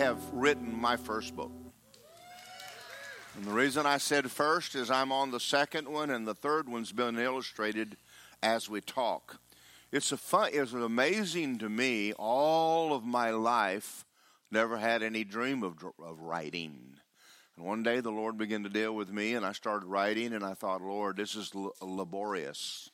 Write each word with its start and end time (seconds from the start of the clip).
have 0.00 0.18
written 0.32 0.80
my 0.80 0.96
first 0.96 1.36
book. 1.36 1.52
And 3.36 3.44
the 3.44 3.52
reason 3.52 3.84
I 3.84 3.98
said 3.98 4.30
first 4.30 4.74
is 4.74 4.90
I'm 4.90 5.12
on 5.12 5.30
the 5.30 5.38
second 5.38 5.86
one, 5.86 6.08
and 6.08 6.26
the 6.26 6.34
third 6.34 6.70
one's 6.70 6.90
been 6.90 7.18
illustrated 7.18 7.98
as 8.42 8.66
we 8.66 8.80
talk. 8.80 9.40
It's 9.92 10.10
a 10.10 10.16
fun. 10.16 10.52
It's 10.54 10.72
amazing 10.72 11.58
to 11.58 11.68
me. 11.68 12.14
All 12.14 12.94
of 12.94 13.04
my 13.04 13.30
life, 13.30 14.06
never 14.50 14.78
had 14.78 15.02
any 15.02 15.22
dream 15.22 15.62
of 15.62 15.74
of 16.02 16.18
writing. 16.20 16.96
And 17.58 17.66
one 17.66 17.82
day 17.82 18.00
the 18.00 18.10
Lord 18.10 18.38
began 18.38 18.62
to 18.62 18.70
deal 18.70 18.94
with 18.94 19.10
me, 19.10 19.34
and 19.34 19.44
I 19.44 19.52
started 19.52 19.84
writing, 19.84 20.32
and 20.32 20.42
I 20.42 20.54
thought, 20.54 20.80
Lord, 20.80 21.18
this 21.18 21.36
is 21.36 21.50
l- 21.54 21.74
laborious. 21.82 22.88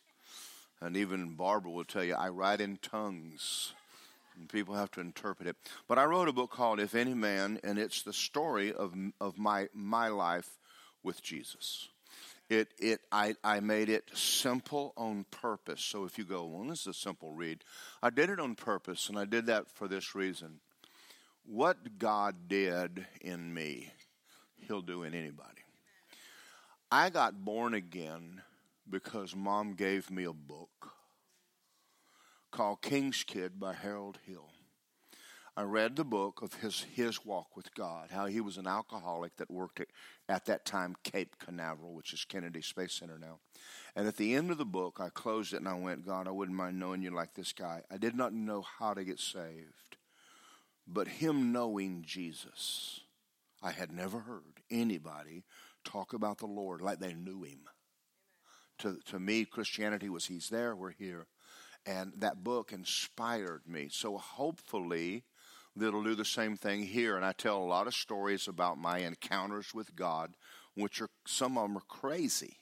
And 0.80 0.96
even 0.96 1.36
Barbara 1.36 1.70
will 1.70 1.84
tell 1.84 2.02
you, 2.02 2.16
I 2.16 2.30
write 2.30 2.61
in 2.61 2.79
tongues. 2.79 3.75
And 4.37 4.48
people 4.48 4.75
have 4.75 4.91
to 4.93 5.00
interpret 5.00 5.48
it. 5.48 5.57
But 5.89 5.98
I 5.98 6.05
wrote 6.05 6.29
a 6.29 6.32
book 6.32 6.50
called 6.50 6.79
If 6.79 6.95
Any 6.95 7.14
Man, 7.14 7.59
and 7.64 7.79
it's 7.79 8.02
the 8.02 8.12
story 8.12 8.73
of, 8.73 8.95
of 9.20 9.38
my, 9.38 9.69
my 9.73 10.09
life 10.09 10.48
with 11.02 11.23
Jesus. 11.23 11.88
It, 12.48 12.69
it, 12.79 13.01
I, 13.10 13.34
I 13.43 13.60
made 13.60 13.88
it 13.88 14.10
simple 14.15 14.93
on 14.96 15.24
purpose. 15.30 15.83
So 15.83 16.05
if 16.05 16.19
you 16.19 16.24
go, 16.24 16.45
well, 16.45 16.69
this 16.69 16.83
is 16.83 16.87
a 16.88 16.95
simple 16.95 17.33
read, 17.33 17.65
I 18.02 18.10
did 18.10 18.30
it 18.30 18.38
on 18.38 18.55
purpose, 18.55 19.09
and 19.09 19.19
I 19.19 19.24
did 19.24 19.46
that 19.46 19.70
for 19.70 19.88
this 19.88 20.15
reason. 20.15 20.60
What 21.45 21.98
God 21.98 22.48
did 22.48 23.07
in 23.21 23.52
me, 23.52 23.93
He'll 24.66 24.82
do 24.82 25.02
in 25.02 25.15
anybody. 25.15 25.62
I 26.91 27.10
got 27.10 27.45
born 27.45 27.74
again 27.74 28.43
because 28.88 29.34
mom 29.34 29.74
gave 29.74 30.10
me 30.10 30.24
a 30.24 30.32
book 30.32 30.93
called 32.56 32.80
King's 32.80 33.23
Kid 33.23 33.60
by 33.60 33.74
Harold 33.74 34.19
Hill. 34.27 34.48
I 35.59 35.62
read 35.65 35.95
the 35.95 36.05
book 36.05 36.41
of 36.41 36.55
his, 36.55 36.87
his 36.91 37.23
walk 37.23 37.55
with 37.55 37.74
God, 37.74 38.09
how 38.10 38.24
he 38.24 38.41
was 38.41 38.56
an 38.56 38.66
alcoholic 38.66 39.37
that 39.37 39.51
worked 39.51 39.79
at, 39.79 39.88
at 40.27 40.46
that 40.46 40.65
time 40.65 40.96
Cape 41.05 41.37
Canaveral, 41.38 41.93
which 41.93 42.15
is 42.15 42.24
Kennedy 42.24 42.62
Space 42.62 42.95
Center 42.95 43.18
now. 43.18 43.40
And 43.95 44.09
at 44.09 44.16
the 44.16 44.34
end 44.34 44.51
of 44.51 44.57
the 44.57 44.65
book, 44.65 45.01
I 45.01 45.10
closed 45.10 45.52
it 45.52 45.59
and 45.59 45.68
I 45.68 45.74
went, 45.74 46.07
God, 46.07 46.27
I 46.27 46.30
wouldn't 46.30 46.57
mind 46.57 46.79
knowing 46.79 47.02
you 47.02 47.10
like 47.10 47.34
this 47.34 47.52
guy. 47.52 47.82
I 47.90 47.99
did 47.99 48.15
not 48.15 48.32
know 48.32 48.65
how 48.79 48.95
to 48.95 49.04
get 49.04 49.21
saved, 49.21 49.99
but 50.88 51.09
him 51.09 51.52
knowing 51.52 52.04
Jesus, 52.07 53.01
I 53.62 53.73
had 53.73 53.93
never 53.93 54.21
heard 54.21 54.62
anybody 54.71 55.45
talk 55.84 56.15
about 56.15 56.38
the 56.38 56.46
Lord 56.46 56.80
like 56.80 57.01
they 57.01 57.12
knew 57.12 57.43
him. 57.43 57.60
To, 58.79 58.99
to 59.10 59.21
me, 59.21 59.45
Christianity 59.45 60.09
was 60.09 60.24
He's 60.24 60.49
there, 60.49 60.74
we're 60.74 60.93
here. 60.93 61.27
And 61.87 62.12
that 62.18 62.42
book 62.42 62.73
inspired 62.73 63.62
me. 63.66 63.88
So 63.90 64.19
hopefully, 64.19 65.22
that'll 65.76 66.03
do 66.03 66.15
the 66.15 66.25
same 66.25 66.56
thing 66.56 66.82
here. 66.82 67.16
And 67.16 67.25
I 67.25 67.32
tell 67.32 67.59
a 67.59 67.65
lot 67.65 67.87
of 67.87 67.94
stories 67.94 68.48
about 68.48 68.78
my 68.78 68.98
encounters 68.98 69.72
with 69.72 69.94
God, 69.94 70.34
which 70.75 71.00
are 71.00 71.10
some 71.26 71.56
of 71.56 71.65
them 71.65 71.78
are 71.78 71.82
crazy, 71.88 72.59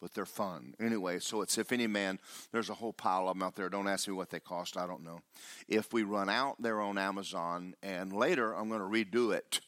but 0.00 0.12
they're 0.12 0.26
fun. 0.26 0.74
Anyway, 0.78 1.18
so 1.20 1.40
it's 1.40 1.56
if 1.56 1.72
any 1.72 1.86
man, 1.86 2.18
there's 2.52 2.68
a 2.68 2.74
whole 2.74 2.92
pile 2.92 3.28
of 3.28 3.36
them 3.36 3.42
out 3.42 3.56
there. 3.56 3.68
Don't 3.68 3.88
ask 3.88 4.08
me 4.08 4.14
what 4.14 4.30
they 4.30 4.40
cost, 4.40 4.76
I 4.76 4.86
don't 4.86 5.04
know. 5.04 5.20
If 5.68 5.92
we 5.92 6.02
run 6.02 6.28
out, 6.28 6.56
they're 6.60 6.80
on 6.80 6.98
Amazon, 6.98 7.74
and 7.82 8.12
later 8.12 8.52
I'm 8.52 8.68
going 8.68 8.80
to 8.80 8.86
redo 8.86 9.34
it. 9.34 9.60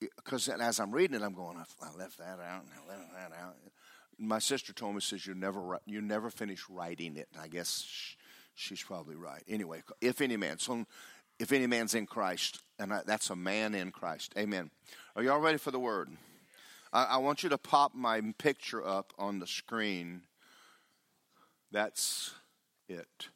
Because 0.00 0.48
as 0.48 0.78
I'm 0.78 0.92
reading 0.92 1.20
it, 1.20 1.24
I'm 1.24 1.34
going, 1.34 1.56
I 1.56 1.98
left 1.98 2.18
that 2.18 2.38
out, 2.40 2.64
and 2.64 2.70
I 2.74 2.88
left 2.88 3.12
that 3.12 3.32
out. 3.38 3.56
My 4.18 4.38
sister 4.38 4.72
told 4.72 4.94
me, 4.94 5.00
says 5.00 5.26
you 5.26 5.34
never 5.34 5.78
you 5.84 6.00
never 6.00 6.30
finish 6.30 6.64
writing 6.70 7.16
it. 7.16 7.28
I 7.38 7.48
guess 7.48 8.16
she's 8.56 8.82
probably 8.82 9.14
right. 9.14 9.44
Anyway, 9.48 9.82
if 10.00 10.20
any 10.20 10.36
man, 10.36 10.58
so 10.58 10.84
if 11.38 11.52
any 11.52 11.66
man's 11.66 11.94
in 11.94 12.06
Christ, 12.06 12.60
and 12.78 12.92
that's 13.06 13.30
a 13.30 13.36
man 13.36 13.74
in 13.74 13.92
Christ. 13.92 14.34
Amen. 14.36 14.70
Are 15.14 15.22
y'all 15.22 15.38
ready 15.38 15.58
for 15.58 15.70
the 15.70 15.78
word? 15.78 16.10
I, 16.92 17.04
I 17.04 17.16
want 17.18 17.42
you 17.42 17.50
to 17.50 17.58
pop 17.58 17.94
my 17.94 18.20
picture 18.38 18.84
up 18.84 19.12
on 19.18 19.38
the 19.38 19.46
screen. 19.46 20.22
That's 21.70 22.34
it. 22.88 23.28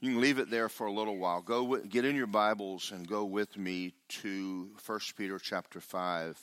You 0.00 0.12
can 0.12 0.20
leave 0.20 0.38
it 0.38 0.50
there 0.50 0.68
for 0.68 0.86
a 0.86 0.92
little 0.92 1.16
while. 1.16 1.40
Go 1.40 1.64
with, 1.64 1.88
get 1.88 2.04
in 2.04 2.14
your 2.14 2.26
Bibles 2.26 2.92
and 2.92 3.08
go 3.08 3.24
with 3.24 3.56
me 3.56 3.94
to 4.08 4.68
1 4.84 5.00
Peter 5.16 5.38
chapter 5.38 5.80
5. 5.80 6.38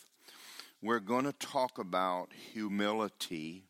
We're 0.82 1.00
going 1.00 1.26
to 1.26 1.34
talk 1.34 1.78
about 1.78 2.30
humility. 2.54 3.66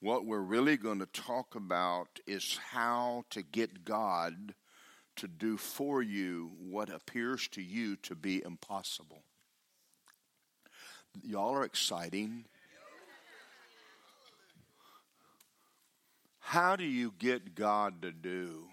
What 0.00 0.24
we're 0.24 0.38
really 0.40 0.76
going 0.76 1.00
to 1.00 1.06
talk 1.06 1.56
about 1.56 2.20
is 2.26 2.58
how 2.70 3.24
to 3.30 3.42
get 3.42 3.84
God 3.84 4.54
to 5.16 5.26
do 5.26 5.56
for 5.56 6.02
you 6.02 6.52
what 6.60 6.88
appears 6.88 7.48
to 7.48 7.62
you 7.62 7.96
to 7.96 8.14
be 8.14 8.42
impossible. 8.44 9.24
Y'all 11.24 11.52
are 11.54 11.64
exciting. 11.64 12.44
How 16.38 16.76
do 16.76 16.84
you 16.84 17.12
get 17.18 17.56
God 17.56 18.00
to 18.02 18.12
do, 18.12 18.68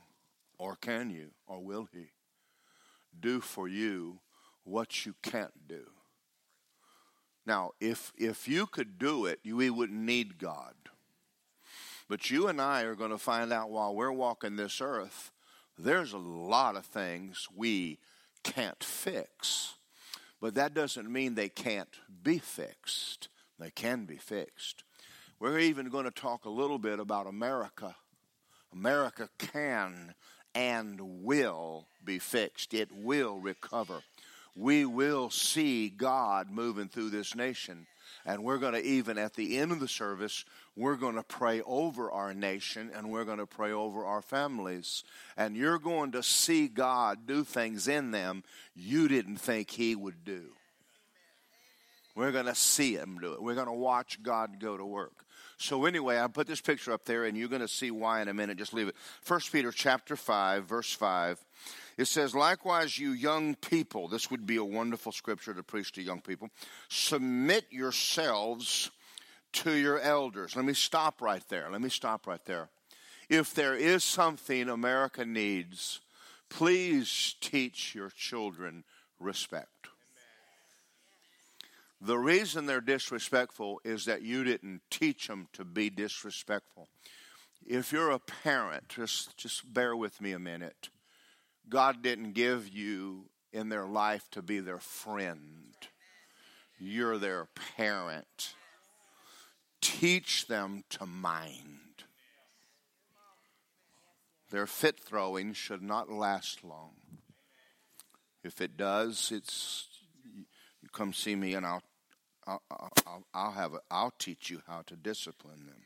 or 0.59 0.75
can 0.75 1.09
you, 1.09 1.31
or 1.47 1.59
will 1.59 1.89
He, 1.91 2.11
do 3.19 3.41
for 3.41 3.67
you 3.67 4.19
what 4.63 5.07
you 5.07 5.15
can't 5.23 5.67
do? 5.67 5.85
Now, 7.47 7.71
if, 7.79 8.13
if 8.15 8.47
you 8.47 8.67
could 8.67 8.99
do 8.99 9.25
it, 9.25 9.39
we 9.43 9.71
wouldn't 9.71 9.99
need 9.99 10.37
God. 10.37 10.75
But 12.07 12.29
you 12.29 12.47
and 12.47 12.61
I 12.61 12.83
are 12.83 12.95
going 12.95 13.11
to 13.11 13.17
find 13.17 13.51
out 13.51 13.69
while 13.69 13.95
we're 13.95 14.11
walking 14.11 14.55
this 14.55 14.79
earth 14.81 15.31
there's 15.77 16.13
a 16.13 16.17
lot 16.17 16.75
of 16.75 16.85
things 16.85 17.47
we 17.53 17.99
can't 18.43 18.83
fix. 18.83 19.75
But 20.39 20.55
that 20.55 20.73
doesn't 20.73 21.11
mean 21.11 21.35
they 21.35 21.49
can't 21.49 21.99
be 22.23 22.39
fixed. 22.39 23.29
They 23.59 23.71
can 23.71 24.05
be 24.05 24.17
fixed. 24.17 24.83
We're 25.39 25.59
even 25.59 25.89
going 25.89 26.05
to 26.05 26.11
talk 26.11 26.45
a 26.45 26.49
little 26.49 26.77
bit 26.77 26.99
about 26.99 27.27
America. 27.27 27.95
America 28.71 29.29
can 29.37 30.13
and 30.53 31.23
will 31.23 31.87
be 32.03 32.17
fixed, 32.19 32.73
it 32.73 32.89
will 32.93 33.39
recover. 33.39 34.01
We 34.55 34.85
will 34.85 35.29
see 35.29 35.89
God 35.89 36.49
moving 36.49 36.87
through 36.87 37.09
this 37.09 37.35
nation. 37.35 37.87
And 38.25 38.43
we're 38.43 38.57
going 38.57 38.73
to, 38.73 38.83
even 38.83 39.17
at 39.17 39.35
the 39.35 39.57
end 39.57 39.71
of 39.71 39.79
the 39.79 39.87
service, 39.87 40.45
we're 40.75 40.95
going 40.95 41.15
to 41.15 41.23
pray 41.23 41.61
over 41.61 42.11
our 42.11 42.33
nation 42.33 42.91
and 42.95 43.11
we're 43.11 43.23
going 43.25 43.37
to 43.37 43.45
pray 43.45 43.71
over 43.71 44.03
our 44.03 44.21
families. 44.21 45.03
And 45.37 45.55
you're 45.55 45.77
going 45.77 46.11
to 46.13 46.23
see 46.23 46.67
God 46.67 47.27
do 47.27 47.43
things 47.43 47.87
in 47.87 48.11
them 48.11 48.43
you 48.75 49.07
didn't 49.07 49.37
think 49.37 49.69
He 49.69 49.95
would 49.95 50.25
do. 50.25 50.43
We're 52.15 52.31
going 52.31 52.45
to 52.45 52.55
see 52.55 52.95
Him 52.95 53.19
do 53.21 53.33
it. 53.33 53.41
We're 53.41 53.55
going 53.55 53.67
to 53.67 53.73
watch 53.73 54.23
God 54.23 54.59
go 54.59 54.75
to 54.75 54.85
work. 54.85 55.24
So 55.57 55.85
anyway, 55.85 56.19
I 56.19 56.27
put 56.27 56.47
this 56.47 56.61
picture 56.61 56.91
up 56.91 57.05
there 57.05 57.25
and 57.25 57.37
you're 57.37 57.47
going 57.47 57.61
to 57.61 57.67
see 57.67 57.91
why 57.91 58.21
in 58.21 58.27
a 58.27 58.33
minute. 58.33 58.57
Just 58.57 58.73
leave 58.73 58.87
it. 58.87 58.95
First 59.21 59.51
Peter 59.51 59.71
chapter 59.71 60.15
5, 60.15 60.65
verse 60.65 60.91
5. 60.91 61.39
It 61.97 62.05
says, 62.05 62.35
Likewise, 62.35 62.99
you 62.99 63.11
young 63.11 63.55
people, 63.55 64.07
this 64.07 64.29
would 64.29 64.45
be 64.45 64.57
a 64.57 64.65
wonderful 64.65 65.11
scripture 65.11 65.53
to 65.53 65.63
preach 65.63 65.93
to 65.93 66.01
young 66.01 66.21
people, 66.21 66.49
submit 66.89 67.65
yourselves 67.69 68.91
to 69.53 69.71
your 69.71 69.99
elders. 69.99 70.55
Let 70.55 70.65
me 70.65 70.73
stop 70.73 71.21
right 71.21 71.43
there. 71.47 71.69
Let 71.71 71.81
me 71.81 71.89
stop 71.89 72.27
right 72.27 72.43
there. 72.45 72.67
If 73.29 73.53
there 73.53 73.75
is 73.75 74.03
something 74.03 74.69
America 74.69 75.25
needs, 75.25 76.01
please 76.49 77.35
teach 77.39 77.95
your 77.95 78.09
children 78.09 78.83
respect. 79.19 79.74
The 82.05 82.17
reason 82.17 82.65
they're 82.65 82.81
disrespectful 82.81 83.81
is 83.83 84.05
that 84.05 84.21
you 84.21 84.43
didn't 84.43 84.81
teach 84.91 85.27
them 85.27 85.47
to 85.53 85.65
be 85.65 85.89
disrespectful. 85.89 86.87
If 87.65 87.91
you're 87.91 88.11
a 88.11 88.19
parent, 88.19 88.89
just, 88.89 89.35
just 89.37 89.73
bear 89.73 89.95
with 89.95 90.21
me 90.21 90.31
a 90.31 90.39
minute. 90.39 90.89
God 91.67 92.03
didn't 92.03 92.33
give 92.33 92.67
you 92.67 93.29
in 93.51 93.69
their 93.69 93.87
life 93.87 94.29
to 94.31 94.41
be 94.43 94.59
their 94.59 94.79
friend, 94.79 95.73
you're 96.77 97.17
their 97.17 97.47
parent 97.77 98.53
teach 99.85 100.47
them 100.47 100.83
to 100.89 101.05
mind. 101.05 102.03
Their 104.49 104.65
fit 104.65 104.99
throwing 104.99 105.53
should 105.53 105.81
not 105.81 106.09
last 106.09 106.63
long. 106.63 106.95
If 108.43 108.61
it 108.61 108.77
does, 108.77 109.31
it's 109.31 109.87
you 110.81 110.89
come 110.91 111.13
see 111.13 111.35
me 111.35 111.53
and 111.53 111.65
I'll 111.65 111.83
I'll, 112.47 112.61
I'll, 112.69 113.23
I'll 113.33 113.51
have 113.51 113.73
a, 113.73 113.79
I'll 113.89 114.13
teach 114.19 114.49
you 114.49 114.61
how 114.67 114.83
to 114.87 114.95
discipline 114.95 115.65
them. 115.65 115.81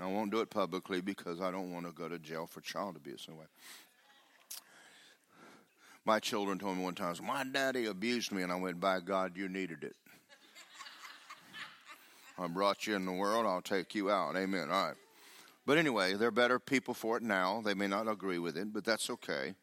I 0.00 0.06
won't 0.12 0.30
do 0.30 0.40
it 0.40 0.50
publicly 0.50 1.00
because 1.00 1.40
I 1.40 1.50
don't 1.50 1.72
want 1.72 1.86
to 1.86 1.92
go 1.92 2.08
to 2.08 2.18
jail 2.18 2.46
for 2.46 2.60
child 2.60 2.96
abuse 2.96 3.26
anyway. 3.28 3.46
My 6.04 6.20
children 6.20 6.58
told 6.58 6.76
me 6.76 6.84
one 6.84 6.94
time, 6.94 7.14
"My 7.24 7.44
daddy 7.44 7.86
abused 7.86 8.30
me," 8.30 8.42
and 8.42 8.52
I 8.52 8.56
went, 8.56 8.78
"By 8.78 9.00
God, 9.00 9.36
you 9.36 9.48
needed 9.48 9.82
it." 9.82 9.96
I 12.38 12.46
brought 12.46 12.86
you 12.86 12.94
in 12.94 13.06
the 13.06 13.12
world, 13.12 13.46
I'll 13.46 13.62
take 13.62 13.94
you 13.94 14.10
out. 14.10 14.36
Amen. 14.36 14.70
All 14.70 14.88
right. 14.88 14.96
But 15.64 15.78
anyway, 15.78 16.14
they're 16.14 16.30
better 16.30 16.58
people 16.58 16.94
for 16.94 17.16
it 17.16 17.22
now. 17.22 17.62
They 17.64 17.74
may 17.74 17.88
not 17.88 18.06
agree 18.08 18.38
with 18.38 18.56
it, 18.56 18.72
but 18.72 18.84
that's 18.84 19.08
okay. 19.10 19.54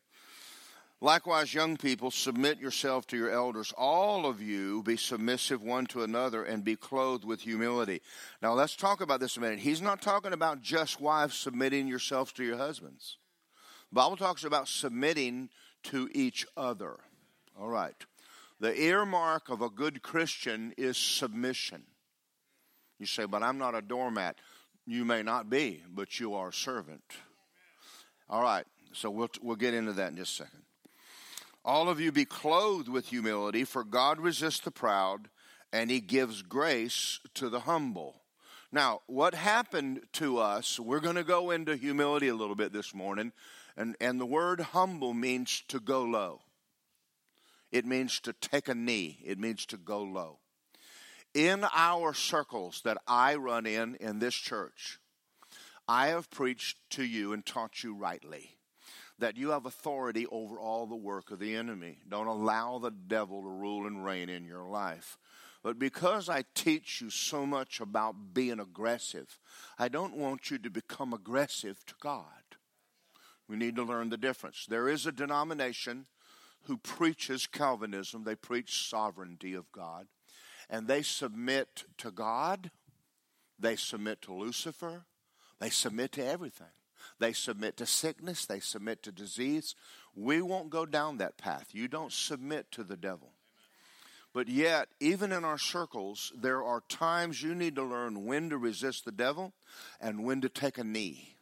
Likewise, 1.04 1.54
young 1.54 1.76
people, 1.76 2.12
submit 2.12 2.62
yourself 2.62 3.06
to 3.08 3.18
your 3.18 3.30
elders. 3.30 3.74
All 3.78 4.26
of 4.26 4.42
you 4.42 4.82
be 4.84 4.96
submissive 4.96 5.62
one 5.62 5.86
to 5.88 6.04
another 6.04 6.46
and 6.46 6.64
be 6.64 6.78
clothed 6.78 7.26
with 7.26 7.42
humility. 7.42 8.02
Now, 8.42 8.54
let's 8.54 8.78
talk 8.78 9.02
about 9.02 9.20
this 9.20 9.36
a 9.36 9.42
minute. 9.42 9.60
He's 9.60 9.82
not 9.82 10.02
talking 10.02 10.32
about 10.32 10.62
just 10.62 11.02
wives 11.02 11.36
submitting 11.36 11.90
yourselves 11.90 12.32
to 12.34 12.46
your 12.46 12.56
husbands. 12.56 13.18
The 13.92 13.96
Bible 13.96 14.16
talks 14.16 14.46
about 14.46 14.70
submitting 14.70 15.50
to 15.84 16.08
each 16.14 16.46
other. 16.56 16.96
All 17.60 17.68
right. 17.68 17.98
The 18.62 18.74
earmark 18.82 19.50
of 19.50 19.62
a 19.62 19.70
good 19.70 20.04
Christian 20.04 20.74
is 20.78 20.96
submission. 20.96 21.84
You 22.98 23.08
say, 23.08 23.26
but 23.26 23.44
I'm 23.44 23.58
not 23.58 23.76
a 23.76 23.82
doormat. 23.82 24.38
You 24.86 25.04
may 25.04 25.22
not 25.22 25.50
be, 25.50 25.84
but 25.94 26.22
you 26.22 26.34
are 26.36 26.48
a 26.48 26.54
servant. 26.54 27.04
All 28.30 28.42
right. 28.42 28.66
So 28.94 29.10
we'll, 29.10 29.32
we'll 29.42 29.58
get 29.58 29.74
into 29.74 29.92
that 29.92 30.12
in 30.12 30.16
just 30.16 30.40
a 30.40 30.44
second. 30.46 30.64
All 31.66 31.88
of 31.88 32.00
you 32.00 32.12
be 32.12 32.26
clothed 32.26 32.90
with 32.90 33.08
humility, 33.08 33.64
for 33.64 33.86
God 33.86 34.20
resists 34.20 34.60
the 34.60 34.72
proud, 34.72 35.30
and 35.72 35.90
he 35.90 36.02
gives 36.02 36.42
grace 36.42 37.20
to 37.36 37.50
the 37.50 37.62
humble. 37.62 38.22
Now, 38.72 39.02
what 39.08 39.34
happened 39.34 40.02
to 40.14 40.40
us, 40.40 40.78
we're 40.78 41.00
going 41.00 41.16
to 41.16 41.24
go 41.24 41.52
into 41.52 41.78
humility 41.78 42.28
a 42.28 42.36
little 42.36 42.56
bit 42.56 42.74
this 42.74 42.94
morning, 42.94 43.32
and, 43.78 43.96
and 44.02 44.20
the 44.20 44.26
word 44.26 44.60
humble 44.60 45.14
means 45.14 45.64
to 45.70 45.80
go 45.80 46.04
low. 46.04 46.42
It 47.72 47.86
means 47.86 48.20
to 48.22 48.34
take 48.34 48.68
a 48.68 48.76
knee, 48.76 49.20
it 49.24 49.40
means 49.40 49.66
to 49.68 49.78
go 49.78 50.04
low. 50.04 50.40
In 51.34 51.66
our 51.74 52.14
circles 52.14 52.82
that 52.84 52.98
I 53.08 53.36
run 53.36 53.66
in 53.66 53.96
in 53.96 54.20
this 54.20 54.36
church, 54.36 55.00
I 55.88 56.08
have 56.08 56.30
preached 56.30 56.78
to 56.92 57.04
you 57.04 57.32
and 57.32 57.46
taught 57.46 57.84
you 57.84 57.96
rightly 57.96 58.58
that 59.20 59.38
you 59.38 59.52
have 59.52 59.66
authority 59.66 60.26
over 60.28 60.60
all 60.60 60.86
the 60.86 60.96
work 60.96 61.32
of 61.32 61.40
the 61.40 61.56
enemy. 61.56 62.00
Don't 62.10 62.28
allow 62.28 62.80
the 62.80 62.92
devil 62.92 63.42
to 63.42 63.50
rule 63.50 63.86
and 63.86 64.04
reign 64.04 64.30
in 64.30 64.46
your 64.46 64.66
life. 64.66 65.18
But 65.62 65.80
because 65.80 66.28
I 66.28 66.44
teach 66.56 67.00
you 67.00 67.10
so 67.10 67.46
much 67.46 67.80
about 67.80 68.34
being 68.34 68.60
aggressive, 68.60 69.40
I 69.80 69.88
don't 69.88 70.18
want 70.18 70.52
you 70.52 70.58
to 70.58 70.70
become 70.70 71.14
aggressive 71.14 71.86
to 71.86 71.94
God. 72.02 72.26
We 73.48 73.56
need 73.56 73.76
to 73.78 73.84
learn 73.84 74.10
the 74.10 74.18
difference. 74.18 74.66
There 74.68 74.90
is 74.90 75.06
a 75.06 75.12
denomination 75.12 76.08
who 76.64 76.78
preaches 76.78 77.48
Calvinism, 77.48 78.24
they 78.24 78.36
preach 78.36 78.88
sovereignty 78.88 79.54
of 79.54 79.72
God, 79.72 80.08
and 80.70 80.88
they 80.88 81.02
submit 81.02 81.84
to 81.98 82.10
God, 82.10 82.72
they 83.60 83.76
submit 83.76 84.22
to 84.24 84.34
Lucifer, 84.34 85.06
they 85.60 85.70
submit 85.70 86.14
to 86.14 86.26
everything. 86.26 86.68
They 87.20 87.34
submit 87.34 87.78
to 87.78 87.86
sickness, 87.86 88.46
they 88.46 88.60
submit 88.60 89.04
to 89.04 89.12
disease. 89.12 89.76
We 90.16 90.42
won't 90.42 90.70
go 90.70 90.86
down 90.86 91.18
that 91.18 91.38
path. 91.38 91.70
You 91.72 91.88
don't 91.88 92.12
submit 92.12 92.72
to 92.74 92.84
the 92.84 92.98
devil. 92.98 93.32
But 94.34 94.48
yet, 94.48 94.90
even 95.00 95.32
in 95.32 95.46
our 95.46 95.60
circles, 95.60 96.32
there 96.36 96.64
are 96.64 96.82
times 96.90 97.42
you 97.42 97.54
need 97.54 97.76
to 97.76 97.84
learn 97.84 98.26
when 98.26 98.50
to 98.50 98.58
resist 98.58 99.06
the 99.06 99.12
devil 99.12 99.54
and 100.02 100.24
when 100.24 100.42
to 100.42 100.50
take 100.50 100.80
a 100.80 100.84
knee. 100.84 101.36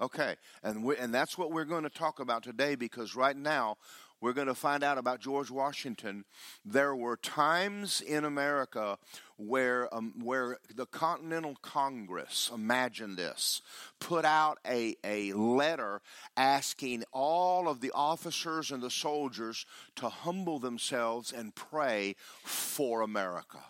Okay, 0.00 0.36
and 0.62 0.82
we, 0.84 0.96
and 0.96 1.12
that's 1.12 1.36
what 1.36 1.52
we're 1.52 1.64
going 1.64 1.82
to 1.82 1.90
talk 1.90 2.20
about 2.20 2.42
today 2.42 2.74
because 2.74 3.14
right 3.14 3.36
now 3.36 3.76
we're 4.20 4.34
going 4.34 4.48
to 4.48 4.54
find 4.54 4.84
out 4.84 4.98
about 4.98 5.20
George 5.20 5.50
Washington. 5.50 6.24
There 6.64 6.94
were 6.94 7.16
times 7.16 8.00
in 8.00 8.24
America 8.24 8.98
where, 9.36 9.92
um, 9.94 10.12
where 10.22 10.58
the 10.74 10.86
Continental 10.86 11.56
Congress, 11.62 12.50
imagine 12.54 13.16
this, 13.16 13.62
put 13.98 14.24
out 14.24 14.58
a, 14.66 14.96
a 15.02 15.32
letter 15.32 16.02
asking 16.36 17.04
all 17.12 17.68
of 17.68 17.80
the 17.80 17.92
officers 17.94 18.70
and 18.70 18.82
the 18.82 18.90
soldiers 18.90 19.64
to 19.96 20.08
humble 20.08 20.58
themselves 20.58 21.32
and 21.32 21.54
pray 21.54 22.14
for 22.44 23.00
America. 23.00 23.60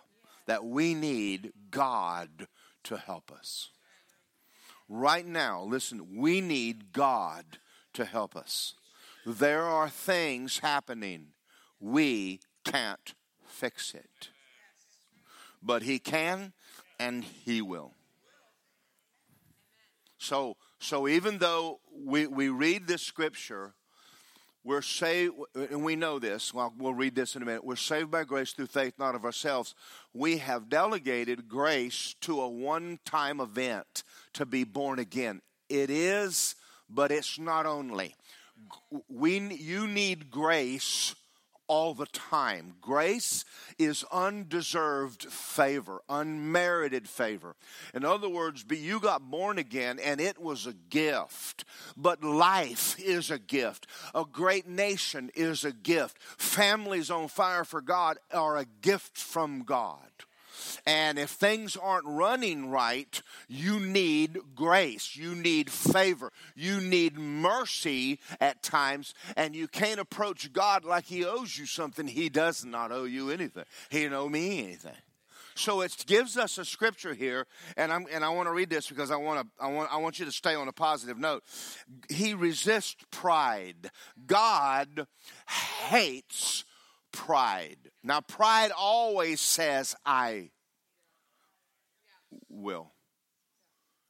That 0.47 0.65
we 0.65 0.93
need 0.93 1.53
God 1.69 2.47
to 2.83 2.97
help 2.97 3.31
us. 3.31 3.69
Right 4.89 5.25
now, 5.25 5.63
listen, 5.63 6.17
we 6.17 6.41
need 6.41 6.91
God 6.91 7.45
to 7.93 8.03
help 8.03 8.35
us. 8.35 8.73
There 9.25 9.63
are 9.63 9.89
things 9.89 10.59
happening. 10.59 11.27
We 11.79 12.39
can't 12.63 13.13
fix 13.45 13.93
it. 13.93 14.29
But 15.61 15.83
He 15.83 15.99
can 15.99 16.53
and 16.99 17.23
He 17.23 17.61
will. 17.61 17.93
So, 20.17 20.57
so 20.79 21.07
even 21.07 21.39
though 21.39 21.79
we, 22.05 22.27
we 22.27 22.49
read 22.49 22.87
this 22.87 23.01
scripture, 23.01 23.73
we're 24.63 24.83
saved, 24.83 25.33
and 25.55 25.83
we 25.83 25.95
know 25.95 26.19
this. 26.19 26.53
Well, 26.53 26.71
we'll 26.77 26.93
read 26.93 27.15
this 27.15 27.35
in 27.35 27.41
a 27.41 27.45
minute. 27.45 27.63
We're 27.63 27.75
saved 27.75 28.11
by 28.11 28.23
grace 28.23 28.51
through 28.53 28.67
faith, 28.67 28.93
not 28.99 29.15
of 29.15 29.25
ourselves. 29.25 29.73
We 30.13 30.37
have 30.37 30.69
delegated 30.69 31.47
grace 31.47 32.15
to 32.21 32.41
a 32.41 32.47
one 32.47 32.99
time 33.03 33.39
event 33.39 34.03
to 34.33 34.45
be 34.45 34.63
born 34.63 34.99
again. 34.99 35.41
It 35.69 35.89
is, 35.89 36.55
but 36.87 37.11
it's 37.11 37.39
not 37.39 37.65
only 37.65 38.15
we, 39.07 39.39
you 39.39 39.87
need 39.87 40.31
grace 40.31 41.15
all 41.71 41.93
the 41.93 42.07
time. 42.07 42.73
Grace 42.81 43.45
is 43.79 44.03
undeserved 44.11 45.23
favor, 45.31 46.01
unmerited 46.09 47.07
favor. 47.07 47.55
In 47.93 48.03
other 48.03 48.27
words, 48.27 48.65
you 48.69 48.99
got 48.99 49.31
born 49.31 49.57
again 49.57 49.97
and 49.97 50.19
it 50.19 50.37
was 50.37 50.67
a 50.67 50.73
gift. 50.73 51.63
But 51.95 52.25
life 52.25 52.99
is 52.99 53.31
a 53.31 53.39
gift. 53.39 53.87
A 54.13 54.25
great 54.29 54.67
nation 54.67 55.31
is 55.33 55.63
a 55.63 55.71
gift. 55.71 56.17
Families 56.21 57.09
on 57.09 57.29
fire 57.29 57.63
for 57.63 57.79
God 57.79 58.17
are 58.33 58.57
a 58.57 58.65
gift 58.81 59.17
from 59.17 59.63
God. 59.63 60.11
And 60.85 61.19
if 61.19 61.29
things 61.29 61.75
aren't 61.75 62.05
running 62.05 62.69
right, 62.69 63.21
you 63.47 63.79
need 63.79 64.39
grace. 64.55 65.15
You 65.15 65.35
need 65.35 65.69
favor. 65.69 66.31
You 66.55 66.79
need 66.79 67.17
mercy 67.17 68.19
at 68.39 68.63
times. 68.63 69.13
And 69.35 69.55
you 69.55 69.67
can't 69.67 69.99
approach 69.99 70.53
God 70.53 70.85
like 70.85 71.05
He 71.05 71.25
owes 71.25 71.57
you 71.57 71.65
something. 71.65 72.07
He 72.07 72.29
does 72.29 72.65
not 72.65 72.91
owe 72.91 73.05
you 73.05 73.29
anything, 73.29 73.65
He 73.89 74.03
don't 74.03 74.13
owe 74.13 74.29
me 74.29 74.63
anything. 74.63 74.97
So 75.55 75.81
it 75.81 76.05
gives 76.07 76.37
us 76.37 76.57
a 76.57 76.65
scripture 76.65 77.13
here, 77.13 77.45
and 77.75 77.91
I'm 77.91 78.05
and 78.11 78.23
I 78.23 78.29
want 78.29 78.47
to 78.47 78.53
read 78.53 78.69
this 78.69 78.87
because 78.87 79.11
I 79.11 79.17
want 79.17 79.41
to 79.41 79.63
I 79.63 79.67
want 79.67 79.91
I 79.91 79.97
want 79.97 80.19
you 80.19 80.25
to 80.25 80.31
stay 80.31 80.55
on 80.55 80.67
a 80.67 80.71
positive 80.71 81.17
note. 81.17 81.43
He 82.09 82.33
resists 82.33 83.03
pride. 83.11 83.91
God 84.25 85.07
hates 85.89 86.63
pride. 87.11 87.90
Now, 88.03 88.21
pride 88.21 88.71
always 88.75 89.39
says, 89.41 89.95
I 90.05 90.51
will. 92.49 92.93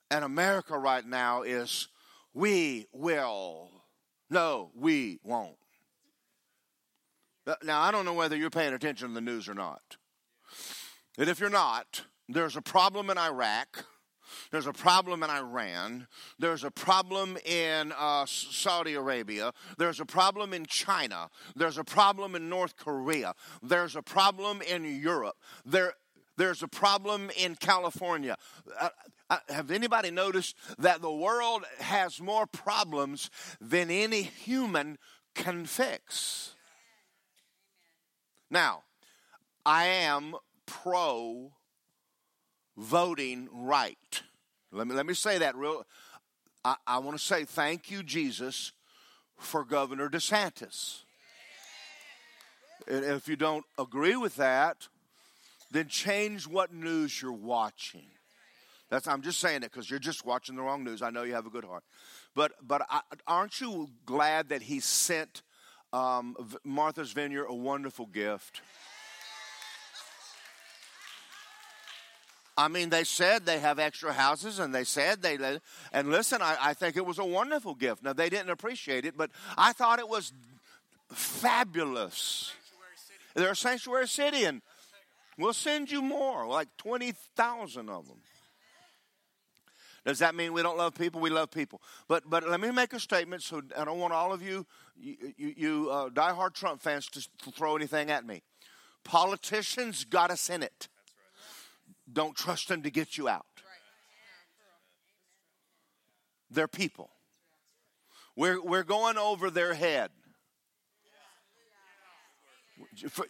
And 0.10 0.24
America 0.24 0.78
right 0.78 1.06
now 1.06 1.44
is, 1.44 1.88
we 2.34 2.88
will. 2.94 3.70
No, 4.30 4.72
we 4.76 5.20
won't. 5.24 5.58
Now, 7.64 7.82
I 7.82 7.92
don't 7.92 8.06
know 8.06 8.14
whether 8.14 8.36
you're 8.36 8.50
paying 8.50 8.74
attention 8.74 9.10
to 9.10 9.14
the 9.14 9.22
news 9.22 9.50
or 9.50 9.54
not. 9.54 9.98
And 11.18 11.30
if 11.30 11.40
you're 11.40 11.50
not, 11.50 12.04
there's 12.30 12.56
a 12.56 12.62
problem 12.62 13.10
in 13.10 13.18
Iraq. 13.18 13.86
There's 14.52 14.68
a 14.68 14.74
problem 14.74 15.24
in 15.24 15.30
Iran. 15.30 16.08
There's 16.40 16.64
a 16.64 16.72
problem 16.72 17.38
in 17.46 17.94
uh, 17.98 18.26
Saudi 18.26 18.94
Arabia. 18.94 19.54
There's 19.78 20.00
a 20.00 20.06
problem 20.06 20.54
in 20.54 20.66
China. 20.66 21.30
There's 21.56 21.78
a 21.78 21.84
problem 21.84 22.36
in 22.36 22.50
North 22.50 22.76
Korea. 22.78 23.34
There's 23.62 23.96
a 23.96 24.02
problem 24.02 24.62
in 24.62 24.84
Europe. 25.02 25.36
There, 25.66 25.94
there's 26.38 26.64
a 26.64 26.68
problem 26.68 27.30
in 27.38 27.56
California. 27.56 28.38
Uh, 28.80 28.90
uh, 29.30 29.38
have 29.48 29.72
anybody 29.72 30.12
noticed 30.12 30.58
that 30.78 31.02
the 31.02 31.12
world 31.12 31.64
has 31.80 32.20
more 32.20 32.46
problems 32.46 33.30
than 33.62 33.90
any 33.90 34.24
human 34.24 34.98
can 35.36 35.66
fix? 35.66 36.56
Now, 38.50 38.84
I 39.66 39.86
am 39.86 40.36
pro 40.66 41.54
voting 42.78 43.50
right. 43.52 44.22
Let 44.72 44.88
me, 44.88 44.96
let 44.96 45.06
me 45.06 45.14
say 45.14 45.38
that 45.40 45.56
real. 45.56 45.86
I, 46.64 46.76
I 46.86 47.00
want 47.00 47.18
to 47.18 47.24
say 47.24 47.44
thank 47.44 47.92
you, 47.92 48.04
Jesus, 48.04 48.72
for 49.38 49.64
Governor 49.64 50.10
DeSantis. 50.10 51.02
And 52.88 53.04
if 53.04 53.28
you 53.28 53.36
don't 53.36 53.66
agree 53.78 54.16
with 54.16 54.36
that, 54.38 54.88
then 55.72 55.88
change 55.88 56.48
what 56.48 56.74
news 56.74 57.22
you're 57.22 57.32
watching. 57.32 58.08
That's, 58.90 59.08
I'm 59.08 59.22
just 59.22 59.40
saying 59.40 59.58
it 59.58 59.72
because 59.72 59.90
you're 59.90 60.00
just 60.00 60.26
watching 60.26 60.56
the 60.56 60.62
wrong 60.62 60.84
news. 60.84 61.02
I 61.02 61.12
know 61.12 61.24
you 61.24 61.34
have 61.34 61.46
a 61.46 61.50
good 61.50 61.64
heart. 61.64 61.84
But, 62.36 62.52
but 62.62 62.82
I, 62.90 63.02
aren't 63.26 63.62
you 63.62 63.90
glad 64.06 64.50
that 64.50 64.64
he 64.64 64.82
sent 64.82 65.44
um, 65.94 66.36
Martha's 66.66 67.14
Vineyard 67.14 67.46
a 67.46 67.56
wonderful 67.56 68.06
gift? 68.06 68.62
I 72.58 72.68
mean, 72.68 72.90
they 72.90 73.04
said 73.04 73.46
they 73.46 73.60
have 73.60 73.80
extra 73.80 74.14
houses, 74.14 74.60
and 74.60 74.76
they 74.76 74.84
said 74.84 75.22
they. 75.22 75.38
And 75.94 76.10
listen, 76.10 76.42
I, 76.42 76.58
I 76.62 76.74
think 76.74 76.98
it 76.98 77.06
was 77.06 77.18
a 77.18 77.26
wonderful 77.26 77.76
gift. 77.76 78.04
Now 78.04 78.14
they 78.14 78.30
didn't 78.30 78.50
appreciate 78.50 79.06
it, 79.06 79.18
but 79.18 79.32
I 79.58 79.74
thought 79.74 80.00
it 80.00 80.10
was 80.10 80.34
fabulous. 81.12 82.54
They're 83.34 83.52
a 83.52 83.56
sanctuary 83.56 84.08
city, 84.08 84.44
and 84.44 84.62
we'll 85.38 85.54
send 85.54 85.90
you 85.90 86.02
more, 86.02 86.46
like 86.46 86.68
20,000 86.78 87.90
of 87.90 88.08
them. 88.08 88.18
Does 90.06 90.20
that 90.20 90.36
mean 90.36 90.52
we 90.54 90.64
don't 90.64 90.78
love 90.78 90.96
people? 90.96 91.22
We 91.22 91.30
love 91.30 91.52
people. 91.52 91.80
But 92.08 92.28
but 92.28 92.48
let 92.50 92.60
me 92.60 92.72
make 92.72 92.92
a 92.94 93.00
statement. 93.00 93.44
So 93.44 93.62
I 93.78 93.86
don't 93.86 94.00
want 94.00 94.14
all 94.14 94.34
of 94.34 94.42
you 94.42 94.66
you, 95.00 95.16
you, 95.38 95.54
you 95.56 95.90
uh, 95.92 96.10
diehard 96.10 96.54
Trump 96.54 96.82
fans 96.82 97.06
to, 97.08 97.22
to 97.44 97.52
throw 97.52 97.76
anything 97.76 98.10
at 98.10 98.26
me. 98.26 98.42
Politicians 99.04 100.06
got 100.06 100.32
us 100.32 100.50
in 100.50 100.64
it. 100.64 100.88
Don't 102.12 102.36
trust 102.36 102.68
them 102.68 102.84
to 102.84 102.92
get 102.92 103.18
you 103.18 103.28
out. 103.30 103.46
They're 106.50 106.68
people. 106.68 107.10
We're 108.36 108.62
we're 108.62 108.84
going 108.84 109.18
over 109.18 109.50
their 109.50 109.74
head. 109.74 110.12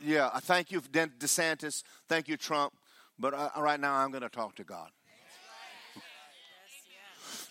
Yeah, 0.04 0.30
I 0.34 0.40
thank 0.40 0.72
you, 0.72 0.82
DeSantis. 0.82 1.84
Thank 2.08 2.28
you, 2.28 2.38
Trump. 2.38 2.74
But 3.20 3.34
uh, 3.34 3.50
right 3.58 3.80
now, 3.80 3.96
I'm 3.96 4.10
going 4.10 4.24
to 4.24 4.30
talk 4.30 4.56
to 4.56 4.64
God. 4.64 4.90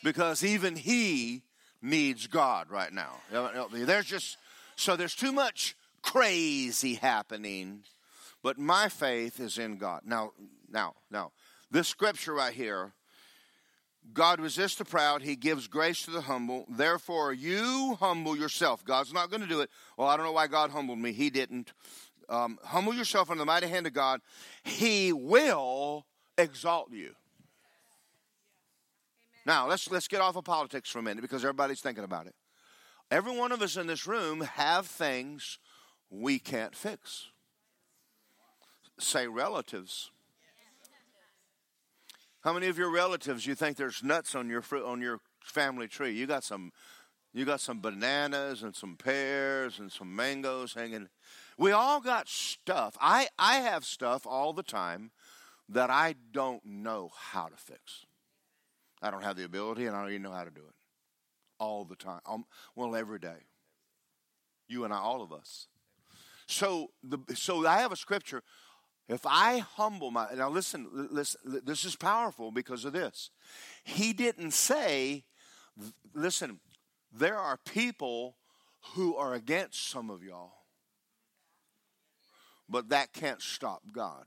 Because 0.03 0.43
even 0.43 0.75
He 0.77 1.43
needs 1.83 2.27
God 2.27 2.71
right 2.71 2.93
now. 2.93 3.17
There's 3.73 4.07
just, 4.07 4.39
so 4.77 4.97
there's 4.97 5.15
too 5.15 5.33
much 5.33 5.77
crazy 6.03 6.95
happening, 6.95 7.85
but 8.43 8.59
my 8.59 8.89
faith 8.89 9.41
is 9.41 9.59
in 9.59 9.77
God. 9.77 10.03
Now, 10.05 10.33
now, 10.71 10.95
now, 11.11 11.33
this 11.71 11.89
scripture 11.89 12.35
right 12.35 12.55
here 12.55 12.95
God 14.13 14.41
resists 14.41 14.77
the 14.77 14.85
proud, 14.85 15.23
he 15.23 15.37
gives 15.37 15.69
grace 15.69 16.03
to 16.05 16.11
the 16.11 16.23
humble. 16.23 16.67
Therefore, 16.69 17.33
you 17.33 17.97
humble 18.01 18.37
yourself. 18.37 18.85
God's 18.85 19.13
not 19.13 19.31
going 19.31 19.43
to 19.43 19.47
do 19.47 19.61
it. 19.61 19.71
Well, 19.97 20.09
I 20.09 20.17
don't 20.17 20.27
know 20.27 20.33
why 20.33 20.47
God 20.47 20.71
humbled 20.71 20.99
me. 20.99 21.13
He 21.13 21.31
didn't. 21.31 21.73
Um, 22.29 22.59
humble 22.65 22.95
yourself 22.95 23.31
under 23.31 23.41
the 23.41 23.47
mighty 23.47 23.67
hand 23.67 23.87
of 23.87 23.93
God. 23.93 24.21
He 24.65 25.13
will 25.13 26.07
exalt 26.39 26.93
you. 26.93 27.15
Now, 29.47 29.69
let's, 29.69 29.91
let's 29.91 30.09
get 30.09 30.21
off 30.21 30.37
of 30.37 30.45
politics 30.45 30.91
for 30.91 30.99
a 30.99 31.03
minute 31.03 31.23
because 31.23 31.45
everybody's 31.45 31.81
thinking 31.81 32.05
about 32.05 32.27
it. 32.27 32.35
Every 33.11 33.37
one 33.37 33.53
of 33.53 33.63
us 33.63 33.77
in 33.77 33.87
this 33.87 34.07
room 34.07 34.43
have 34.43 34.87
things 34.87 35.59
we 36.09 36.39
can't 36.39 36.75
fix. 36.75 37.30
Say 39.01 39.27
relatives. 39.27 40.11
How 42.43 42.53
many 42.53 42.67
of 42.67 42.77
your 42.77 42.91
relatives 42.91 43.47
you 43.47 43.55
think 43.55 43.79
there's 43.79 44.03
nuts 44.03 44.35
on 44.35 44.51
your 44.51 44.61
fruit, 44.61 44.85
on 44.85 45.01
your 45.01 45.21
family 45.43 45.89
tree? 45.89 46.13
You 46.13 46.27
got 46.27 46.45
some 46.45 46.73
you 47.33 47.47
got 47.47 47.61
some 47.61 47.81
bananas 47.81 48.63
and 48.63 48.75
some 48.75 48.97
pears 48.97 49.79
and 49.79 49.91
some 49.91 50.15
mangoes 50.15 50.75
hanging. 50.75 51.09
We 51.57 51.73
all 51.73 52.01
got 52.01 52.29
stuff. 52.29 52.97
I 53.01 53.29
I 53.39 53.57
have 53.57 53.87
stuff 53.87 54.27
all 54.27 54.53
the 54.53 54.63
time 54.63 55.13
that 55.69 55.89
I 55.89 56.15
don't 56.33 56.65
know 56.67 57.11
how 57.15 57.47
to 57.47 57.57
fix. 57.57 58.05
I 59.01 59.11
don't 59.11 59.25
have 59.25 59.37
the 59.37 59.45
ability 59.45 59.87
and 59.87 59.97
I 59.97 60.03
don't 60.03 60.11
even 60.11 60.23
know 60.23 60.33
how 60.33 60.45
to 60.45 60.51
do 60.51 60.61
it. 60.61 60.75
All 61.59 61.87
the 61.87 61.97
time. 61.97 62.21
Um, 62.27 62.45
well, 62.77 62.95
every 62.95 63.19
day. 63.19 63.47
You 64.69 64.85
and 64.85 64.93
I, 64.93 64.99
all 64.99 65.23
of 65.23 65.33
us. 65.33 65.69
So 66.47 66.89
the 67.03 67.19
so 67.35 67.67
I 67.67 67.79
have 67.79 67.93
a 67.93 67.97
scripture 67.97 68.43
if 69.11 69.27
I 69.27 69.59
humble 69.59 70.13
my 70.13 70.29
now 70.37 70.49
listen, 70.49 71.09
listen 71.11 71.41
this 71.65 71.85
is 71.85 71.97
powerful 71.97 72.53
because 72.53 72.85
of 72.85 72.93
this. 72.93 73.31
He 73.83 74.13
didn't 74.13 74.53
say 74.53 75.25
listen, 76.15 76.61
there 77.13 77.37
are 77.37 77.57
people 77.57 78.37
who 78.95 79.17
are 79.17 79.35
against 79.35 79.91
some 79.91 80.11
of 80.11 80.23
y'all. 80.23 80.53
But 82.69 82.91
that 82.91 83.13
can't 83.13 83.43
stop 83.43 83.83
God. 83.91 84.27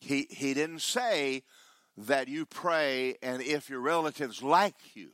He 0.00 0.26
he 0.30 0.54
didn't 0.54 0.80
say 0.80 1.42
that 1.98 2.26
you 2.26 2.46
pray 2.46 3.16
and 3.22 3.42
if 3.42 3.68
your 3.68 3.80
relatives 3.80 4.42
like 4.42 4.96
you 4.96 5.10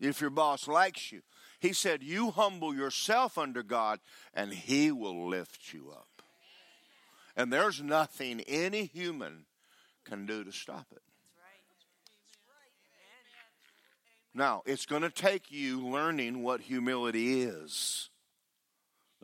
if 0.00 0.22
your 0.22 0.30
boss 0.30 0.66
likes 0.66 1.12
you 1.12 1.20
he 1.60 1.72
said, 1.72 2.02
You 2.02 2.30
humble 2.30 2.74
yourself 2.74 3.38
under 3.38 3.62
God, 3.62 4.00
and 4.34 4.52
He 4.52 4.92
will 4.92 5.28
lift 5.28 5.72
you 5.72 5.90
up. 5.90 6.22
And 7.36 7.52
there's 7.52 7.82
nothing 7.82 8.40
any 8.46 8.86
human 8.86 9.44
can 10.04 10.26
do 10.26 10.44
to 10.44 10.52
stop 10.52 10.86
it. 10.92 11.02
Now, 14.34 14.62
it's 14.66 14.84
going 14.84 15.02
to 15.02 15.10
take 15.10 15.50
you 15.50 15.86
learning 15.86 16.42
what 16.42 16.60
humility 16.60 17.42
is. 17.42 18.10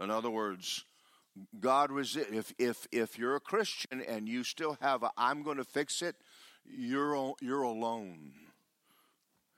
In 0.00 0.10
other 0.10 0.30
words, 0.30 0.86
God 1.60 1.92
resist 1.92 2.30
if 2.32 2.54
if 2.58 2.86
if 2.90 3.18
you're 3.18 3.36
a 3.36 3.40
Christian 3.40 4.00
and 4.00 4.26
you 4.26 4.42
still 4.42 4.78
have 4.80 5.02
a 5.02 5.10
I'm 5.16 5.42
going 5.42 5.58
to 5.58 5.64
fix 5.64 6.00
it, 6.00 6.16
you're 6.64 7.34
you're 7.42 7.62
alone. 7.62 8.32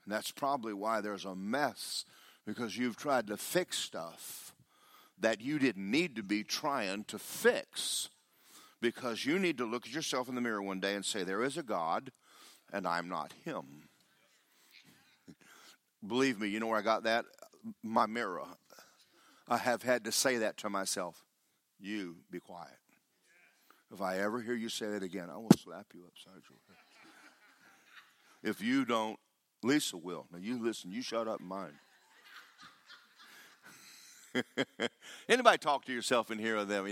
And 0.03 0.13
that's 0.13 0.31
probably 0.31 0.73
why 0.73 0.99
there's 0.99 1.25
a 1.25 1.35
mess 1.35 2.03
because 2.45 2.77
you've 2.77 2.97
tried 2.97 3.27
to 3.27 3.37
fix 3.37 3.77
stuff 3.77 4.53
that 5.19 5.41
you 5.41 5.59
didn't 5.59 5.89
need 5.89 6.15
to 6.15 6.23
be 6.23 6.43
trying 6.43 7.03
to 7.05 7.17
fix. 7.17 8.09
Because 8.81 9.25
you 9.25 9.39
need 9.39 9.57
to 9.57 9.65
look 9.65 9.87
at 9.87 9.93
yourself 9.93 10.29
in 10.29 10.35
the 10.35 10.41
mirror 10.41 10.61
one 10.61 10.79
day 10.79 10.95
and 10.95 11.05
say, 11.05 11.23
There 11.23 11.43
is 11.43 11.57
a 11.57 11.63
God, 11.63 12.11
and 12.71 12.87
I'm 12.87 13.09
not 13.09 13.33
Him. 13.43 13.87
Believe 16.05 16.39
me, 16.39 16.49
you 16.49 16.59
know 16.59 16.67
where 16.67 16.77
I 16.77 16.83
got 16.83 17.03
that? 17.03 17.25
My 17.81 18.05
mirror. 18.05 18.43
I 19.47 19.57
have 19.57 19.81
had 19.81 20.03
to 20.05 20.11
say 20.11 20.37
that 20.37 20.57
to 20.57 20.69
myself. 20.69 21.23
You 21.79 22.17
be 22.31 22.39
quiet. 22.39 22.77
If 23.93 24.01
I 24.01 24.19
ever 24.19 24.41
hear 24.41 24.55
you 24.55 24.69
say 24.69 24.87
that 24.87 25.03
again, 25.03 25.29
I 25.31 25.37
will 25.37 25.51
slap 25.57 25.87
you 25.93 26.03
upside 26.05 26.41
your 26.49 26.59
head. 26.67 26.77
If 28.43 28.61
you 28.61 28.85
don't, 28.85 29.17
Lisa 29.63 29.97
will. 29.97 30.27
Now 30.31 30.39
you 30.39 30.61
listen, 30.61 30.91
you 30.91 31.01
shut 31.01 31.27
up 31.27 31.39
mind. 31.39 31.73
Anybody 35.29 35.57
talk 35.57 35.85
to 35.85 35.93
yourself 35.93 36.31
in 36.31 36.39
here 36.39 36.57
or 36.57 36.65
them? 36.65 36.87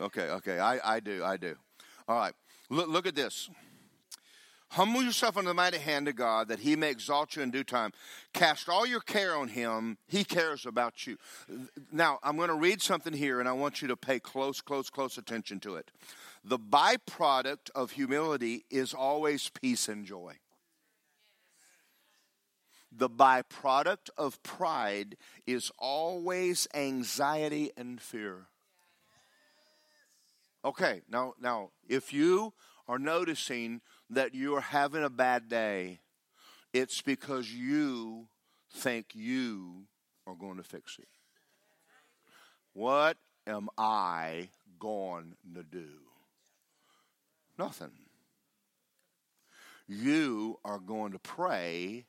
Okay, 0.00 0.30
okay, 0.30 0.58
I, 0.58 0.96
I 0.96 1.00
do, 1.00 1.24
I 1.24 1.36
do. 1.36 1.54
All 2.08 2.18
right, 2.18 2.34
look, 2.70 2.88
look 2.88 3.06
at 3.06 3.14
this. 3.14 3.48
Humble 4.70 5.02
yourself 5.02 5.36
under 5.36 5.50
the 5.50 5.54
mighty 5.54 5.78
hand 5.78 6.08
of 6.08 6.16
God 6.16 6.48
that 6.48 6.58
he 6.58 6.74
may 6.74 6.90
exalt 6.90 7.36
you 7.36 7.42
in 7.42 7.50
due 7.50 7.62
time. 7.62 7.92
Cast 8.34 8.68
all 8.68 8.84
your 8.84 9.00
care 9.00 9.36
on 9.36 9.48
him. 9.48 9.96
He 10.08 10.24
cares 10.24 10.66
about 10.66 11.06
you. 11.06 11.16
Now, 11.92 12.18
I'm 12.22 12.36
going 12.36 12.48
to 12.48 12.54
read 12.54 12.82
something 12.82 13.12
here 13.12 13.38
and 13.38 13.48
I 13.48 13.52
want 13.52 13.80
you 13.80 13.88
to 13.88 13.96
pay 13.96 14.18
close, 14.18 14.60
close, 14.60 14.90
close 14.90 15.18
attention 15.18 15.60
to 15.60 15.76
it. 15.76 15.92
The 16.44 16.58
byproduct 16.58 17.70
of 17.76 17.92
humility 17.92 18.64
is 18.68 18.92
always 18.92 19.48
peace 19.48 19.88
and 19.88 20.04
joy 20.04 20.38
the 22.96 23.10
byproduct 23.10 24.10
of 24.16 24.42
pride 24.42 25.16
is 25.46 25.70
always 25.78 26.66
anxiety 26.74 27.70
and 27.76 28.00
fear. 28.00 28.46
Okay, 30.64 31.02
now 31.08 31.34
now 31.40 31.70
if 31.88 32.12
you 32.12 32.54
are 32.88 32.98
noticing 32.98 33.80
that 34.08 34.34
you 34.34 34.54
are 34.56 34.60
having 34.60 35.04
a 35.04 35.10
bad 35.10 35.48
day, 35.48 36.00
it's 36.72 37.02
because 37.02 37.52
you 37.52 38.28
think 38.72 39.14
you 39.14 39.86
are 40.26 40.34
going 40.34 40.56
to 40.56 40.62
fix 40.62 40.98
it. 40.98 41.08
What 42.72 43.16
am 43.46 43.68
I 43.78 44.48
going 44.78 45.36
to 45.54 45.62
do? 45.62 45.88
Nothing. 47.58 47.92
You 49.88 50.58
are 50.64 50.78
going 50.78 51.12
to 51.12 51.18
pray 51.18 52.06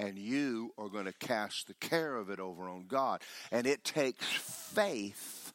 and 0.00 0.18
you 0.18 0.72
are 0.78 0.88
going 0.88 1.04
to 1.04 1.12
cast 1.12 1.66
the 1.66 1.74
care 1.74 2.16
of 2.16 2.30
it 2.30 2.40
over 2.40 2.68
on 2.70 2.86
God. 2.88 3.20
And 3.52 3.66
it 3.66 3.84
takes 3.84 4.24
faith 4.24 5.52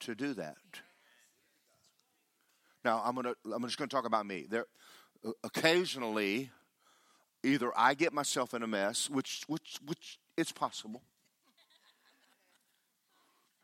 to 0.00 0.14
do 0.14 0.32
that. 0.34 0.56
Now, 2.82 3.02
I'm 3.04 3.14
to 3.16 3.36
I'm 3.54 3.62
just 3.62 3.76
going 3.78 3.88
to 3.88 3.94
talk 3.94 4.06
about 4.06 4.26
me. 4.26 4.46
There 4.48 4.64
occasionally 5.42 6.50
either 7.42 7.70
I 7.76 7.94
get 7.94 8.12
myself 8.12 8.54
in 8.54 8.62
a 8.62 8.66
mess, 8.66 9.10
which 9.10 9.44
which 9.48 9.78
which 9.84 10.18
it's 10.36 10.52
possible. 10.52 11.02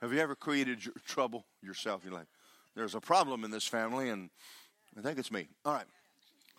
Have 0.02 0.12
you 0.12 0.20
ever 0.20 0.34
created 0.34 0.80
trouble 1.06 1.44
yourself? 1.62 2.02
You're 2.04 2.14
like, 2.14 2.28
there's 2.74 2.94
a 2.94 3.00
problem 3.00 3.44
in 3.44 3.50
this 3.50 3.66
family, 3.66 4.08
and 4.08 4.30
I 4.96 5.02
think 5.02 5.18
it's 5.18 5.32
me. 5.32 5.48
All 5.64 5.74
right. 5.74 5.86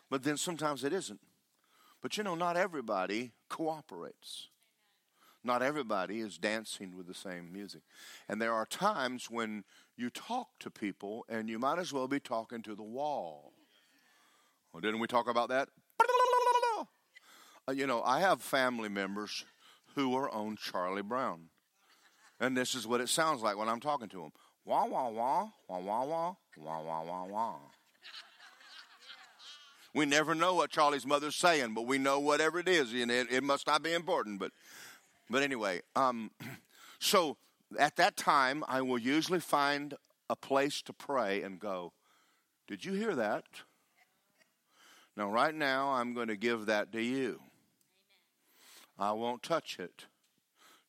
But 0.09 0.23
then 0.23 0.37
sometimes 0.37 0.83
it 0.83 0.93
isn't. 0.93 1.19
But 2.01 2.17
you 2.17 2.23
know, 2.23 2.35
not 2.35 2.57
everybody 2.57 3.31
cooperates. 3.51 4.47
Not 5.43 5.61
everybody 5.61 6.19
is 6.21 6.37
dancing 6.37 6.95
with 6.95 7.07
the 7.07 7.13
same 7.13 7.51
music. 7.51 7.81
And 8.29 8.41
there 8.41 8.53
are 8.53 8.65
times 8.65 9.29
when 9.29 9.65
you 9.97 10.09
talk 10.09 10.47
to 10.59 10.71
people 10.71 11.25
and 11.27 11.49
you 11.49 11.59
might 11.59 11.77
as 11.77 11.91
well 11.91 12.07
be 12.07 12.19
talking 12.19 12.61
to 12.63 12.75
the 12.75 12.83
wall. 12.83 13.51
Well, 14.71 14.81
didn't 14.81 15.01
we 15.01 15.07
talk 15.07 15.29
about 15.29 15.49
that? 15.49 15.69
Uh, 17.69 17.73
you 17.73 17.85
know, 17.85 18.01
I 18.01 18.21
have 18.21 18.41
family 18.41 18.89
members 18.89 19.45
who 19.93 20.15
are 20.15 20.27
on 20.31 20.57
Charlie 20.57 21.03
Brown. 21.03 21.41
And 22.39 22.57
this 22.57 22.73
is 22.73 22.87
what 22.87 23.01
it 23.01 23.07
sounds 23.07 23.43
like 23.43 23.55
when 23.55 23.69
I'm 23.69 23.79
talking 23.79 24.09
to 24.09 24.17
them. 24.17 24.31
Wah, 24.65 24.87
wah, 24.87 25.09
wah, 25.09 25.49
wah, 25.67 25.79
wah, 25.79 26.03
wah, 26.03 26.35
wah, 26.57 26.81
wah, 26.81 27.03
wah, 27.03 27.25
wah. 27.25 27.55
We 29.93 30.05
never 30.05 30.33
know 30.33 30.55
what 30.55 30.69
Charlie's 30.69 31.05
mother's 31.05 31.35
saying, 31.35 31.73
but 31.73 31.85
we 31.85 31.97
know 31.97 32.19
whatever 32.19 32.59
it 32.59 32.67
is, 32.67 32.93
and 32.93 33.11
it, 33.11 33.31
it 33.31 33.43
must 33.43 33.67
not 33.67 33.83
be 33.83 33.93
important. 33.93 34.39
But, 34.39 34.51
but 35.29 35.43
anyway, 35.43 35.81
um, 35.95 36.31
so 36.99 37.37
at 37.77 37.97
that 37.97 38.15
time, 38.15 38.63
I 38.67 38.81
will 38.81 38.97
usually 38.97 39.41
find 39.41 39.95
a 40.29 40.35
place 40.35 40.81
to 40.83 40.93
pray 40.93 41.41
and 41.41 41.59
go, 41.59 41.91
Did 42.67 42.85
you 42.85 42.93
hear 42.93 43.15
that? 43.15 43.43
Now, 45.17 45.29
right 45.29 45.53
now, 45.53 45.89
I'm 45.89 46.13
going 46.13 46.29
to 46.29 46.37
give 46.37 46.67
that 46.67 46.93
to 46.93 47.01
you. 47.01 47.41
I 48.97 49.11
won't 49.11 49.43
touch 49.43 49.77
it. 49.77 50.05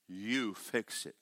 You 0.07 0.55
fix 0.55 1.07
it. 1.07 1.17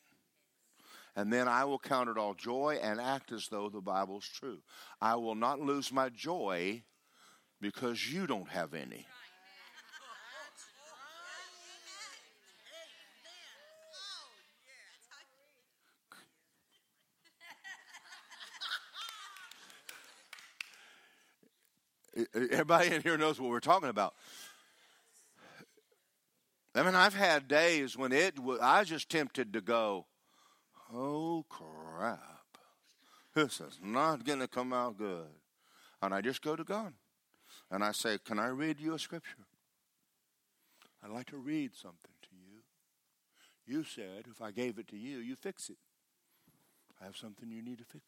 And 1.17 1.33
then 1.33 1.49
I 1.49 1.65
will 1.65 1.79
count 1.79 2.09
it 2.11 2.19
all 2.19 2.35
joy 2.35 2.79
and 2.83 3.01
act 3.01 3.33
as 3.33 3.49
though 3.49 3.69
the 3.69 3.81
Bible's 3.81 4.29
true. 4.29 4.59
I 5.01 5.17
will 5.17 5.35
not 5.35 5.61
lose 5.61 5.93
my 5.93 6.09
joy 6.09 6.83
because 7.61 8.11
you 8.11 8.27
don't 8.27 8.49
have 8.49 8.75
any. 8.75 9.07
Everybody 22.35 22.95
in 22.95 23.03
here 23.03 23.17
knows 23.17 23.41
what 23.41 23.51
we're 23.51 23.61
talking 23.61 23.89
about. 23.89 24.15
I 26.75 26.83
mean, 26.83 26.95
I've 26.95 27.15
had 27.15 27.49
days 27.49 27.97
when 27.97 28.13
it 28.13 28.35
I 28.61 28.81
was 28.81 28.89
just 28.89 29.09
tempted 29.11 29.53
to 29.53 29.61
go, 29.61 30.07
oh 30.93 31.45
crap, 31.49 32.59
this 33.35 33.61
is 33.61 33.79
not 33.83 34.25
going 34.25 34.39
to 34.39 34.49
come 34.49 34.73
out 34.73 34.97
good. 34.97 35.27
And 36.03 36.15
I 36.15 36.21
just 36.21 36.43
go 36.43 36.57
to 36.57 36.65
God 36.65 36.95
and 37.71 37.85
I 37.85 37.93
say, 37.93 38.19
Can 38.25 38.39
I 38.39 38.49
read 38.49 38.81
you 38.81 38.95
a 38.95 38.99
scripture? 38.99 39.47
I'd 41.03 41.11
like 41.11 41.31
to 41.31 41.39
read 41.39 41.75
something 41.75 42.13
to 42.23 42.29
you. 42.37 42.61
You 43.67 43.85
said 43.85 44.25
if 44.31 44.43
I 44.43 44.51
gave 44.51 44.79
it 44.79 44.89
to 44.89 44.97
you, 44.97 45.19
you 45.19 45.37
fix 45.37 45.71
it. 45.71 45.79
I 47.01 47.05
have 47.05 47.17
something 47.17 47.51
you 47.51 47.63
need 47.63 47.79
to 47.79 47.85
fix. 47.85 48.05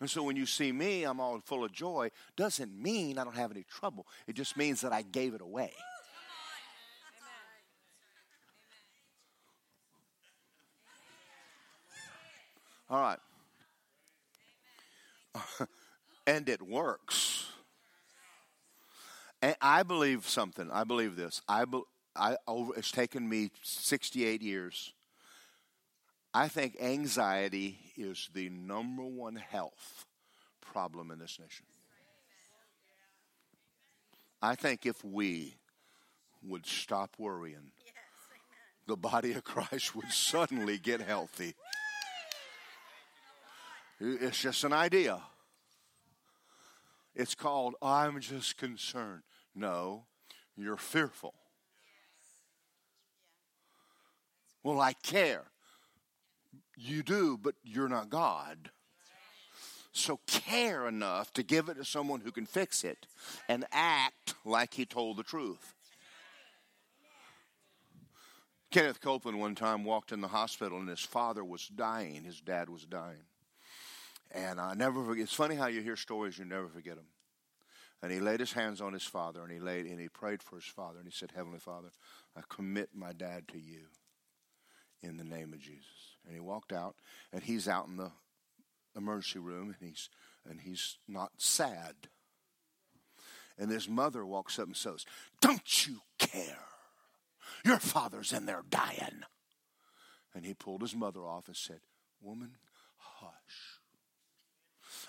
And 0.00 0.08
so 0.08 0.22
when 0.22 0.36
you 0.36 0.46
see 0.46 0.70
me, 0.70 1.04
I'm 1.04 1.18
all 1.18 1.40
full 1.40 1.64
of 1.64 1.72
joy, 1.72 2.10
doesn't 2.36 2.72
mean 2.80 3.18
I 3.18 3.24
don't 3.24 3.34
have 3.34 3.50
any 3.50 3.64
trouble. 3.64 4.06
It 4.26 4.34
just 4.34 4.56
means 4.56 4.80
that 4.82 4.92
I 4.92 5.02
gave 5.02 5.34
it 5.34 5.40
away. 5.40 5.72
All 12.90 13.00
right. 13.00 13.18
And 16.28 16.46
it 16.46 16.60
works. 16.60 17.46
And 19.40 19.56
I 19.62 19.82
believe 19.82 20.28
something. 20.28 20.70
I 20.70 20.84
believe 20.84 21.16
this. 21.16 21.40
I, 21.48 21.64
be, 21.64 21.80
I 22.14 22.36
over, 22.46 22.74
it's 22.76 22.92
taken 22.92 23.26
me 23.26 23.50
68 23.62 24.42
years. 24.42 24.92
I 26.34 26.48
think 26.48 26.76
anxiety 26.82 27.78
is 27.96 28.28
the 28.34 28.50
number 28.50 29.04
one 29.04 29.36
health 29.36 30.04
problem 30.60 31.10
in 31.10 31.18
this 31.18 31.38
nation. 31.40 31.64
I 34.42 34.54
think 34.54 34.84
if 34.84 35.02
we 35.02 35.54
would 36.42 36.66
stop 36.66 37.16
worrying, 37.18 37.72
the 38.86 38.96
body 38.96 39.32
of 39.32 39.44
Christ 39.44 39.96
would 39.96 40.12
suddenly 40.12 40.76
get 40.76 41.00
healthy. 41.00 41.54
It's 43.98 44.38
just 44.38 44.62
an 44.64 44.74
idea. 44.74 45.22
It's 47.18 47.34
called, 47.34 47.74
I'm 47.82 48.20
just 48.20 48.56
concerned. 48.56 49.22
No, 49.52 50.04
you're 50.56 50.76
fearful. 50.76 51.34
Well, 54.62 54.80
I 54.80 54.92
care. 54.92 55.42
You 56.76 57.02
do, 57.02 57.36
but 57.36 57.56
you're 57.64 57.88
not 57.88 58.08
God. 58.08 58.70
So 59.90 60.20
care 60.28 60.86
enough 60.86 61.32
to 61.32 61.42
give 61.42 61.68
it 61.68 61.74
to 61.74 61.84
someone 61.84 62.20
who 62.20 62.30
can 62.30 62.46
fix 62.46 62.84
it 62.84 63.06
and 63.48 63.66
act 63.72 64.34
like 64.44 64.74
he 64.74 64.84
told 64.86 65.16
the 65.16 65.24
truth. 65.24 65.74
Kenneth 68.70 69.00
Copeland 69.00 69.40
one 69.40 69.56
time 69.56 69.84
walked 69.84 70.12
in 70.12 70.20
the 70.20 70.28
hospital 70.28 70.78
and 70.78 70.88
his 70.88 71.00
father 71.00 71.42
was 71.42 71.66
dying. 71.66 72.22
His 72.22 72.40
dad 72.40 72.68
was 72.68 72.84
dying. 72.84 73.27
And 74.30 74.60
I 74.60 74.74
never 74.74 75.04
forget. 75.04 75.24
It's 75.24 75.32
funny 75.32 75.54
how 75.54 75.66
you 75.68 75.80
hear 75.80 75.96
stories, 75.96 76.38
you 76.38 76.44
never 76.44 76.68
forget 76.68 76.96
them. 76.96 77.06
And 78.02 78.12
he 78.12 78.20
laid 78.20 78.40
his 78.40 78.52
hands 78.52 78.80
on 78.80 78.92
his 78.92 79.02
father 79.02 79.42
and 79.42 79.50
he 79.50 79.58
laid 79.58 79.86
and 79.86 79.98
he 79.98 80.08
prayed 80.08 80.42
for 80.42 80.56
his 80.56 80.64
father 80.64 80.98
and 80.98 81.06
he 81.06 81.12
said, 81.12 81.32
Heavenly 81.34 81.58
Father, 81.58 81.88
I 82.36 82.42
commit 82.48 82.90
my 82.94 83.12
dad 83.12 83.48
to 83.48 83.58
you 83.58 83.86
in 85.02 85.16
the 85.16 85.24
name 85.24 85.52
of 85.52 85.58
Jesus. 85.58 86.16
And 86.24 86.34
he 86.34 86.40
walked 86.40 86.72
out 86.72 86.94
and 87.32 87.42
he's 87.42 87.66
out 87.66 87.88
in 87.88 87.96
the 87.96 88.12
emergency 88.96 89.40
room 89.40 89.74
and 89.80 89.88
he's 89.88 90.10
and 90.48 90.60
he's 90.60 90.98
not 91.08 91.32
sad. 91.38 91.94
And 93.58 93.70
his 93.70 93.88
mother 93.88 94.24
walks 94.24 94.58
up 94.58 94.66
and 94.66 94.76
says, 94.76 95.04
Don't 95.40 95.86
you 95.86 96.00
care? 96.18 96.66
Your 97.64 97.78
father's 97.78 98.32
in 98.32 98.46
there 98.46 98.62
dying. 98.68 99.24
And 100.34 100.44
he 100.44 100.54
pulled 100.54 100.82
his 100.82 100.94
mother 100.94 101.26
off 101.26 101.48
and 101.48 101.56
said, 101.56 101.80
Woman, 102.20 102.52
hush. 102.96 103.77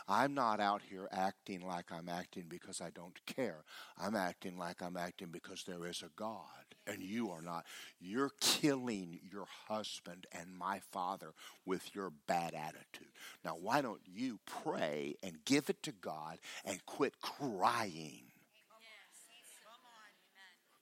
I'm 0.10 0.34
not 0.34 0.60
out 0.60 0.82
here 0.90 1.08
acting 1.12 1.62
like 1.62 1.92
I'm 1.92 2.10
acting 2.10 2.46
because 2.50 2.82
I 2.82 2.90
don't 2.90 3.24
care. 3.28 3.64
I'm 3.96 4.16
acting 4.16 4.58
like 4.58 4.82
I'm 4.82 4.98
acting 4.98 5.28
because 5.32 5.64
there 5.64 5.86
is 5.86 6.02
a 6.02 6.10
God 6.16 6.44
and 6.88 7.04
you 7.04 7.30
are 7.30 7.44
not. 7.44 7.66
You're 8.00 8.32
killing 8.40 9.20
your 9.32 9.46
husband 9.68 10.26
and 10.32 10.58
my 10.58 10.80
father 10.92 11.34
with 11.64 11.94
your 11.94 12.12
bad 12.26 12.56
attitude. 12.56 13.14
Now, 13.46 13.56
why 13.62 13.82
don't 13.82 14.02
you 14.06 14.40
pray 14.48 15.16
and 15.22 15.46
give 15.46 15.70
it 15.70 15.84
to 15.84 15.92
God 15.92 16.40
and 16.66 16.84
quit 16.88 17.22
crying? 17.22 18.24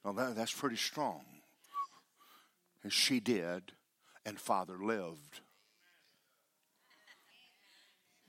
Well, 0.05 0.13
that, 0.13 0.37
that's 0.37 0.53
pretty 0.53 0.77
strong. 0.77 1.25
And 2.81 2.93
she 2.93 3.19
did, 3.19 3.73
and 4.25 4.39
father 4.39 4.77
lived. 4.81 5.41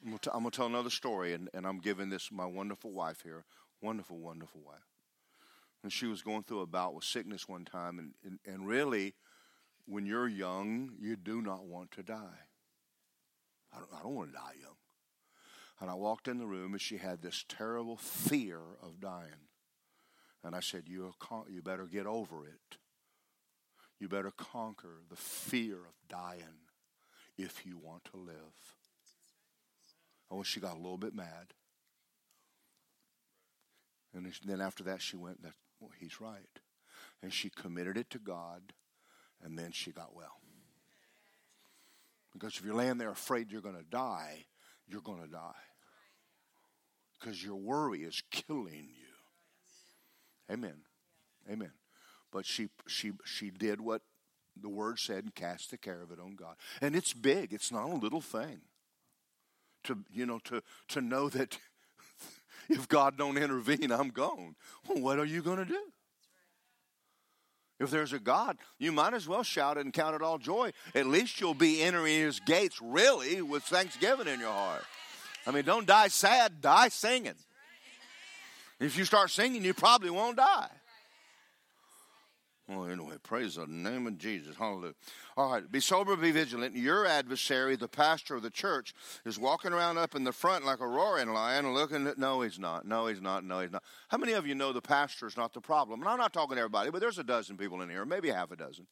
I'm 0.02 0.10
going, 0.10 0.18
to, 0.20 0.34
I'm 0.34 0.44
to 0.44 0.50
tell 0.50 0.66
another 0.66 0.90
story, 0.90 1.32
and, 1.34 1.48
and 1.52 1.66
I'm 1.66 1.80
giving 1.80 2.08
this 2.08 2.30
my 2.30 2.46
wonderful 2.46 2.92
wife 2.92 3.22
here. 3.22 3.44
Wonderful, 3.80 4.18
wonderful 4.18 4.60
wife. 4.64 4.86
And 5.82 5.92
she 5.92 6.06
was 6.06 6.22
going 6.22 6.42
through 6.42 6.60
a 6.60 6.66
bout 6.66 6.94
with 6.94 7.04
sickness 7.04 7.48
one 7.48 7.64
time, 7.64 7.98
and, 7.98 8.12
and, 8.24 8.38
and 8.46 8.66
really, 8.66 9.14
when 9.86 10.06
you're 10.06 10.28
young, 10.28 10.92
you 11.00 11.16
do 11.16 11.40
not 11.42 11.66
want 11.66 11.90
to 11.92 12.02
die. 12.02 12.46
I 13.72 13.78
don't, 13.78 13.88
I 13.92 14.02
don't 14.02 14.14
want 14.14 14.30
to 14.30 14.34
die 14.34 14.54
young. 14.60 14.76
And 15.80 15.90
I 15.90 15.94
walked 15.94 16.26
in 16.26 16.38
the 16.38 16.46
room, 16.46 16.72
and 16.72 16.80
she 16.80 16.96
had 16.96 17.22
this 17.22 17.44
terrible 17.48 17.96
fear 17.96 18.60
of 18.82 19.00
dying. 19.00 19.46
And 20.42 20.54
I 20.54 20.60
said, 20.60 20.84
you, 20.86 21.14
you 21.50 21.62
better 21.62 21.86
get 21.86 22.06
over 22.06 22.46
it. 22.46 22.78
You 24.00 24.08
better 24.08 24.30
conquer 24.30 25.02
the 25.08 25.16
fear 25.16 25.76
of 25.76 26.08
dying 26.08 26.66
if 27.36 27.66
you 27.66 27.78
want 27.78 28.04
to 28.12 28.16
live. 28.16 28.77
Oh, 30.30 30.42
she 30.42 30.60
got 30.60 30.74
a 30.74 30.80
little 30.80 30.98
bit 30.98 31.14
mad. 31.14 31.54
And 34.14 34.32
then 34.44 34.60
after 34.60 34.82
that, 34.84 35.00
she 35.00 35.16
went, 35.16 35.38
well, 35.80 35.90
he's 35.98 36.20
right. 36.20 36.60
And 37.22 37.32
she 37.32 37.50
committed 37.50 37.96
it 37.96 38.10
to 38.10 38.18
God, 38.18 38.72
and 39.42 39.58
then 39.58 39.72
she 39.72 39.90
got 39.90 40.14
well. 40.14 40.40
Because 42.32 42.56
if 42.58 42.64
you're 42.64 42.74
laying 42.74 42.98
there 42.98 43.10
afraid 43.10 43.50
you're 43.50 43.60
going 43.60 43.76
to 43.76 43.82
die, 43.82 44.46
you're 44.86 45.00
going 45.00 45.22
to 45.22 45.28
die. 45.28 45.52
Because 47.18 47.42
your 47.42 47.56
worry 47.56 48.02
is 48.02 48.22
killing 48.30 48.88
you. 48.94 50.52
Amen. 50.52 50.82
Amen. 51.50 51.72
But 52.30 52.46
she 52.46 52.68
she 52.86 53.12
she 53.24 53.50
did 53.50 53.80
what 53.80 54.02
the 54.60 54.68
word 54.68 54.98
said 54.98 55.24
and 55.24 55.34
cast 55.34 55.70
the 55.70 55.78
care 55.78 56.02
of 56.02 56.12
it 56.12 56.20
on 56.20 56.36
God. 56.36 56.56
And 56.80 56.94
it's 56.94 57.12
big. 57.12 57.52
It's 57.52 57.72
not 57.72 57.90
a 57.90 57.94
little 57.94 58.20
thing 58.20 58.60
to 59.88 59.98
you 60.10 60.24
know 60.24 60.38
to 60.44 60.62
to 60.88 61.00
know 61.00 61.28
that 61.28 61.58
if 62.68 62.88
God 62.88 63.18
don't 63.18 63.36
intervene, 63.36 63.90
I'm 63.90 64.08
gone. 64.08 64.54
Well, 64.88 65.02
what 65.02 65.18
are 65.18 65.24
you 65.24 65.42
going 65.42 65.58
to 65.58 65.64
do? 65.64 65.80
If 67.80 67.90
there's 67.90 68.12
a 68.12 68.18
God, 68.18 68.58
you 68.78 68.90
might 68.90 69.14
as 69.14 69.28
well 69.28 69.44
shout 69.44 69.76
it 69.76 69.84
and 69.84 69.92
count 69.92 70.16
it 70.16 70.22
all 70.22 70.38
joy. 70.38 70.72
At 70.94 71.06
least 71.06 71.40
you'll 71.40 71.54
be 71.54 71.80
entering 71.82 72.12
his 72.12 72.40
gates 72.40 72.80
really 72.82 73.40
with 73.40 73.62
thanksgiving 73.62 74.26
in 74.26 74.40
your 74.40 74.52
heart. 74.52 74.84
I 75.46 75.52
mean, 75.52 75.64
don't 75.64 75.86
die 75.86 76.08
sad, 76.08 76.60
die 76.60 76.88
singing. 76.88 77.36
If 78.80 78.98
you 78.98 79.04
start 79.04 79.30
singing, 79.30 79.64
you 79.64 79.74
probably 79.74 80.10
won't 80.10 80.36
die. 80.36 80.70
Well, 82.68 82.84
anyway, 82.84 83.14
praise 83.22 83.54
the 83.54 83.66
name 83.66 84.06
of 84.06 84.18
Jesus. 84.18 84.54
Hallelujah. 84.54 84.92
All 85.38 85.52
right, 85.52 85.72
be 85.72 85.80
sober, 85.80 86.14
be 86.16 86.32
vigilant. 86.32 86.76
Your 86.76 87.06
adversary, 87.06 87.76
the 87.76 87.88
pastor 87.88 88.34
of 88.34 88.42
the 88.42 88.50
church, 88.50 88.92
is 89.24 89.38
walking 89.38 89.72
around 89.72 89.96
up 89.96 90.14
in 90.14 90.24
the 90.24 90.32
front 90.32 90.66
like 90.66 90.80
a 90.80 90.86
roaring 90.86 91.32
lion, 91.32 91.72
looking 91.72 92.06
at. 92.06 92.18
No, 92.18 92.42
he's 92.42 92.58
not. 92.58 92.86
No, 92.86 93.06
he's 93.06 93.22
not. 93.22 93.42
No, 93.42 93.60
he's 93.60 93.72
not. 93.72 93.82
How 94.08 94.18
many 94.18 94.32
of 94.32 94.46
you 94.46 94.54
know 94.54 94.74
the 94.74 94.82
pastor 94.82 95.26
is 95.26 95.36
not 95.36 95.54
the 95.54 95.62
problem? 95.62 96.00
And 96.00 96.08
I'm 96.10 96.18
not 96.18 96.34
talking 96.34 96.56
to 96.56 96.60
everybody, 96.60 96.90
but 96.90 97.00
there's 97.00 97.18
a 97.18 97.24
dozen 97.24 97.56
people 97.56 97.80
in 97.80 97.88
here, 97.88 98.04
maybe 98.04 98.28
half 98.28 98.50
a 98.50 98.56
dozen, 98.56 98.86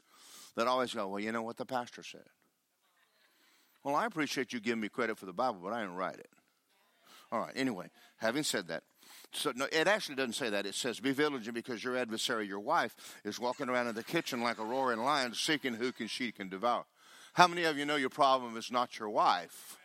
that 0.56 0.66
always 0.66 0.94
go, 0.94 1.06
Well, 1.08 1.20
you 1.20 1.30
know 1.30 1.42
what 1.42 1.58
the 1.58 1.66
pastor 1.66 2.02
said. 2.02 2.24
Well, 3.84 3.94
I 3.94 4.06
appreciate 4.06 4.54
you 4.54 4.60
giving 4.60 4.80
me 4.80 4.88
credit 4.88 5.18
for 5.18 5.26
the 5.26 5.34
Bible, 5.34 5.60
but 5.62 5.74
I 5.74 5.82
didn't 5.82 5.96
write 5.96 6.18
it. 6.18 6.30
All 7.30 7.40
right, 7.40 7.52
anyway, 7.54 7.90
having 8.16 8.42
said 8.42 8.68
that, 8.68 8.84
so 9.32 9.52
no, 9.54 9.66
it 9.70 9.86
actually 9.86 10.14
doesn't 10.14 10.34
say 10.34 10.50
that. 10.50 10.66
It 10.66 10.74
says, 10.74 11.00
"Be 11.00 11.12
vigilant, 11.12 11.52
because 11.52 11.82
your 11.84 11.96
adversary, 11.96 12.46
your 12.46 12.60
wife, 12.60 12.94
is 13.24 13.38
walking 13.38 13.68
around 13.68 13.88
in 13.88 13.94
the 13.94 14.04
kitchen 14.04 14.40
like 14.40 14.58
a 14.58 14.64
roaring 14.64 15.00
lion, 15.00 15.34
seeking 15.34 15.74
who 15.74 15.92
can 15.92 16.06
she 16.06 16.32
can 16.32 16.48
devour." 16.48 16.84
How 17.34 17.46
many 17.46 17.64
of 17.64 17.76
you 17.76 17.84
know 17.84 17.96
your 17.96 18.10
problem 18.10 18.56
is 18.56 18.70
not 18.70 18.98
your 18.98 19.10
wife? 19.10 19.76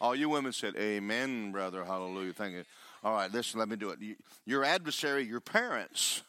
All 0.00 0.16
you 0.16 0.28
women 0.28 0.52
said, 0.52 0.74
"Amen, 0.76 1.52
brother. 1.52 1.84
Hallelujah. 1.84 2.32
Thank 2.32 2.54
you." 2.54 2.64
All 3.04 3.14
right, 3.14 3.32
listen. 3.32 3.60
Let 3.60 3.68
me 3.68 3.76
do 3.76 3.90
it. 3.90 3.98
Your 4.44 4.64
adversary, 4.64 5.24
your 5.24 5.40
parents, 5.40 6.22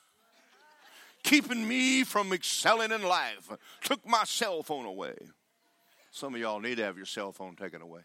keeping 1.23 1.67
me 1.67 2.03
from 2.03 2.33
excelling 2.33 2.91
in 2.91 3.01
life, 3.01 3.49
took 3.81 4.05
my 4.07 4.23
cell 4.25 4.61
phone 4.61 4.85
away. 4.85 5.15
Some 6.11 6.35
of 6.35 6.41
y'all 6.41 6.59
need 6.59 6.75
to 6.75 6.83
have 6.83 6.97
your 6.97 7.07
cell 7.07 7.31
phone 7.31 7.55
taken 7.55 7.81
away. 7.81 8.01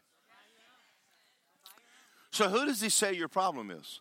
So, 2.31 2.49
who 2.49 2.67
does 2.67 2.81
he 2.81 2.89
say 2.89 3.13
your 3.15 3.29
problem 3.29 3.71
is? 3.71 4.01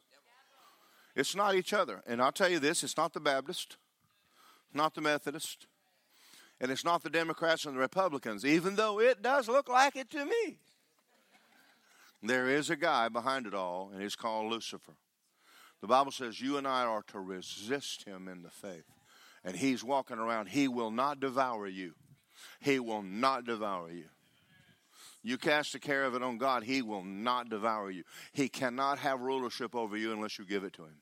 It's 1.18 1.36
not 1.36 1.56
each 1.56 1.74
other. 1.74 2.04
And 2.06 2.22
I'll 2.22 2.32
tell 2.32 2.48
you 2.48 2.60
this 2.60 2.84
it's 2.84 2.96
not 2.96 3.12
the 3.12 3.20
Baptist, 3.20 3.78
not 4.72 4.94
the 4.94 5.02
Methodist, 5.02 5.66
and 6.62 6.72
it's 6.72 6.86
not 6.86 7.02
the 7.02 7.10
Democrats 7.10 7.66
and 7.66 7.76
the 7.76 7.80
Republicans, 7.80 8.46
even 8.46 8.76
though 8.76 9.00
it 9.00 9.24
does 9.24 9.48
look 9.48 9.68
like 9.68 9.96
it 9.96 10.12
to 10.12 10.24
me. 10.24 10.60
There 12.22 12.48
is 12.48 12.70
a 12.70 12.76
guy 12.76 13.10
behind 13.10 13.48
it 13.48 13.56
all, 13.56 13.90
and 13.92 14.02
he's 14.02 14.16
called 14.16 14.52
Lucifer. 14.52 14.94
The 15.82 15.88
Bible 15.88 16.12
says 16.12 16.40
you 16.40 16.58
and 16.58 16.68
I 16.68 16.84
are 16.84 17.04
to 17.08 17.20
resist 17.20 18.04
him 18.04 18.28
in 18.28 18.44
the 18.44 18.50
faith. 18.50 18.86
And 19.44 19.56
he's 19.56 19.84
walking 19.84 20.18
around. 20.18 20.50
He 20.50 20.68
will 20.68 20.92
not 20.92 21.20
devour 21.20 21.68
you. 21.68 21.94
He 22.60 22.80
will 22.80 23.02
not 23.02 23.46
devour 23.46 23.90
you. 23.92 24.06
You 25.24 25.38
cast 25.38 25.74
the 25.74 25.80
care 25.80 26.04
of 26.04 26.14
it 26.14 26.22
on 26.22 26.38
God, 26.38 26.64
He 26.64 26.82
will 26.82 27.04
not 27.04 27.50
devour 27.50 27.90
you. 27.90 28.04
He 28.34 28.50
cannot 28.50 29.00
have 29.00 29.20
rulership 29.20 29.76
over 29.76 29.98
you 29.98 30.14
unless 30.14 30.38
you 30.38 30.46
give 30.46 30.64
it 30.64 30.74
to 30.74 30.84
Him. 30.84 31.02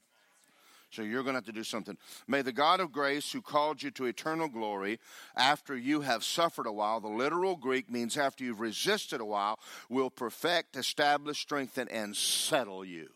So 0.96 1.02
you're 1.02 1.24
going 1.24 1.34
to 1.34 1.40
have 1.40 1.46
to 1.46 1.52
do 1.52 1.64
something. 1.64 1.98
May 2.28 2.42
the 2.42 2.54
God 2.54 2.80
of 2.80 2.92
grace, 2.92 3.32
who 3.32 3.42
called 3.42 3.84
you 3.84 3.92
to 3.92 4.06
eternal 4.06 4.48
glory 4.48 5.00
after 5.36 5.76
you 5.76 6.02
have 6.02 6.24
suffered 6.24 6.68
a 6.68 6.72
while, 6.72 7.02
the 7.02 7.08
literal 7.08 7.56
Greek 7.56 7.92
means 7.92 8.18
after 8.18 8.44
you've 8.44 8.62
resisted 8.62 9.20
a 9.20 9.26
while, 9.26 9.60
will 9.90 10.10
perfect, 10.10 10.78
establish, 10.78 11.40
strengthen, 11.40 11.90
and 11.90 12.16
settle 12.16 12.86
you. 12.86 13.10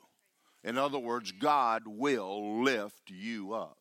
In 0.64 0.78
other 0.78 1.00
words, 1.00 1.32
God 1.32 1.84
will 1.86 2.62
lift 2.64 3.10
you 3.10 3.54
up. 3.54 3.78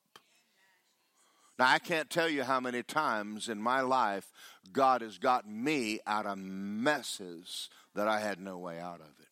Now, 1.58 1.66
I 1.68 1.80
can't 1.80 2.08
tell 2.08 2.28
you 2.28 2.44
how 2.44 2.60
many 2.60 2.84
times 2.84 3.48
in 3.48 3.60
my 3.60 3.80
life 3.80 4.30
God 4.72 5.00
has 5.00 5.18
gotten 5.18 5.64
me 5.64 5.98
out 6.06 6.24
of 6.24 6.38
messes 6.38 7.68
that 7.96 8.06
I 8.06 8.20
had 8.20 8.40
no 8.40 8.58
way 8.58 8.78
out 8.78 9.00
of 9.00 9.08
it. 9.20 9.28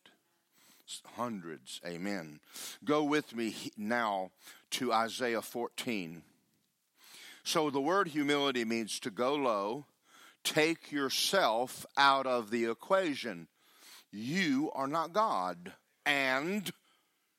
Hundreds, 1.17 1.81
amen. 1.85 2.41
Go 2.85 3.05
with 3.05 3.35
me 3.35 3.55
now 3.77 4.31
to 4.77 4.93
Isaiah 4.93 5.41
14. 5.41 6.23
So 7.45 7.71
the 7.71 7.81
word 7.81 8.09
humility 8.09 8.63
means 8.67 9.01
to 9.01 9.11
go 9.11 9.35
low, 9.35 9.87
take 10.45 10.93
yourself 10.93 11.87
out 11.97 12.27
of 12.27 12.51
the 12.51 12.67
equation. 12.67 13.49
You 14.13 14.71
are 14.75 14.87
not 14.87 15.15
God, 15.15 15.73
and 16.05 16.71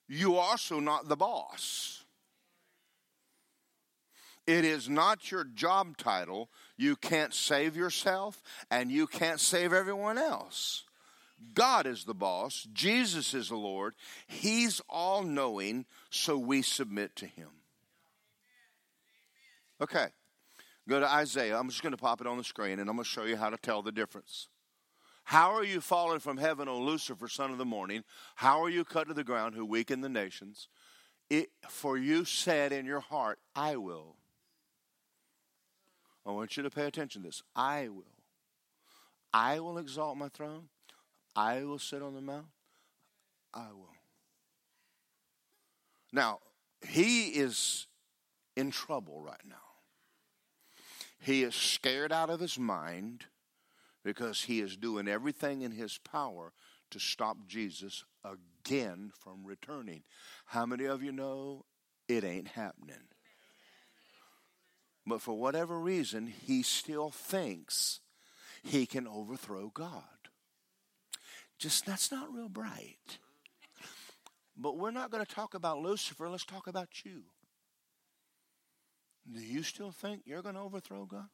you 0.08 0.36
are 0.36 0.50
also 0.50 0.80
not 0.80 1.10
the 1.10 1.15
boss. 1.15 2.06
It 4.47 4.65
is 4.65 4.89
not 4.89 5.30
your 5.30 5.43
job 5.43 5.95
title. 5.97 6.50
You 6.76 6.95
can't 6.95 7.36
save 7.36 7.78
yourself, 7.78 8.41
and 8.71 8.91
you 8.91 9.06
can't 9.06 9.39
save 9.39 9.73
everyone 9.73 10.17
else. 10.17 10.86
God 11.54 11.86
is 11.86 12.06
the 12.06 12.15
boss, 12.15 12.67
Jesus 12.73 13.34
is 13.34 13.50
the 13.50 13.58
Lord. 13.58 13.93
He's 14.26 14.82
all 14.89 15.21
knowing, 15.21 15.86
so 16.17 16.38
we 16.38 16.62
submit 16.62 17.15
to 17.17 17.25
Him. 17.25 17.49
Okay, 19.82 20.08
go 20.89 20.99
to 20.99 21.08
Isaiah. 21.08 21.58
I'm 21.58 21.69
just 21.69 21.84
going 21.84 21.91
to 21.91 21.97
pop 21.97 22.19
it 22.21 22.27
on 22.27 22.38
the 22.38 22.43
screen 22.43 22.80
and 22.80 22.89
I'm 22.89 22.95
going 22.95 23.03
to 23.03 23.10
show 23.10 23.25
you 23.25 23.38
how 23.38 23.49
to 23.49 23.58
tell 23.58 23.82
the 23.82 23.91
difference. 23.91 24.47
How 25.23 25.51
are 25.53 25.63
you 25.63 25.82
fallen 25.82 26.19
from 26.19 26.38
heaven, 26.38 26.67
O 26.67 26.80
Lucifer, 26.80 27.27
son 27.27 27.51
of 27.51 27.58
the 27.58 27.65
morning? 27.65 28.03
How 28.36 28.63
are 28.63 28.69
you 28.69 28.86
cut 28.86 29.10
to 29.10 29.13
the 29.13 29.25
ground, 29.25 29.56
who 29.56 29.65
weaken 29.65 30.01
the 30.01 30.10
nations? 30.10 30.69
It, 31.30 31.49
for 31.67 31.97
you 31.97 32.23
said 32.23 32.71
in 32.71 32.86
your 32.86 33.01
heart, 33.01 33.39
I 33.53 33.75
will. 33.75 34.15
I 36.25 36.32
want 36.32 36.56
you 36.56 36.63
to 36.63 36.69
pay 36.69 36.86
attention 36.86 37.23
to 37.23 37.27
this. 37.27 37.43
I 37.56 37.89
will. 37.89 38.06
I 39.34 39.60
will 39.60 39.77
exalt 39.77 40.17
my 40.17 40.30
throne. 40.30 40.69
I 41.36 41.63
will 41.65 41.80
sit 41.80 42.01
on 42.01 42.15
the 42.15 42.21
mount. 42.21 42.47
I 43.53 43.67
will. 43.73 43.96
Now, 46.12 46.39
he 46.88 47.30
is 47.30 47.88
in 48.56 48.72
trouble 48.72 49.22
right 49.22 49.46
now. 49.48 49.56
He 51.20 51.43
is 51.43 51.56
scared 51.56 52.12
out 52.12 52.30
of 52.30 52.39
his 52.39 52.58
mind 52.58 53.26
because 54.04 54.43
he 54.43 54.62
is 54.62 54.78
doing 54.78 55.08
everything 55.08 55.62
in 55.62 55.72
his 55.72 55.98
power 55.98 56.54
to 56.91 57.00
stop 57.00 57.38
Jesus 57.48 58.06
again 58.24 59.12
from 59.20 59.46
returning. 59.46 60.04
How 60.46 60.65
many 60.65 60.86
of 60.86 61.04
you 61.04 61.12
know 61.12 61.65
it 62.08 62.24
ain't 62.24 62.48
happening? 62.50 63.10
But 65.06 65.22
for 65.22 65.38
whatever 65.38 65.80
reason, 65.80 66.28
he 66.28 66.63
still 66.63 67.10
thinks 67.10 68.02
he 68.63 68.86
can 68.86 69.08
overthrow 69.08 69.72
God. 69.74 70.04
Just 71.58 71.86
that's 71.86 72.12
not 72.12 72.34
real 72.34 72.50
bright. 72.50 73.17
But 74.58 74.78
we're 74.78 74.91
not 74.91 75.12
going 75.12 75.24
to 75.24 75.32
talk 75.32 75.54
about 75.54 75.80
Lucifer. 75.80 76.28
Let's 76.28 76.46
talk 76.46 76.67
about 76.67 77.06
you. 77.06 77.24
Do 79.32 79.39
you 79.39 79.62
still 79.62 79.91
think 79.91 80.24
you're 80.26 80.41
going 80.41 80.56
to 80.56 80.62
overthrow 80.62 81.06
God? 81.06 81.28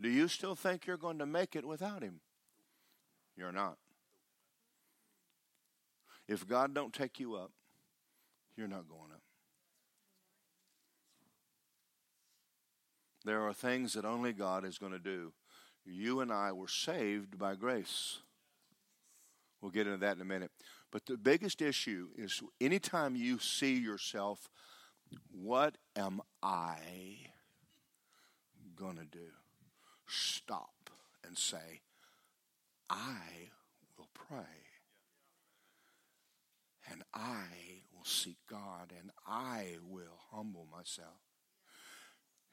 Do 0.00 0.08
you 0.08 0.28
still 0.28 0.54
think 0.54 0.86
you're 0.86 0.96
going 0.96 1.18
to 1.18 1.26
make 1.26 1.56
it 1.56 1.64
without 1.64 2.02
him? 2.02 2.20
You're 3.36 3.52
not. 3.52 3.78
If 6.28 6.46
God 6.46 6.74
don't 6.74 6.92
take 6.92 7.18
you 7.18 7.34
up, 7.34 7.50
you're 8.56 8.68
not 8.68 8.88
going 8.88 9.10
up. 9.12 9.22
There 13.24 13.42
are 13.42 13.54
things 13.54 13.94
that 13.94 14.04
only 14.04 14.32
God 14.32 14.64
is 14.64 14.78
going 14.78 14.92
to 14.92 14.98
do. 14.98 15.32
You 15.86 16.20
and 16.20 16.32
I 16.32 16.52
were 16.52 16.68
saved 16.68 17.38
by 17.38 17.54
grace. 17.54 18.18
We'll 19.60 19.70
get 19.70 19.86
into 19.86 19.98
that 19.98 20.16
in 20.16 20.22
a 20.22 20.26
minute. 20.26 20.50
But 20.94 21.06
the 21.06 21.16
biggest 21.16 21.60
issue 21.60 22.10
is 22.16 22.40
anytime 22.60 23.16
you 23.16 23.40
see 23.40 23.76
yourself, 23.76 24.48
what 25.32 25.76
am 25.96 26.20
I 26.40 26.76
going 28.76 28.98
to 28.98 29.04
do? 29.04 29.32
Stop 30.06 30.90
and 31.26 31.36
say, 31.36 31.80
I 32.88 33.50
will 33.98 34.06
pray. 34.14 34.38
And 36.88 37.02
I 37.12 37.42
will 37.92 38.04
seek 38.04 38.38
God 38.48 38.92
and 38.96 39.10
I 39.26 39.78
will 39.90 40.20
humble 40.30 40.68
myself. 40.70 41.08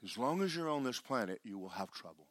As 0.04 0.18
long 0.18 0.42
as 0.42 0.56
you're 0.56 0.68
on 0.68 0.84
this 0.84 1.00
planet, 1.00 1.42
you 1.44 1.60
will 1.60 1.70
have 1.70 1.92
trouble. 1.92 2.26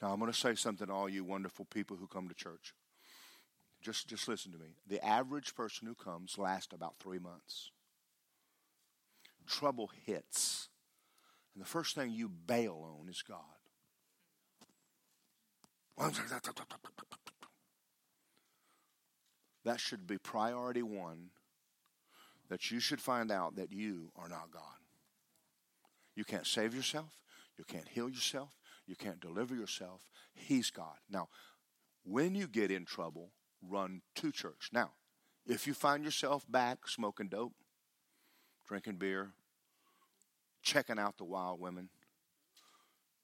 Now, 0.00 0.12
I'm 0.14 0.18
going 0.18 0.32
to 0.32 0.38
say 0.38 0.54
something 0.54 0.86
to 0.86 0.92
all 0.94 1.10
you 1.10 1.24
wonderful 1.24 1.66
people 1.66 1.98
who 1.98 2.06
come 2.06 2.26
to 2.30 2.34
church. 2.34 2.72
Just, 3.82 4.08
just 4.08 4.28
listen 4.28 4.52
to 4.52 4.58
me. 4.58 4.76
The 4.86 5.04
average 5.04 5.54
person 5.54 5.88
who 5.88 5.94
comes 5.94 6.38
lasts 6.38 6.72
about 6.72 6.94
three 7.00 7.18
months. 7.18 7.70
Trouble 9.46 9.90
hits. 10.06 10.68
And 11.54 11.62
the 11.62 11.68
first 11.68 11.94
thing 11.94 12.12
you 12.12 12.28
bail 12.28 12.96
on 13.00 13.08
is 13.08 13.22
God. 13.22 13.38
That 19.64 19.80
should 19.80 20.06
be 20.06 20.18
priority 20.18 20.82
one. 20.82 21.30
That 22.48 22.70
you 22.70 22.80
should 22.80 23.00
find 23.00 23.30
out 23.32 23.56
that 23.56 23.72
you 23.72 24.12
are 24.16 24.28
not 24.28 24.50
God. 24.52 24.62
You 26.14 26.24
can't 26.24 26.46
save 26.46 26.74
yourself. 26.74 27.10
You 27.58 27.64
can't 27.64 27.88
heal 27.88 28.08
yourself. 28.08 28.50
You 28.86 28.96
can't 28.96 29.20
deliver 29.20 29.54
yourself. 29.54 30.02
He's 30.34 30.70
God. 30.70 30.96
Now, 31.10 31.28
when 32.04 32.34
you 32.34 32.46
get 32.46 32.70
in 32.70 32.84
trouble, 32.84 33.30
run 33.68 34.02
to 34.16 34.32
church. 34.32 34.70
Now, 34.72 34.92
if 35.46 35.66
you 35.66 35.74
find 35.74 36.04
yourself 36.04 36.44
back 36.50 36.88
smoking 36.88 37.28
dope, 37.28 37.54
drinking 38.66 38.96
beer, 38.96 39.32
checking 40.62 40.98
out 40.98 41.18
the 41.18 41.24
wild 41.24 41.60
women. 41.60 41.88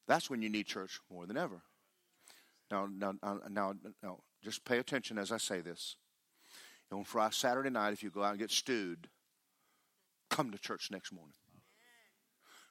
That's 0.07 0.29
when 0.29 0.43
you 0.43 0.49
need 0.49 0.67
church 0.67 1.01
more 1.11 1.27
than 1.27 1.37
ever. 1.37 1.63
Now, 2.71 2.89
now, 2.91 3.15
now, 3.49 3.75
now, 4.03 4.19
just 4.43 4.65
pay 4.65 4.79
attention 4.79 5.19
as 5.19 5.33
I 5.33 5.39
say 5.39 5.61
this. 5.61 5.97
On 6.91 7.05
Friday, 7.05 7.35
Saturday 7.35 7.71
night, 7.71 7.93
if 7.93 8.03
you 8.03 8.11
go 8.11 8.23
out 8.23 8.31
and 8.31 8.39
get 8.39 8.51
stewed, 8.51 9.09
come 10.31 10.51
to 10.51 10.59
church 10.59 10.89
next 10.91 11.13
morning. 11.13 11.35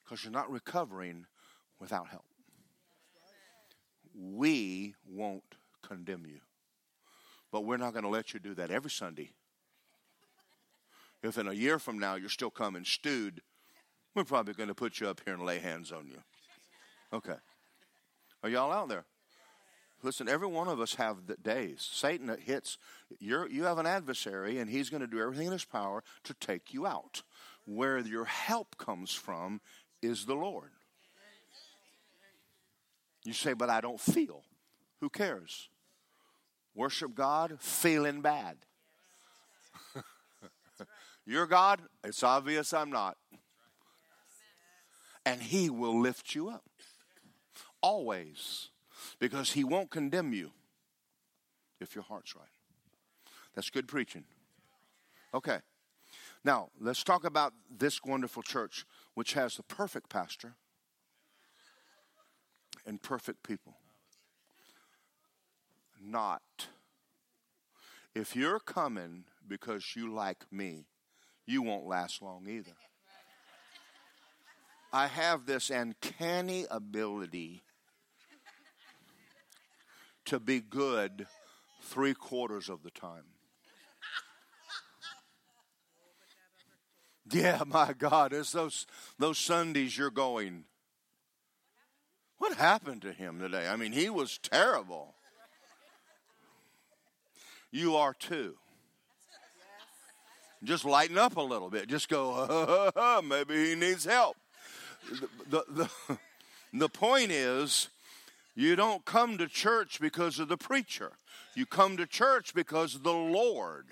Because 0.03 0.23
you're 0.23 0.34
not 0.34 0.51
recovering 0.51 1.25
without 1.80 2.08
help. 2.08 2.25
We 4.15 4.95
won't 5.08 5.43
condemn 5.84 6.25
you. 6.25 6.39
But 7.51 7.65
we're 7.65 7.77
not 7.77 7.93
going 7.93 8.03
to 8.03 8.10
let 8.10 8.33
you 8.33 8.39
do 8.39 8.53
that 8.55 8.71
every 8.71 8.91
Sunday. 8.91 9.31
If 11.23 11.38
in 11.38 11.47
a 11.47 11.53
year 11.53 11.79
from 11.79 11.97
now 11.97 12.15
you're 12.15 12.29
still 12.29 12.51
coming 12.51 12.83
stewed, 12.86 13.41
we're 14.13 14.23
probably 14.23 14.53
going 14.53 14.69
to 14.69 14.75
put 14.75 14.99
you 14.99 15.07
up 15.07 15.21
here 15.25 15.33
and 15.33 15.43
lay 15.43 15.60
hands 15.60 15.91
on 15.91 16.07
you. 16.07 16.17
Okay. 17.13 17.36
Are 18.43 18.49
y'all 18.49 18.71
out 18.71 18.89
there? 18.89 19.05
Listen, 20.03 20.29
every 20.29 20.47
one 20.47 20.67
of 20.67 20.79
us 20.79 20.95
have 20.95 21.17
days. 21.41 21.88
Satan 21.91 22.36
hits, 22.43 22.77
you 23.19 23.47
you 23.49 23.63
have 23.63 23.79
an 23.79 23.88
adversary, 23.88 24.60
and 24.60 24.69
he's 24.69 24.91
going 24.91 25.01
to 25.01 25.07
do 25.07 25.19
everything 25.19 25.47
in 25.47 25.53
his 25.53 25.65
power 25.65 26.03
to 26.23 26.33
take 26.36 26.73
you 26.73 26.86
out. 26.86 27.23
Where 27.65 27.97
your 27.99 28.25
help 28.25 28.77
comes 28.77 29.12
from 29.12 29.60
is 30.01 30.25
the 30.25 30.36
Lord. 30.36 30.69
You 33.23 33.33
say, 33.33 33.53
but 33.53 33.69
I 33.69 33.81
don't 33.81 33.99
feel. 33.99 34.43
Who 35.01 35.10
cares? 35.10 35.69
Worship 36.77 37.15
God 37.15 37.57
feeling 37.59 38.21
bad. 38.21 38.57
You're 41.25 41.47
God, 41.47 41.81
it's 42.03 42.21
obvious 42.21 42.71
I'm 42.71 42.91
not. 42.91 43.17
And 45.25 45.41
He 45.41 45.71
will 45.71 45.99
lift 45.99 46.35
you 46.35 46.49
up. 46.49 46.63
Always. 47.81 48.69
Because 49.17 49.53
He 49.53 49.63
won't 49.63 49.89
condemn 49.89 50.33
you 50.33 50.51
if 51.79 51.95
your 51.95 52.03
heart's 52.03 52.35
right. 52.35 52.45
That's 53.55 53.71
good 53.71 53.87
preaching. 53.87 54.25
Okay. 55.33 55.57
Now, 56.45 56.69
let's 56.79 57.03
talk 57.03 57.25
about 57.25 57.53
this 57.75 58.03
wonderful 58.03 58.43
church, 58.43 58.85
which 59.15 59.33
has 59.33 59.57
the 59.57 59.63
perfect 59.63 60.11
pastor 60.11 60.53
and 62.85 63.01
perfect 63.01 63.41
people 63.41 63.77
not. 66.08 66.67
If 68.15 68.36
you're 68.36 68.60
coming 68.60 69.26
because 69.48 69.96
you 69.96 70.12
like 70.12 70.46
me, 70.52 70.86
you 71.46 71.62
won't 71.62 71.86
last 71.86 72.22
long 72.22 72.48
either. 72.48 72.76
I 74.91 75.08
have 75.08 75.46
this 75.46 75.70
uncanny 75.70 76.65
ability 76.72 77.62
to 80.26 80.39
be 80.39 80.60
good 80.60 81.28
three 81.82 82.13
quarters 82.13 82.70
of 82.70 82.84
the 82.84 82.91
time. 82.91 83.24
Yeah, 87.30 87.63
my 87.67 87.93
God, 87.93 88.32
it's 88.34 88.54
those 88.54 88.88
those 89.20 89.38
Sundays 89.38 89.98
you're 89.98 90.10
going. 90.10 90.63
What 92.38 92.56
happened 92.56 93.02
to 93.02 93.12
him 93.12 93.39
today? 93.39 93.67
I 93.67 93.76
mean, 93.76 93.91
he 93.91 94.10
was 94.10 94.38
terrible 94.38 95.16
you 97.71 97.95
are 97.95 98.13
too. 98.13 98.56
Just 100.63 100.86
lighten 100.86 101.17
up 101.17 101.38
a 101.38 101.41
little 101.41 101.69
bit. 101.69 101.88
Just 101.88 102.10
go, 102.10 102.91
maybe 103.23 103.69
he 103.69 103.75
needs 103.75 104.06
help. 104.06 104.38
The, 105.10 105.30
the, 105.49 105.89
the, 106.08 106.17
the 106.73 106.89
point 106.89 107.32
is, 107.32 107.89
you 108.56 108.75
don't 108.75 109.06
come 109.06 109.38
to 109.38 109.47
church 109.47 109.99
because 110.01 110.39
of 110.39 110.47
the 110.47 110.58
preacher. 110.58 111.12
You 111.56 111.65
come 111.65 111.95
to 111.97 112.08
church 112.08 112.53
because 112.53 112.95
of 112.95 113.03
the 113.03 113.13
Lord. 113.13 113.86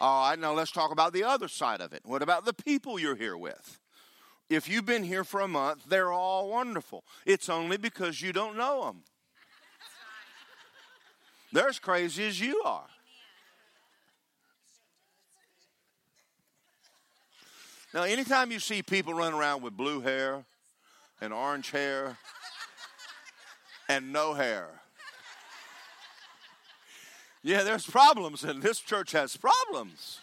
All 0.00 0.30
right, 0.30 0.38
now 0.38 0.52
let's 0.52 0.70
talk 0.70 0.92
about 0.92 1.12
the 1.12 1.24
other 1.24 1.48
side 1.48 1.80
of 1.80 1.92
it. 1.92 2.02
What 2.04 2.22
about 2.22 2.44
the 2.44 2.52
people 2.52 2.98
you're 2.98 3.16
here 3.16 3.36
with? 3.36 3.78
If 4.48 4.68
you've 4.68 4.86
been 4.86 5.04
here 5.04 5.24
for 5.24 5.40
a 5.40 5.48
month, 5.48 5.84
they're 5.88 6.12
all 6.12 6.48
wonderful. 6.48 7.04
It's 7.26 7.48
only 7.48 7.76
because 7.76 8.22
you 8.22 8.32
don't 8.32 8.56
know 8.56 8.84
them. 8.84 9.02
They're 11.52 11.68
as 11.68 11.78
crazy 11.78 12.26
as 12.26 12.40
you 12.40 12.62
are. 12.64 12.86
Now, 17.94 18.02
anytime 18.02 18.50
you 18.50 18.58
see 18.60 18.82
people 18.82 19.14
run 19.14 19.32
around 19.32 19.62
with 19.62 19.76
blue 19.76 20.00
hair 20.00 20.44
and 21.20 21.32
orange 21.32 21.70
hair 21.70 22.18
and 23.88 24.12
no 24.12 24.34
hair, 24.34 24.68
yeah, 27.42 27.62
there's 27.62 27.86
problems, 27.86 28.44
and 28.44 28.62
this 28.62 28.78
church 28.78 29.12
has 29.12 29.36
problems. 29.38 30.20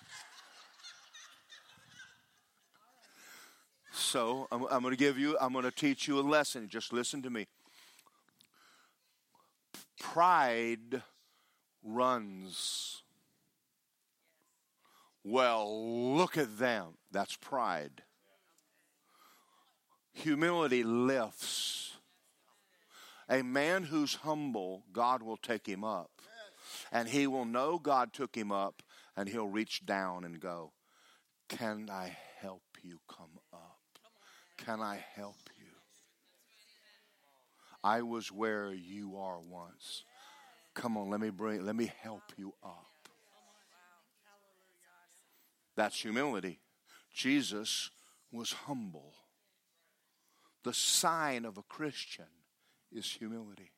So, 3.91 4.47
I'm, 4.51 4.65
I'm 4.69 4.81
going 4.81 4.93
to 4.93 4.99
give 4.99 5.17
you, 5.17 5.35
I'm 5.41 5.53
going 5.53 5.65
to 5.65 5.71
teach 5.71 6.07
you 6.07 6.19
a 6.19 6.21
lesson. 6.21 6.69
Just 6.69 6.93
listen 6.93 7.23
to 7.23 7.31
me. 7.31 7.47
Pride 9.99 11.01
runs. 11.85 13.03
Well, 15.23 16.15
look 16.15 16.37
at 16.37 16.57
them. 16.57 16.97
That's 17.11 17.35
pride. 17.35 18.03
Humility 20.13 20.83
lifts. 20.83 21.97
A 23.29 23.41
man 23.41 23.83
who's 23.83 24.15
humble, 24.15 24.83
God 24.93 25.23
will 25.23 25.37
take 25.37 25.67
him 25.67 25.83
up. 25.83 26.11
And 26.91 27.09
he 27.09 27.27
will 27.27 27.45
know 27.45 27.79
God 27.79 28.13
took 28.13 28.35
him 28.35 28.51
up, 28.51 28.83
and 29.17 29.27
he'll 29.27 29.47
reach 29.47 29.85
down 29.85 30.23
and 30.23 30.39
go, 30.39 30.71
Can 31.49 31.89
I 31.91 32.15
help 32.39 32.63
you 32.83 32.99
come 33.07 33.39
up? 33.51 33.79
Can 34.57 34.81
I 34.81 35.03
help 35.15 35.49
you? 35.57 35.65
I 37.83 38.01
was 38.01 38.31
where 38.31 38.73
you 38.73 39.17
are 39.17 39.39
once. 39.39 40.03
Come 40.75 40.97
on, 40.97 41.09
let 41.09 41.21
me 41.21 41.29
bring, 41.29 41.65
let 41.65 41.75
me 41.75 41.91
help 42.01 42.21
you 42.37 42.53
up. 42.63 42.85
That's 45.75 45.99
humility. 45.99 46.59
Jesus 47.13 47.89
was 48.31 48.51
humble. 48.51 49.13
The 50.63 50.73
sign 50.73 51.45
of 51.45 51.57
a 51.57 51.63
Christian 51.63 52.25
is 52.91 53.05
humility, 53.05 53.71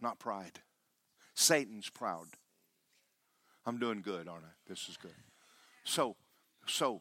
not 0.00 0.18
pride. 0.18 0.60
Satan's 1.34 1.88
proud. 1.88 2.26
I'm 3.64 3.78
doing 3.78 4.02
good, 4.02 4.28
aren't 4.28 4.44
I? 4.44 4.54
This 4.68 4.88
is 4.88 4.96
good. 4.96 5.14
So, 5.84 6.16
so 6.66 7.00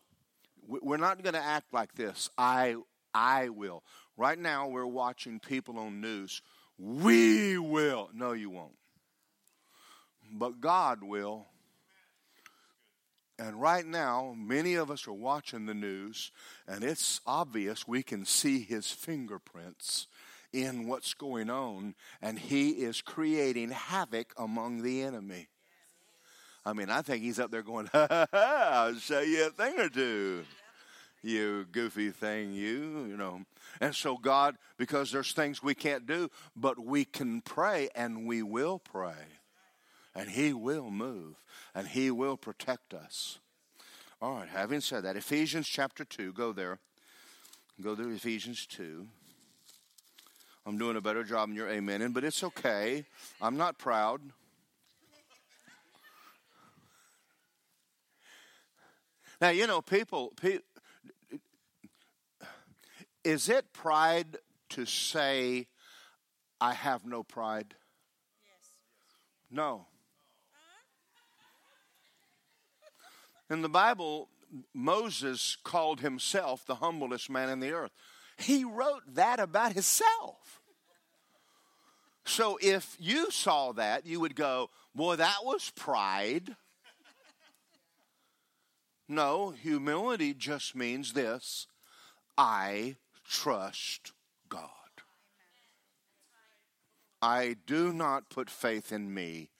we're 0.66 0.98
not 0.98 1.22
going 1.22 1.34
to 1.34 1.44
act 1.44 1.74
like 1.74 1.94
this. 1.96 2.30
I, 2.38 2.76
I 3.14 3.50
will. 3.50 3.84
Right 4.16 4.40
now, 4.40 4.68
we're 4.68 4.86
watching 4.86 5.40
people 5.40 5.78
on 5.80 6.02
news 6.02 6.42
we 6.82 7.60
will. 7.60 8.10
No, 8.14 8.32
you 8.32 8.50
won't. 8.50 8.78
But 10.34 10.60
God 10.60 11.04
will. 11.04 11.46
And 13.38 13.62
right 13.62 13.86
now, 13.86 14.36
many 14.38 14.76
of 14.76 14.90
us 14.90 15.08
are 15.08 15.14
watching 15.14 15.66
the 15.66 15.74
news, 15.74 16.32
and 16.68 16.84
it's 16.84 17.22
obvious 17.26 17.88
we 17.88 18.04
can 18.04 18.26
see 18.26 18.62
his 18.62 18.92
fingerprints 18.92 20.08
in 20.54 20.88
what's 20.88 21.14
going 21.14 21.50
on, 21.50 21.96
and 22.22 22.38
he 22.38 22.70
is 22.70 23.02
creating 23.02 23.72
havoc 23.72 24.34
among 24.38 24.82
the 24.82 25.02
enemy. 25.02 25.48
I 26.66 26.74
mean, 26.74 26.90
I 26.90 27.02
think 27.02 27.24
he's 27.24 27.40
up 27.40 27.52
there 27.52 27.64
going, 27.64 27.88
ha 27.92 28.08
ha 28.10 28.28
ha, 28.32 28.70
I'll 28.72 28.96
show 28.96 29.22
you 29.22 29.48
a 29.48 29.50
thing 29.50 29.80
or 29.80 29.90
two 29.90 30.44
you 31.24 31.66
goofy 31.72 32.12
thing, 32.12 32.54
you, 32.54 33.06
you 33.08 33.18
know. 33.18 33.42
And 33.80 33.96
so, 33.96 34.18
God, 34.18 34.58
because 34.78 35.12
there's 35.12 35.34
things 35.34 35.62
we 35.62 35.76
can't 35.76 36.06
do, 36.06 36.30
but 36.56 36.80
we 36.80 37.06
can 37.06 37.42
pray 37.42 37.90
and 37.96 38.26
we 38.26 38.42
will 38.42 38.80
pray. 38.80 39.40
And 40.16 40.30
He 40.30 40.54
will 40.54 40.90
move 40.90 41.36
and 41.74 41.88
He 41.88 42.12
will 42.12 42.38
protect 42.38 42.94
us. 42.94 43.40
All 44.22 44.36
right, 44.36 44.50
having 44.50 44.82
said 44.82 45.04
that, 45.04 45.16
Ephesians 45.16 45.68
chapter 45.68 46.06
2, 46.06 46.34
go 46.34 46.52
there. 46.52 46.80
Go 47.82 47.96
to 47.96 48.10
Ephesians 48.10 48.68
2. 48.68 49.08
I'm 50.66 50.78
doing 50.78 50.96
a 50.96 51.02
better 51.02 51.24
job 51.24 51.50
than 51.50 51.56
you're 51.56 51.68
amening, 51.68 52.14
but 52.14 52.24
it's 52.24 52.44
okay. 52.44 53.06
I'm 53.42 53.58
not 53.58 53.80
proud. 53.80 54.22
Now, 59.40 59.50
you 59.50 59.66
know, 59.66 59.82
people, 59.82 60.34
people 60.40 60.64
is 63.24 63.50
it 63.50 63.74
pride 63.74 64.38
to 64.70 64.86
say, 64.86 65.68
I 66.60 66.74
have 66.74 67.06
no 67.06 67.24
pride? 67.24 67.76
Yes. 68.44 68.70
No. 69.50 69.86
Uh-huh. 72.80 73.56
In 73.56 73.62
the 73.62 73.70
Bible, 73.70 74.30
Moses 74.74 75.58
called 75.64 76.02
himself 76.02 76.66
the 76.66 76.76
humblest 76.76 77.30
man 77.30 77.50
in 77.50 77.60
the 77.60 77.72
earth. 77.72 77.92
He 78.38 78.64
wrote 78.64 79.04
that 79.14 79.40
about 79.40 79.74
himself. 79.74 80.62
So 82.26 82.58
if 82.62 82.96
you 83.00 83.32
saw 83.32 83.72
that, 83.74 84.06
you 84.06 84.20
would 84.20 84.36
go, 84.36 84.70
Boy, 84.94 85.16
that 85.16 85.38
was 85.44 85.72
pride. 85.76 86.56
No, 89.08 89.52
humility 89.52 90.34
just 90.34 90.76
means 90.76 91.14
this 91.14 91.68
I 92.38 92.96
trust 93.32 94.12
God. 94.50 94.68
I 97.22 97.56
do 97.66 97.94
not 97.94 98.30
put 98.30 98.50
faith 98.50 98.92
in 98.92 99.14
me. 99.14 99.52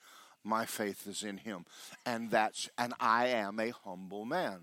My 0.44 0.66
faith 0.66 1.06
is 1.06 1.22
in 1.22 1.38
him. 1.38 1.64
And 2.04 2.30
that's 2.30 2.68
and 2.76 2.92
I 3.00 3.28
am 3.28 3.58
a 3.58 3.70
humble 3.70 4.24
man. 4.24 4.60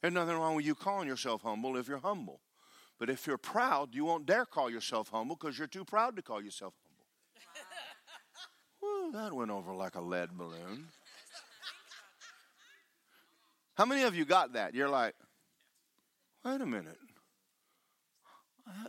There's 0.00 0.14
nothing 0.14 0.36
wrong 0.36 0.54
with 0.54 0.64
you 0.64 0.74
calling 0.74 1.08
yourself 1.08 1.42
humble 1.42 1.76
if 1.76 1.86
you're 1.86 1.98
humble. 1.98 2.40
But 2.98 3.10
if 3.10 3.26
you're 3.26 3.38
proud, 3.38 3.94
you 3.94 4.04
won't 4.04 4.26
dare 4.26 4.46
call 4.46 4.70
yourself 4.70 5.08
humble 5.10 5.36
because 5.36 5.58
you're 5.58 5.66
too 5.66 5.84
proud 5.84 6.16
to 6.16 6.22
call 6.22 6.42
yourself 6.42 6.74
humble. 6.82 6.90
Well, 8.82 9.12
that 9.12 9.34
went 9.34 9.50
over 9.50 9.74
like 9.74 9.94
a 9.94 10.00
lead 10.00 10.30
balloon. 10.32 10.86
How 13.74 13.84
many 13.84 14.04
of 14.04 14.14
you 14.14 14.24
got 14.24 14.54
that? 14.54 14.74
You're 14.74 14.88
like, 14.88 15.14
wait 16.42 16.62
a 16.62 16.66
minute. 16.66 16.96
I, 18.66 18.86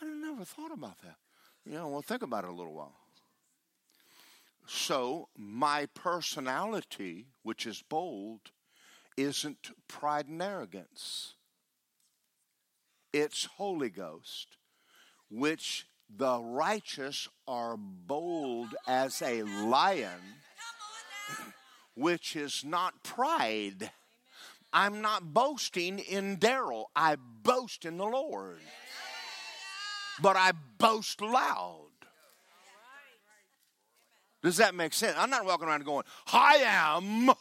I 0.00 0.04
never 0.04 0.44
thought 0.44 0.72
about 0.72 1.00
that. 1.02 1.16
Know, 1.64 1.88
well, 1.88 2.02
think 2.02 2.22
about 2.22 2.44
it 2.44 2.50
a 2.50 2.54
little 2.54 2.74
while. 2.74 2.94
So, 4.66 5.28
my 5.36 5.86
personality, 5.94 7.26
which 7.42 7.66
is 7.66 7.82
bold, 7.82 8.50
isn't 9.16 9.70
pride 9.88 10.26
and 10.28 10.42
arrogance. 10.42 11.34
It's 13.12 13.44
Holy 13.44 13.90
Ghost, 13.90 14.56
which 15.30 15.86
the 16.14 16.40
righteous 16.40 17.28
are 17.48 17.76
bold 17.76 18.74
as 18.86 19.22
a 19.22 19.42
lion, 19.42 20.20
which 21.94 22.36
is 22.36 22.64
not 22.64 23.02
pride. 23.02 23.90
I'm 24.76 25.00
not 25.00 25.32
boasting 25.32 26.00
in 26.00 26.36
Daryl, 26.36 26.84
I 26.94 27.16
boast 27.42 27.86
in 27.86 27.96
the 27.96 28.04
Lord. 28.04 28.60
But 30.20 30.36
I 30.36 30.52
boast 30.76 31.22
loud. 31.22 31.88
Does 34.42 34.58
that 34.58 34.74
make 34.74 34.92
sense? 34.92 35.16
I'm 35.18 35.30
not 35.30 35.46
walking 35.46 35.66
around 35.66 35.82
going, 35.86 36.04
I 36.30 36.56
am. 36.66 37.34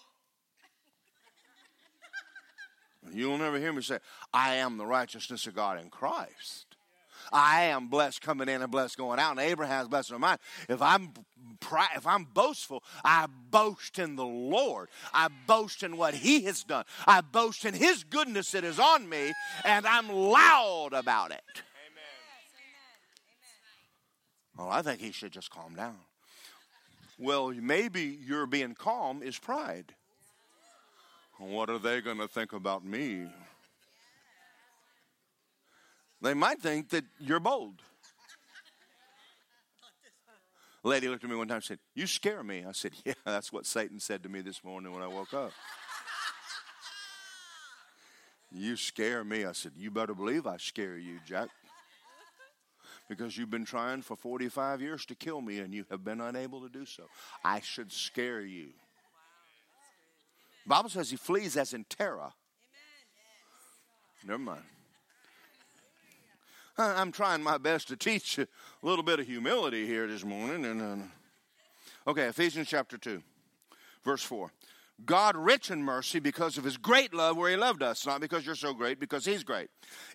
You'll 3.14 3.38
never 3.38 3.60
hear 3.60 3.74
me 3.74 3.82
say, 3.82 4.00
I 4.34 4.56
am 4.56 4.78
the 4.78 4.86
righteousness 4.86 5.46
of 5.46 5.56
God 5.56 5.78
in 5.82 5.90
Christ. 5.90 6.65
I 7.36 7.64
am 7.64 7.90
blessed 7.90 8.22
coming 8.22 8.48
in 8.48 8.62
and 8.62 8.72
blessed 8.72 8.98
going 8.98 9.20
out, 9.20 9.32
and 9.32 9.42
Abraham's 9.42 9.90
blessed 9.90 10.12
in 10.12 10.22
mine. 10.22 10.38
If 10.70 10.82
I'm 10.82 11.12
if 11.96 12.08
I'm 12.08 12.26
boastful, 12.26 12.84
I 13.04 13.28
boast 13.50 14.00
in 14.00 14.16
the 14.16 14.26
Lord. 14.26 14.88
I 15.14 15.28
boast 15.48 15.84
in 15.84 15.98
what 15.98 16.14
He 16.14 16.44
has 16.44 16.64
done. 16.64 16.86
I 17.06 17.22
boast 17.22 17.66
in 17.66 17.74
His 17.74 18.04
goodness 18.04 18.52
that 18.52 18.64
is 18.64 18.80
on 18.80 19.10
me, 19.10 19.34
and 19.66 19.86
I'm 19.86 20.10
loud 20.10 20.92
about 20.94 21.32
it. 21.32 21.44
Well, 24.58 24.70
I 24.70 24.82
think 24.82 25.02
he 25.02 25.12
should 25.12 25.34
just 25.34 25.50
calm 25.50 25.76
down. 25.76 25.98
Well, 27.20 27.50
maybe 27.50 28.18
your 28.26 28.46
being 28.46 28.74
calm 28.74 29.22
is 29.22 29.38
pride. 29.38 29.94
What 31.38 31.70
are 31.70 31.80
they 31.80 32.00
going 32.00 32.20
to 32.20 32.28
think 32.28 32.54
about 32.54 32.86
me? 32.86 33.28
They 36.26 36.34
might 36.34 36.60
think 36.60 36.90
that 36.90 37.06
you're 37.20 37.40
bold. 37.40 37.84
A 40.84 40.88
lady 40.88 41.08
looked 41.08 41.24
at 41.24 41.30
me 41.30 41.36
one 41.36 41.48
time 41.48 41.58
and 41.58 41.64
said, 41.64 41.78
You 41.94 42.08
scare 42.08 42.42
me. 42.42 42.66
I 42.68 42.72
said, 42.72 42.94
Yeah, 43.06 43.14
that's 43.24 43.54
what 43.54 43.68
Satan 43.68 44.00
said 44.00 44.24
to 44.24 44.30
me 44.30 44.42
this 44.42 44.64
morning 44.64 44.92
when 44.92 45.04
I 45.04 45.08
woke 45.08 45.36
up. 45.36 45.52
you 48.52 48.76
scare 48.76 49.24
me. 49.24 49.46
I 49.46 49.52
said, 49.52 49.74
You 49.76 49.92
better 49.92 50.16
believe 50.16 50.48
I 50.48 50.58
scare 50.58 50.98
you, 50.98 51.20
Jack. 51.28 51.50
Because 53.08 53.38
you've 53.38 53.52
been 53.52 53.66
trying 53.66 54.02
for 54.02 54.16
45 54.16 54.82
years 54.82 55.06
to 55.06 55.14
kill 55.14 55.42
me 55.42 55.60
and 55.60 55.76
you 55.76 55.86
have 55.92 56.04
been 56.04 56.22
unable 56.22 56.60
to 56.62 56.70
do 56.70 56.88
so. 56.88 57.04
I 57.44 57.60
should 57.60 57.92
scare 57.92 58.42
you. 58.42 58.70
Bible 60.66 60.90
says 60.90 61.12
he 61.12 61.18
flees 61.18 61.56
as 61.56 61.76
in 61.76 61.84
terror. 61.84 62.32
Never 64.26 64.40
mind. 64.40 64.64
I'm 66.78 67.12
trying 67.12 67.42
my 67.42 67.58
best 67.58 67.88
to 67.88 67.96
teach 67.96 68.38
a 68.38 68.48
little 68.82 69.04
bit 69.04 69.20
of 69.20 69.28
humility 69.28 69.86
here 69.88 70.08
this 70.08 70.26
morning. 70.26 70.66
And 70.66 70.82
uh, 70.82 72.10
okay, 72.10 72.26
Ephesians 72.26 72.68
chapter 72.68 72.98
two, 72.98 73.24
verse 74.04 74.22
four. 74.22 74.52
God 75.04 75.36
rich 75.36 75.70
in 75.70 75.84
mercy 75.84 76.20
because 76.20 76.58
of 76.58 76.64
his 76.64 76.78
great 76.78 77.14
love 77.14 77.36
where 77.36 77.50
he 77.50 77.58
loved 77.58 77.84
us, 77.84 78.06
not 78.06 78.22
because 78.22 78.46
you're 78.46 78.56
so 78.56 78.74
great, 78.74 78.98
because 78.98 79.26
he's 79.26 79.44
great. 79.44 79.68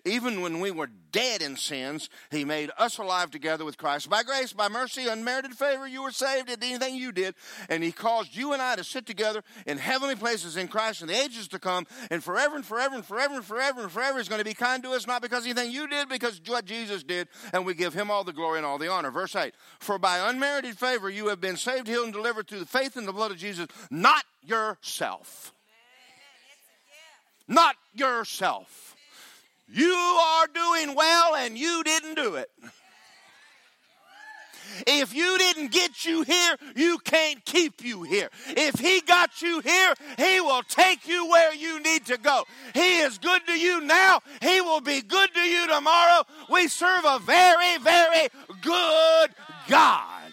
Even 0.05 0.41
when 0.41 0.59
we 0.59 0.71
were 0.71 0.89
dead 1.11 1.43
in 1.43 1.55
sins, 1.55 2.09
he 2.31 2.43
made 2.43 2.71
us 2.79 2.97
alive 2.97 3.29
together 3.29 3.63
with 3.63 3.77
Christ. 3.77 4.09
By 4.09 4.23
grace, 4.23 4.53
by 4.53 4.69
mercy, 4.69 5.07
unmerited 5.07 5.53
favor, 5.53 5.87
you 5.87 6.01
were 6.01 6.11
saved 6.11 6.49
at 6.49 6.63
anything 6.63 6.95
you 6.95 7.11
did, 7.11 7.35
and 7.69 7.83
he 7.83 7.91
caused 7.91 8.35
you 8.35 8.53
and 8.53 8.61
I 8.61 8.75
to 8.75 8.83
sit 8.83 9.05
together 9.05 9.43
in 9.67 9.77
heavenly 9.77 10.15
places 10.15 10.57
in 10.57 10.67
Christ 10.67 11.03
in 11.03 11.09
the 11.09 11.21
ages 11.21 11.47
to 11.49 11.59
come, 11.59 11.85
and 12.09 12.23
forever 12.23 12.55
and 12.55 12.65
forever 12.65 12.95
and 12.95 13.05
forever 13.05 13.35
and 13.35 13.45
forever 13.45 13.81
and 13.83 13.91
forever 13.91 14.19
is 14.19 14.29
going 14.29 14.39
to 14.39 14.45
be 14.45 14.55
kind 14.55 14.81
to 14.83 14.91
us, 14.91 15.05
not 15.05 15.21
because 15.21 15.45
anything 15.45 15.71
you 15.71 15.87
did, 15.87 16.09
because 16.09 16.41
what 16.47 16.65
Jesus 16.65 17.03
did, 17.03 17.27
and 17.53 17.67
we 17.67 17.75
give 17.75 17.93
him 17.93 18.09
all 18.09 18.23
the 18.23 18.33
glory 18.33 18.57
and 18.57 18.65
all 18.65 18.79
the 18.79 18.91
honor. 18.91 19.11
Verse 19.11 19.35
8, 19.35 19.53
For 19.79 19.99
by 19.99 20.27
unmerited 20.27 20.77
favor 20.77 21.09
you 21.09 21.27
have 21.27 21.39
been 21.39 21.57
saved, 21.57 21.87
healed, 21.87 22.05
and 22.05 22.13
delivered 22.13 22.47
through 22.47 22.59
the 22.59 22.65
faith 22.65 22.97
in 22.97 23.05
the 23.05 23.13
blood 23.13 23.29
of 23.29 23.37
Jesus, 23.37 23.67
not 23.91 24.25
yourself. 24.71 25.53
Not 27.47 27.75
yourself. 27.93 28.95
You 29.67 29.93
are 29.93 30.47
doing 30.47 30.95
well 30.95 31.35
and 31.35 31.57
you 31.57 31.83
didn't 31.83 32.15
do 32.15 32.35
it. 32.35 32.49
If 34.87 35.13
you 35.13 35.37
didn't 35.37 35.71
get 35.71 36.05
you 36.05 36.21
here, 36.23 36.55
you 36.77 36.97
can't 36.99 37.43
keep 37.43 37.83
you 37.83 38.03
here. 38.03 38.29
If 38.47 38.79
He 38.79 39.01
got 39.01 39.41
you 39.41 39.59
here, 39.59 39.93
He 40.17 40.39
will 40.39 40.63
take 40.63 41.07
you 41.07 41.29
where 41.29 41.53
you 41.53 41.81
need 41.81 42.05
to 42.05 42.17
go. 42.17 42.45
He 42.73 42.99
is 42.99 43.17
good 43.17 43.45
to 43.47 43.53
you 43.59 43.81
now, 43.81 44.21
He 44.41 44.61
will 44.61 44.79
be 44.79 45.01
good 45.01 45.33
to 45.33 45.41
you 45.41 45.67
tomorrow. 45.67 46.23
We 46.49 46.69
serve 46.69 47.03
a 47.05 47.19
very, 47.19 47.77
very 47.79 48.29
good 48.61 49.31
God. 49.67 50.31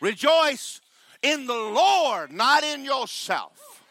Rejoice 0.00 0.82
in 1.24 1.46
the 1.46 1.54
Lord, 1.54 2.32
not 2.32 2.62
in 2.62 2.84
yourself. 2.84 3.82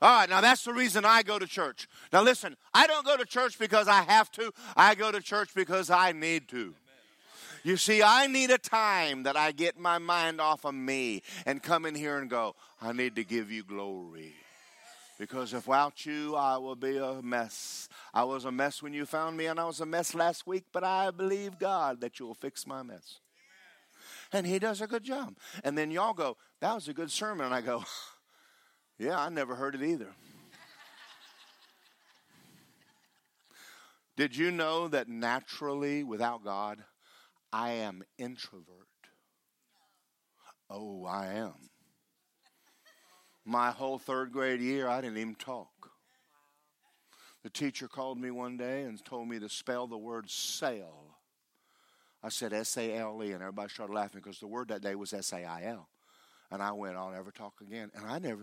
All 0.00 0.20
right, 0.20 0.28
now 0.28 0.40
that's 0.40 0.64
the 0.64 0.72
reason 0.72 1.04
I 1.04 1.22
go 1.22 1.38
to 1.38 1.46
church. 1.46 1.88
Now 2.12 2.22
listen, 2.22 2.56
I 2.74 2.86
don't 2.86 3.04
go 3.04 3.16
to 3.16 3.24
church 3.24 3.58
because 3.58 3.88
I 3.88 4.02
have 4.02 4.30
to, 4.32 4.52
I 4.76 4.94
go 4.94 5.12
to 5.12 5.20
church 5.20 5.50
because 5.54 5.90
I 5.90 6.12
need 6.12 6.48
to. 6.48 6.74
You 7.62 7.76
see, 7.76 8.02
I 8.02 8.26
need 8.26 8.50
a 8.50 8.58
time 8.58 9.24
that 9.24 9.36
I 9.36 9.52
get 9.52 9.78
my 9.78 9.98
mind 9.98 10.40
off 10.40 10.64
of 10.64 10.74
me 10.74 11.22
and 11.44 11.62
come 11.62 11.84
in 11.84 11.94
here 11.94 12.18
and 12.18 12.30
go, 12.30 12.54
I 12.80 12.92
need 12.92 13.16
to 13.16 13.24
give 13.24 13.50
you 13.50 13.64
glory. 13.64 14.34
Because 15.18 15.54
if 15.54 15.66
without 15.66 16.04
you, 16.04 16.36
I 16.36 16.58
will 16.58 16.76
be 16.76 16.98
a 16.98 17.20
mess. 17.22 17.88
I 18.14 18.24
was 18.24 18.44
a 18.44 18.52
mess 18.52 18.82
when 18.82 18.92
you 18.92 19.06
found 19.06 19.36
me, 19.36 19.46
and 19.46 19.58
I 19.58 19.64
was 19.64 19.80
a 19.80 19.86
mess 19.86 20.14
last 20.14 20.46
week, 20.46 20.64
but 20.72 20.84
I 20.84 21.10
believe, 21.10 21.58
God, 21.58 22.02
that 22.02 22.20
you'll 22.20 22.34
fix 22.34 22.66
my 22.66 22.82
mess 22.82 23.18
and 24.36 24.46
he 24.46 24.58
does 24.58 24.80
a 24.80 24.86
good 24.86 25.02
job. 25.02 25.36
And 25.64 25.76
then 25.76 25.90
y'all 25.90 26.14
go, 26.14 26.36
that 26.60 26.74
was 26.74 26.88
a 26.88 26.94
good 26.94 27.10
sermon. 27.10 27.46
And 27.46 27.54
I 27.54 27.60
go, 27.60 27.84
yeah, 28.98 29.18
I 29.18 29.28
never 29.28 29.54
heard 29.54 29.74
it 29.74 29.82
either. 29.82 30.08
Did 34.16 34.34
you 34.34 34.50
know 34.50 34.88
that 34.88 35.08
naturally, 35.08 36.02
without 36.02 36.42
God, 36.42 36.82
I 37.52 37.72
am 37.72 38.02
introvert? 38.16 38.86
Oh, 40.70 41.04
I 41.04 41.34
am. 41.34 41.54
My 43.44 43.70
whole 43.70 43.98
third 43.98 44.32
grade 44.32 44.60
year, 44.60 44.88
I 44.88 45.00
didn't 45.00 45.18
even 45.18 45.34
talk. 45.34 45.90
The 47.42 47.50
teacher 47.50 47.86
called 47.86 48.18
me 48.18 48.30
one 48.30 48.56
day 48.56 48.82
and 48.82 49.02
told 49.04 49.28
me 49.28 49.38
to 49.38 49.48
spell 49.48 49.86
the 49.86 49.98
word 49.98 50.28
sail. 50.28 51.15
I 52.26 52.28
said 52.28 52.52
S 52.52 52.76
A 52.76 52.92
L 52.96 53.22
E, 53.22 53.30
and 53.30 53.40
everybody 53.40 53.68
started 53.68 53.92
laughing 53.92 54.20
because 54.20 54.40
the 54.40 54.48
word 54.48 54.66
that 54.68 54.82
day 54.82 54.96
was 54.96 55.12
S 55.12 55.32
A 55.32 55.44
I 55.44 55.66
L. 55.66 55.88
And 56.50 56.60
I 56.60 56.72
went, 56.72 56.96
I'll 56.96 57.12
never 57.12 57.30
talk 57.30 57.60
again. 57.60 57.92
And 57.94 58.04
I 58.04 58.18
never, 58.18 58.42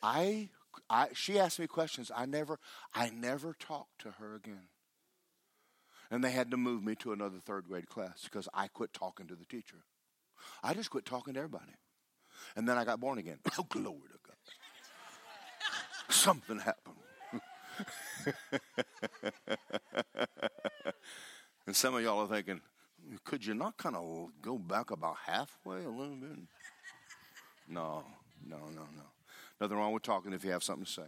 I, 0.00 0.50
I, 0.88 1.08
she 1.14 1.40
asked 1.40 1.58
me 1.58 1.66
questions. 1.66 2.12
I 2.14 2.26
never, 2.26 2.60
I 2.94 3.10
never 3.10 3.56
talked 3.58 4.02
to 4.02 4.12
her 4.12 4.36
again. 4.36 4.68
And 6.12 6.22
they 6.22 6.30
had 6.30 6.52
to 6.52 6.56
move 6.56 6.84
me 6.84 6.94
to 6.96 7.12
another 7.12 7.38
third 7.44 7.66
grade 7.66 7.88
class 7.88 8.22
because 8.22 8.48
I 8.54 8.68
quit 8.68 8.92
talking 8.92 9.26
to 9.26 9.34
the 9.34 9.46
teacher. 9.46 9.78
I 10.62 10.74
just 10.74 10.90
quit 10.90 11.04
talking 11.04 11.34
to 11.34 11.40
everybody. 11.40 11.74
And 12.54 12.68
then 12.68 12.78
I 12.78 12.84
got 12.84 13.00
born 13.00 13.18
again. 13.18 13.40
Oh, 13.58 13.66
glory 13.68 14.10
to 14.12 14.18
God. 14.24 14.36
Something 16.08 16.60
happened. 16.60 16.94
and 21.66 21.74
some 21.74 21.96
of 21.96 22.02
y'all 22.02 22.20
are 22.20 22.28
thinking, 22.28 22.60
could 23.24 23.44
you 23.44 23.54
not 23.54 23.76
kind 23.76 23.96
of 23.96 24.28
go 24.42 24.58
back 24.58 24.90
about 24.90 25.16
halfway 25.26 25.84
a 25.84 25.90
little 25.90 26.16
bit? 26.16 26.38
No, 27.68 28.04
no, 28.46 28.58
no, 28.74 28.82
no. 28.96 29.02
Nothing 29.60 29.76
wrong 29.76 29.92
with 29.92 30.02
talking 30.02 30.32
if 30.32 30.44
you 30.44 30.50
have 30.50 30.62
something 30.62 30.84
to 30.84 30.90
say. 30.90 31.06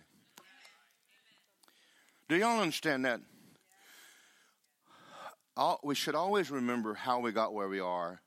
Do 2.29 2.37
y'all 2.37 2.61
understand 2.61 3.05
that? 3.05 3.21
All, 5.57 5.81
we 5.83 5.95
should 5.95 6.15
always 6.15 6.51
remember 6.51 6.95
how 6.95 7.21
we 7.21 7.33
got 7.33 7.55
where 7.55 7.69
we 7.69 7.81
are. 7.81 8.21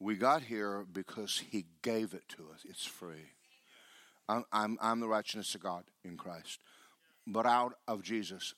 We 0.00 0.16
got 0.16 0.42
here 0.42 0.84
because 0.92 1.42
He 1.50 1.66
gave 1.82 2.14
it 2.14 2.28
to 2.30 2.48
us. 2.52 2.64
It's 2.68 2.84
free. 2.84 3.30
I'm, 4.28 4.44
I'm, 4.52 4.78
I'm 4.80 5.00
the 5.00 5.08
righteousness 5.08 5.54
of 5.54 5.62
God 5.62 5.84
in 6.04 6.16
Christ. 6.16 6.58
But 7.26 7.46
out 7.46 7.74
of 7.86 8.02
Jesus, 8.02 8.54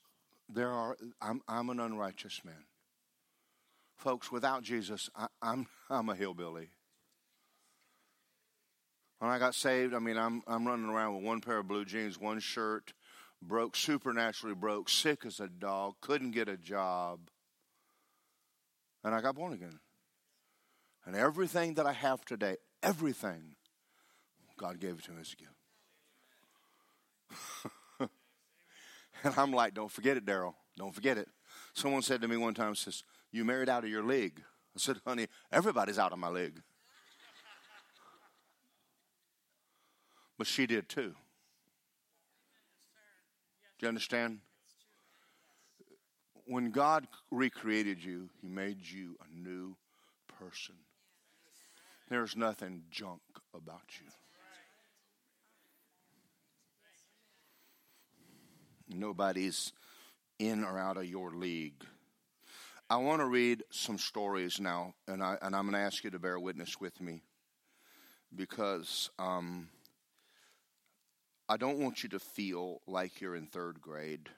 there 0.48 0.70
are, 0.70 0.96
I'm, 1.20 1.42
I'm 1.48 1.68
an 1.70 1.80
unrighteous 1.80 2.40
man. 2.44 2.64
Folks, 3.96 4.30
without 4.30 4.62
Jesus, 4.62 5.10
I, 5.14 5.26
I'm, 5.40 5.66
I'm 5.90 6.08
a 6.08 6.14
hillbilly. 6.14 6.70
When 9.18 9.30
I 9.30 9.38
got 9.38 9.54
saved, 9.54 9.94
I 9.94 10.00
mean, 10.00 10.18
I'm, 10.18 10.42
I'm 10.46 10.66
running 10.66 10.90
around 10.90 11.16
with 11.16 11.24
one 11.24 11.40
pair 11.40 11.58
of 11.58 11.68
blue 11.68 11.84
jeans, 11.84 12.18
one 12.18 12.40
shirt, 12.40 12.92
broke, 13.40 13.76
supernaturally 13.76 14.54
broke, 14.54 14.88
sick 14.88 15.24
as 15.24 15.40
a 15.40 15.48
dog, 15.48 15.94
couldn't 16.00 16.32
get 16.32 16.48
a 16.48 16.56
job. 16.56 17.20
And 19.02 19.14
I 19.14 19.20
got 19.20 19.36
born 19.36 19.52
again. 19.52 19.78
And 21.06 21.14
everything 21.14 21.74
that 21.74 21.86
I 21.86 21.92
have 21.92 22.24
today, 22.24 22.56
everything, 22.82 23.56
God 24.56 24.80
gave 24.80 24.98
it 24.98 25.04
to 25.04 25.12
me 25.12 25.20
as 25.20 25.34
a 25.34 25.36
gift. 25.36 25.52
and 29.24 29.34
I'm 29.36 29.52
like, 29.52 29.74
don't 29.74 29.90
forget 29.90 30.16
it, 30.16 30.24
Daryl. 30.24 30.54
Don't 30.76 30.94
forget 30.94 31.18
it. 31.18 31.28
Someone 31.74 32.02
said 32.02 32.20
to 32.22 32.28
me 32.28 32.36
one 32.36 32.54
time, 32.54 32.74
says, 32.74 33.04
You 33.34 33.44
married 33.44 33.68
out 33.68 33.82
of 33.82 33.90
your 33.90 34.04
league. 34.04 34.40
I 34.76 34.78
said, 34.78 35.00
honey, 35.04 35.26
everybody's 35.50 35.98
out 35.98 36.12
of 36.12 36.20
my 36.20 36.28
league. 36.28 36.62
But 40.38 40.46
she 40.46 40.68
did 40.68 40.88
too. 40.88 41.16
Do 43.76 43.80
you 43.80 43.88
understand? 43.88 44.38
When 46.46 46.70
God 46.70 47.08
recreated 47.32 48.04
you, 48.04 48.28
He 48.40 48.46
made 48.46 48.86
you 48.88 49.16
a 49.20 49.36
new 49.36 49.74
person. 50.38 50.76
There's 52.08 52.36
nothing 52.36 52.84
junk 52.88 53.22
about 53.52 53.82
you. 58.88 58.96
Nobody's 58.96 59.72
in 60.38 60.62
or 60.62 60.78
out 60.78 60.98
of 60.98 61.06
your 61.06 61.32
league. 61.32 61.84
I 62.94 62.98
want 62.98 63.22
to 63.22 63.26
read 63.26 63.64
some 63.70 63.98
stories 63.98 64.60
now, 64.60 64.94
and, 65.08 65.20
I, 65.20 65.36
and 65.42 65.56
I'm 65.56 65.68
going 65.68 65.74
to 65.74 65.80
ask 65.80 66.04
you 66.04 66.10
to 66.10 66.20
bear 66.20 66.38
witness 66.38 66.80
with 66.80 67.00
me 67.00 67.24
because 68.32 69.10
um, 69.18 69.68
I 71.48 71.56
don't 71.56 71.80
want 71.80 72.04
you 72.04 72.08
to 72.10 72.20
feel 72.20 72.82
like 72.86 73.20
you're 73.20 73.34
in 73.34 73.48
third 73.48 73.80
grade 73.80 74.28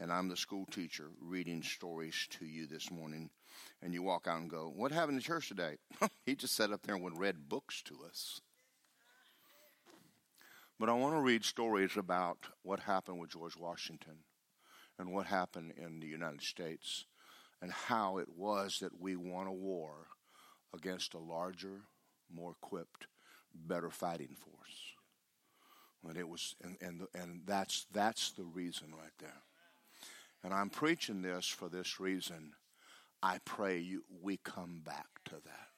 and 0.00 0.12
I'm 0.12 0.28
the 0.28 0.36
school 0.36 0.66
teacher 0.66 1.10
reading 1.20 1.62
stories 1.62 2.26
to 2.40 2.44
you 2.44 2.66
this 2.66 2.90
morning, 2.90 3.30
and 3.80 3.94
you 3.94 4.02
walk 4.02 4.26
out 4.26 4.40
and 4.40 4.50
go, 4.50 4.72
What 4.74 4.90
happened 4.90 5.20
to 5.20 5.24
church 5.24 5.46
today? 5.46 5.76
he 6.26 6.34
just 6.34 6.56
sat 6.56 6.72
up 6.72 6.82
there 6.82 6.96
and 6.96 7.20
read 7.20 7.48
books 7.48 7.82
to 7.82 7.98
us. 8.04 8.40
But 10.80 10.88
I 10.88 10.94
want 10.94 11.14
to 11.14 11.20
read 11.20 11.44
stories 11.44 11.96
about 11.96 12.38
what 12.64 12.80
happened 12.80 13.20
with 13.20 13.30
George 13.30 13.56
Washington 13.56 14.24
and 14.98 15.12
what 15.12 15.26
happened 15.26 15.74
in 15.76 16.00
the 16.00 16.08
United 16.08 16.42
States 16.42 17.04
and 17.64 17.72
how 17.72 18.18
it 18.18 18.28
was 18.36 18.80
that 18.80 19.00
we 19.00 19.16
won 19.16 19.46
a 19.46 19.52
war 19.52 20.08
against 20.74 21.14
a 21.14 21.18
larger, 21.18 21.80
more 22.30 22.54
equipped, 22.62 23.06
better 23.54 23.88
fighting 23.88 24.36
force. 24.36 24.92
And 26.06 26.18
it 26.18 26.28
was, 26.28 26.56
and, 26.62 26.76
and, 26.82 27.06
and 27.14 27.40
that's, 27.46 27.86
that's 27.90 28.32
the 28.32 28.44
reason 28.44 28.88
right 28.92 29.14
there. 29.18 29.40
And 30.42 30.52
I'm 30.52 30.68
preaching 30.68 31.22
this 31.22 31.46
for 31.46 31.70
this 31.70 31.98
reason. 31.98 32.52
I 33.22 33.38
pray 33.46 33.78
you, 33.78 34.04
we 34.20 34.36
come 34.36 34.82
back 34.84 35.06
to 35.24 35.36
that. 35.46 35.68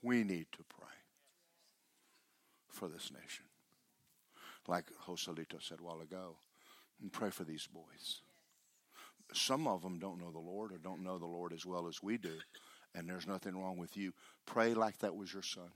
We 0.00 0.24
need 0.24 0.46
to 0.52 0.64
pray 0.74 0.88
for 2.70 2.88
this 2.88 3.10
nation. 3.12 3.44
Like 4.66 4.86
Joselito 5.06 5.62
said 5.62 5.80
a 5.80 5.82
while 5.82 6.00
ago, 6.00 6.36
and 7.02 7.12
pray 7.12 7.30
for 7.30 7.44
these 7.44 7.66
boys. 7.66 8.20
Some 9.34 9.66
of 9.66 9.82
them 9.82 9.98
don't 9.98 10.20
know 10.20 10.30
the 10.30 10.38
Lord 10.38 10.72
or 10.72 10.78
don't 10.78 11.02
know 11.02 11.18
the 11.18 11.26
Lord 11.26 11.52
as 11.52 11.66
well 11.66 11.88
as 11.88 12.02
we 12.02 12.18
do, 12.18 12.38
and 12.94 13.08
there's 13.08 13.26
nothing 13.26 13.56
wrong 13.56 13.78
with 13.78 13.96
you. 13.96 14.12
Pray 14.46 14.74
like 14.74 14.98
that 14.98 15.16
was 15.16 15.32
your 15.32 15.42
son 15.42 15.70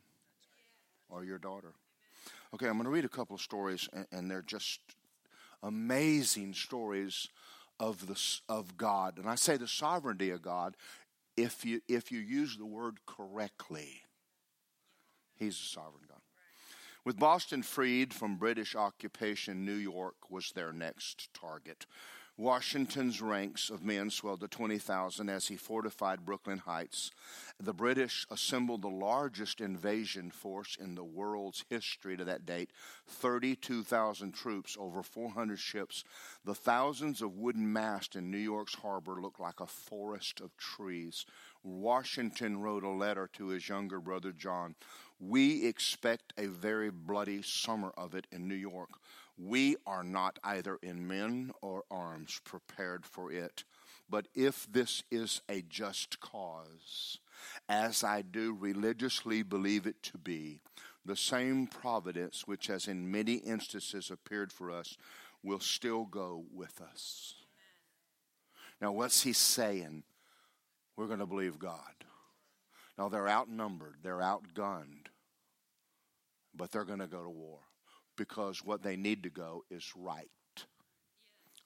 or 1.08 1.24
your 1.24 1.38
daughter. 1.38 1.72
Okay, 2.54 2.66
I'm 2.66 2.74
going 2.74 2.84
to 2.84 2.90
read 2.90 3.04
a 3.04 3.08
couple 3.08 3.34
of 3.34 3.42
stories, 3.42 3.88
and, 3.92 4.06
and 4.12 4.30
they're 4.30 4.42
just 4.42 4.80
amazing 5.62 6.54
stories 6.54 7.28
of 7.78 8.06
the 8.06 8.40
of 8.48 8.76
God. 8.76 9.18
And 9.18 9.28
I 9.28 9.34
say 9.34 9.56
the 9.56 9.68
sovereignty 9.68 10.30
of 10.30 10.42
God 10.42 10.76
if 11.36 11.64
you 11.64 11.80
if 11.88 12.10
you 12.10 12.20
use 12.20 12.56
the 12.56 12.66
word 12.66 12.98
correctly. 13.06 14.02
He's 15.34 15.58
a 15.58 15.64
sovereign 15.64 16.04
God. 16.08 16.15
With 17.06 17.20
Boston 17.20 17.62
freed 17.62 18.12
from 18.12 18.34
British 18.34 18.74
occupation, 18.74 19.64
New 19.64 19.76
York 19.76 20.28
was 20.28 20.50
their 20.50 20.72
next 20.72 21.32
target. 21.32 21.86
Washington's 22.36 23.22
ranks 23.22 23.70
of 23.70 23.84
men 23.84 24.10
swelled 24.10 24.40
to 24.40 24.48
20,000 24.48 25.28
as 25.30 25.46
he 25.46 25.56
fortified 25.56 26.26
Brooklyn 26.26 26.58
Heights. 26.58 27.12
The 27.58 27.72
British 27.72 28.26
assembled 28.28 28.82
the 28.82 28.88
largest 28.88 29.60
invasion 29.60 30.30
force 30.30 30.76
in 30.78 30.96
the 30.96 31.04
world's 31.04 31.64
history 31.70 32.16
to 32.16 32.24
that 32.24 32.44
date 32.44 32.72
32,000 33.06 34.32
troops, 34.32 34.76
over 34.78 35.02
400 35.02 35.58
ships. 35.58 36.02
The 36.44 36.54
thousands 36.56 37.22
of 37.22 37.36
wooden 37.36 37.72
masts 37.72 38.16
in 38.16 38.30
New 38.32 38.36
York's 38.36 38.74
harbor 38.74 39.22
looked 39.22 39.40
like 39.40 39.60
a 39.60 39.66
forest 39.66 40.40
of 40.40 40.56
trees. 40.58 41.24
Washington 41.62 42.60
wrote 42.60 42.84
a 42.84 42.90
letter 42.90 43.30
to 43.34 43.48
his 43.48 43.68
younger 43.68 43.98
brother 43.98 44.32
John. 44.32 44.74
We 45.18 45.66
expect 45.66 46.32
a 46.36 46.46
very 46.46 46.90
bloody 46.90 47.42
summer 47.42 47.92
of 47.96 48.14
it 48.14 48.26
in 48.30 48.48
New 48.48 48.54
York. 48.54 48.90
We 49.38 49.76
are 49.86 50.04
not 50.04 50.38
either 50.44 50.78
in 50.82 51.06
men 51.06 51.52
or 51.62 51.84
arms 51.90 52.40
prepared 52.44 53.04
for 53.04 53.32
it. 53.32 53.64
But 54.08 54.28
if 54.34 54.70
this 54.70 55.02
is 55.10 55.40
a 55.48 55.62
just 55.62 56.20
cause, 56.20 57.18
as 57.68 58.04
I 58.04 58.22
do 58.22 58.56
religiously 58.58 59.42
believe 59.42 59.86
it 59.86 60.02
to 60.04 60.18
be, 60.18 60.60
the 61.04 61.16
same 61.16 61.66
providence 61.66 62.46
which 62.46 62.68
has 62.68 62.86
in 62.88 63.10
many 63.10 63.34
instances 63.34 64.10
appeared 64.10 64.52
for 64.52 64.70
us 64.70 64.96
will 65.42 65.60
still 65.60 66.04
go 66.04 66.44
with 66.52 66.80
us. 66.80 67.34
Now, 68.80 68.92
what's 68.92 69.22
he 69.22 69.32
saying? 69.32 70.02
We're 70.96 71.06
going 71.06 71.20
to 71.20 71.26
believe 71.26 71.58
God. 71.58 72.05
Now, 72.98 73.08
they're 73.08 73.28
outnumbered, 73.28 73.96
they're 74.02 74.18
outgunned, 74.20 75.08
but 76.54 76.72
they're 76.72 76.84
going 76.84 77.00
to 77.00 77.06
go 77.06 77.22
to 77.22 77.30
war 77.30 77.58
because 78.16 78.64
what 78.64 78.82
they 78.82 78.96
need 78.96 79.22
to 79.22 79.30
go 79.30 79.64
is 79.70 79.92
right. 79.94 80.30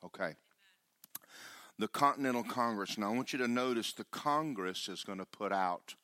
Okay. 0.05 0.35
The 1.78 1.89
Continental 1.89 2.43
Congress. 2.43 2.99
Now, 2.99 3.12
I 3.12 3.14
want 3.14 3.33
you 3.33 3.39
to 3.39 3.49
notice 3.49 3.93
the 3.93 4.05
Congress 4.05 4.89
is 4.89 5.05
going 5.05 5.18
to 5.18 5.24
put 5.24 5.53
out 5.53 5.95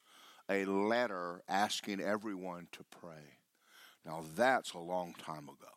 a 0.48 0.64
letter 0.64 1.42
asking 1.48 2.00
everyone 2.00 2.68
to 2.72 2.84
pray. 2.84 3.38
Now, 4.04 4.24
that's 4.36 4.72
a 4.72 4.78
long 4.78 5.14
time 5.18 5.44
ago. 5.44 5.72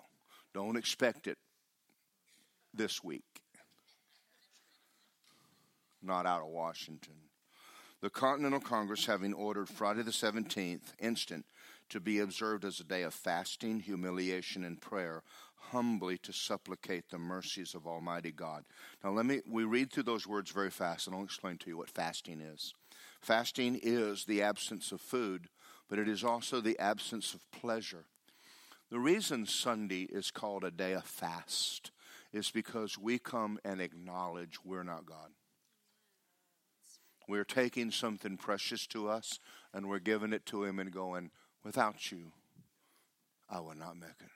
Don't 0.53 0.77
expect 0.77 1.27
it 1.27 1.37
this 2.73 3.03
week. 3.03 3.23
Not 6.01 6.25
out 6.25 6.41
of 6.41 6.47
Washington. 6.47 7.15
The 8.01 8.09
Continental 8.09 8.61
Congress, 8.61 9.05
having 9.07 9.33
ordered 9.33 9.67
Friday 9.67 10.03
the 10.03 10.11
17th 10.11 10.93
instant 10.99 11.45
to 11.89 11.99
be 11.99 12.19
observed 12.19 12.63
as 12.63 12.79
a 12.79 12.85
day 12.85 13.03
of 13.03 13.13
fasting, 13.13 13.81
humiliation, 13.81 14.63
and 14.63 14.79
prayer, 14.79 15.21
humbly 15.55 16.17
to 16.19 16.31
supplicate 16.31 17.09
the 17.09 17.17
mercies 17.17 17.75
of 17.75 17.85
Almighty 17.85 18.31
God. 18.31 18.63
Now, 19.03 19.11
let 19.11 19.25
me, 19.25 19.41
we 19.45 19.65
read 19.65 19.91
through 19.91 20.03
those 20.03 20.25
words 20.25 20.49
very 20.49 20.69
fast, 20.69 21.07
and 21.07 21.15
I'll 21.15 21.25
explain 21.25 21.57
to 21.57 21.67
you 21.67 21.75
what 21.75 21.89
fasting 21.89 22.39
is. 22.39 22.73
Fasting 23.19 23.77
is 23.83 24.23
the 24.23 24.43
absence 24.43 24.93
of 24.93 25.01
food, 25.01 25.49
but 25.89 25.99
it 25.99 26.07
is 26.07 26.23
also 26.23 26.61
the 26.61 26.79
absence 26.79 27.33
of 27.33 27.51
pleasure. 27.51 28.05
The 28.89 28.99
reason 28.99 29.45
Sunday 29.45 30.03
is 30.03 30.31
called 30.31 30.63
a 30.63 30.71
day 30.71 30.93
of 30.93 31.03
fast 31.03 31.91
is 32.31 32.49
because 32.49 32.97
we 32.97 33.19
come 33.19 33.59
and 33.65 33.81
acknowledge 33.81 34.57
we're 34.63 34.83
not 34.83 35.05
God. 35.05 35.31
We're 37.29 37.43
taking 37.43 37.91
something 37.91 38.37
precious 38.37 38.87
to 38.87 39.07
us 39.07 39.37
and 39.71 39.87
we're 39.87 39.99
giving 39.99 40.33
it 40.33 40.47
to 40.47 40.63
Him 40.63 40.79
and 40.79 40.91
going, 40.91 41.29
without 41.63 42.11
you, 42.11 42.31
I 43.47 43.59
would 43.59 43.77
not 43.77 43.97
make 43.97 44.09
it. 44.19 44.31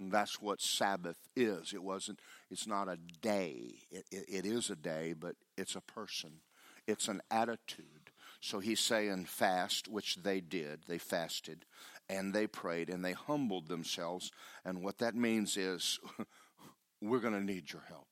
And 0.00 0.10
that's 0.10 0.40
what 0.40 0.62
Sabbath 0.62 1.18
is. 1.36 1.74
It 1.74 1.82
wasn't, 1.82 2.20
it's 2.50 2.66
not 2.66 2.88
a 2.88 2.96
day. 3.20 3.74
It, 3.90 4.06
it, 4.10 4.24
it 4.26 4.46
is 4.46 4.70
a 4.70 4.74
day, 4.74 5.12
but 5.12 5.36
it's 5.58 5.76
a 5.76 5.82
person. 5.82 6.40
It's 6.86 7.08
an 7.08 7.20
attitude. 7.30 8.10
So 8.40 8.60
he's 8.60 8.80
saying 8.80 9.26
fast, 9.26 9.86
which 9.86 10.16
they 10.16 10.40
did. 10.40 10.84
They 10.88 10.96
fasted 10.96 11.66
and 12.08 12.32
they 12.32 12.46
prayed 12.46 12.88
and 12.88 13.04
they 13.04 13.12
humbled 13.12 13.68
themselves. 13.68 14.32
And 14.64 14.82
what 14.82 14.96
that 14.96 15.14
means 15.14 15.58
is 15.58 16.00
we're 17.02 17.20
going 17.20 17.34
to 17.34 17.44
need 17.44 17.70
your 17.70 17.84
help. 17.86 18.08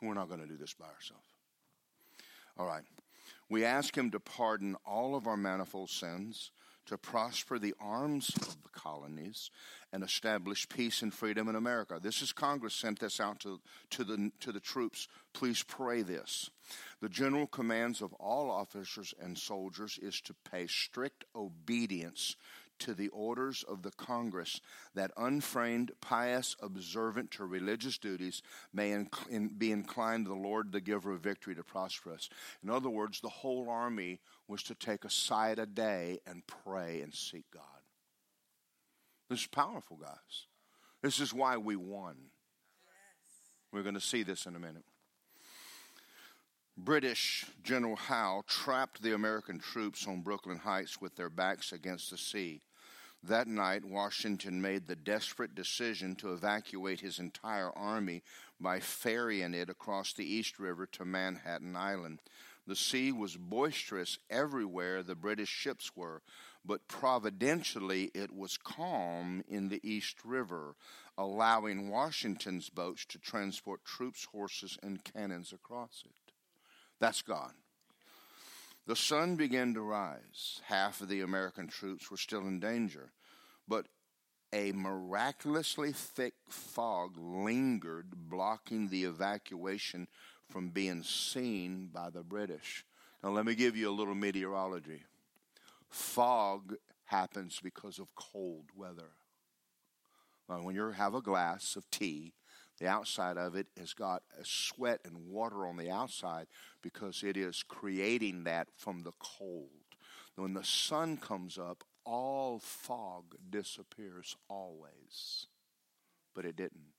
We're 0.00 0.14
not 0.14 0.28
going 0.28 0.40
to 0.40 0.48
do 0.48 0.56
this 0.56 0.72
by 0.72 0.86
ourselves. 0.86 1.31
All 2.58 2.66
right. 2.66 2.84
We 3.48 3.64
ask 3.64 3.96
him 3.96 4.10
to 4.12 4.20
pardon 4.20 4.76
all 4.86 5.14
of 5.14 5.26
our 5.26 5.36
manifold 5.36 5.90
sins 5.90 6.52
to 6.86 6.98
prosper 6.98 7.58
the 7.58 7.74
arms 7.80 8.30
of 8.36 8.62
the 8.62 8.68
colonies 8.72 9.50
and 9.92 10.02
establish 10.02 10.68
peace 10.68 11.02
and 11.02 11.12
freedom 11.12 11.48
in 11.48 11.54
America. 11.54 12.00
This 12.02 12.22
is 12.22 12.32
Congress 12.32 12.74
sent 12.74 12.98
this 12.98 13.20
out 13.20 13.40
to, 13.40 13.60
to, 13.90 14.04
the, 14.04 14.32
to 14.40 14.52
the 14.52 14.60
troops. 14.60 15.06
Please 15.32 15.62
pray 15.62 16.02
this. 16.02 16.50
The 17.00 17.08
general 17.08 17.46
commands 17.46 18.02
of 18.02 18.12
all 18.14 18.50
officers 18.50 19.14
and 19.20 19.36
soldiers 19.38 19.98
is 20.02 20.20
to 20.22 20.34
pay 20.50 20.66
strict 20.66 21.24
obedience 21.36 22.36
to 22.82 22.94
the 22.94 23.08
orders 23.08 23.64
of 23.66 23.82
the 23.82 23.90
Congress 23.92 24.60
that 24.94 25.10
unframed, 25.16 25.92
pious, 26.00 26.56
observant 26.60 27.30
to 27.32 27.44
religious 27.44 27.98
duties 27.98 28.42
may 28.72 28.90
inc- 28.90 29.58
be 29.58 29.72
inclined 29.72 30.26
the 30.26 30.34
Lord, 30.34 30.72
the 30.72 30.80
giver 30.80 31.12
of 31.12 31.20
victory, 31.20 31.54
to 31.54 31.62
prosper 31.62 32.12
us. 32.12 32.28
In 32.62 32.70
other 32.70 32.90
words, 32.90 33.20
the 33.20 33.28
whole 33.28 33.68
army 33.68 34.20
was 34.48 34.62
to 34.64 34.74
take 34.74 35.04
a 35.04 35.10
side 35.10 35.58
a 35.58 35.66
day 35.66 36.20
and 36.26 36.46
pray 36.46 37.00
and 37.00 37.14
seek 37.14 37.44
God. 37.52 37.62
This 39.28 39.40
is 39.40 39.46
powerful, 39.46 39.96
guys. 39.96 40.46
This 41.02 41.20
is 41.20 41.32
why 41.32 41.56
we 41.56 41.76
won. 41.76 42.16
We're 43.72 43.82
going 43.82 43.94
to 43.94 44.00
see 44.00 44.22
this 44.22 44.46
in 44.46 44.54
a 44.54 44.58
minute. 44.58 44.84
British 46.76 47.46
General 47.62 47.96
Howe 47.96 48.44
trapped 48.46 49.02
the 49.02 49.14
American 49.14 49.58
troops 49.58 50.06
on 50.06 50.22
Brooklyn 50.22 50.58
Heights 50.58 51.00
with 51.00 51.16
their 51.16 51.30
backs 51.30 51.72
against 51.72 52.10
the 52.10 52.18
sea. 52.18 52.62
That 53.24 53.46
night, 53.46 53.84
Washington 53.84 54.60
made 54.60 54.86
the 54.86 54.96
desperate 54.96 55.54
decision 55.54 56.16
to 56.16 56.32
evacuate 56.32 57.00
his 57.00 57.20
entire 57.20 57.70
army 57.70 58.24
by 58.60 58.80
ferrying 58.80 59.54
it 59.54 59.70
across 59.70 60.12
the 60.12 60.24
East 60.24 60.58
River 60.58 60.86
to 60.86 61.04
Manhattan 61.04 61.76
Island. 61.76 62.20
The 62.66 62.74
sea 62.74 63.12
was 63.12 63.36
boisterous 63.36 64.18
everywhere 64.28 65.02
the 65.02 65.14
British 65.14 65.48
ships 65.48 65.94
were, 65.94 66.22
but 66.64 66.88
providentially 66.88 68.10
it 68.12 68.32
was 68.32 68.56
calm 68.56 69.44
in 69.48 69.68
the 69.68 69.80
East 69.84 70.24
River, 70.24 70.74
allowing 71.16 71.90
Washington's 71.90 72.70
boats 72.70 73.04
to 73.06 73.18
transport 73.18 73.84
troops, 73.84 74.24
horses, 74.32 74.78
and 74.82 75.02
cannons 75.04 75.52
across 75.52 76.02
it. 76.04 76.32
That's 76.98 77.22
God. 77.22 77.52
The 78.86 78.96
sun 78.96 79.36
began 79.36 79.74
to 79.74 79.80
rise. 79.80 80.60
Half 80.64 81.00
of 81.00 81.08
the 81.08 81.20
American 81.20 81.68
troops 81.68 82.10
were 82.10 82.16
still 82.16 82.40
in 82.40 82.58
danger, 82.58 83.12
but 83.68 83.86
a 84.52 84.72
miraculously 84.72 85.92
thick 85.92 86.34
fog 86.48 87.16
lingered, 87.16 88.10
blocking 88.28 88.88
the 88.88 89.04
evacuation 89.04 90.08
from 90.50 90.70
being 90.70 91.02
seen 91.02 91.90
by 91.92 92.10
the 92.10 92.22
British. 92.22 92.84
Now, 93.22 93.30
let 93.30 93.46
me 93.46 93.54
give 93.54 93.76
you 93.76 93.88
a 93.88 93.94
little 93.94 94.16
meteorology. 94.16 95.04
Fog 95.88 96.74
happens 97.04 97.60
because 97.62 97.98
of 97.98 98.14
cold 98.14 98.66
weather. 98.74 99.12
when 100.46 100.74
you 100.74 100.90
have 100.90 101.14
a 101.14 101.22
glass 101.22 101.76
of 101.76 101.88
tea 101.90 102.34
the 102.82 102.88
outside 102.88 103.38
of 103.38 103.54
it 103.54 103.68
has 103.78 103.94
got 103.94 104.24
a 104.40 104.44
sweat 104.44 104.98
and 105.04 105.28
water 105.28 105.68
on 105.68 105.76
the 105.76 105.88
outside 105.88 106.48
because 106.82 107.22
it 107.22 107.36
is 107.36 107.62
creating 107.62 108.42
that 108.42 108.66
from 108.76 109.04
the 109.04 109.12
cold. 109.20 109.68
When 110.34 110.52
the 110.52 110.64
sun 110.64 111.16
comes 111.16 111.58
up, 111.58 111.84
all 112.04 112.58
fog 112.58 113.36
disappears 113.48 114.36
always. 114.48 115.46
But 116.34 116.44
it 116.44 116.56
didn't. 116.56 116.90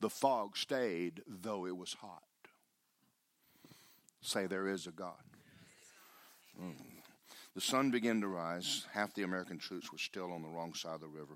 The 0.00 0.08
fog 0.08 0.56
stayed 0.56 1.20
though 1.28 1.66
it 1.66 1.76
was 1.76 1.92
hot. 1.92 2.22
Say, 4.22 4.46
there 4.46 4.66
is 4.66 4.86
a 4.86 4.92
God. 4.92 5.12
Mm. 6.58 6.99
The 7.60 7.66
sun 7.66 7.90
began 7.90 8.22
to 8.22 8.26
rise. 8.26 8.86
Half 8.94 9.12
the 9.12 9.22
American 9.22 9.58
troops 9.58 9.92
were 9.92 9.98
still 9.98 10.32
on 10.32 10.40
the 10.40 10.48
wrong 10.48 10.72
side 10.72 10.94
of 10.94 11.02
the 11.02 11.08
river. 11.08 11.34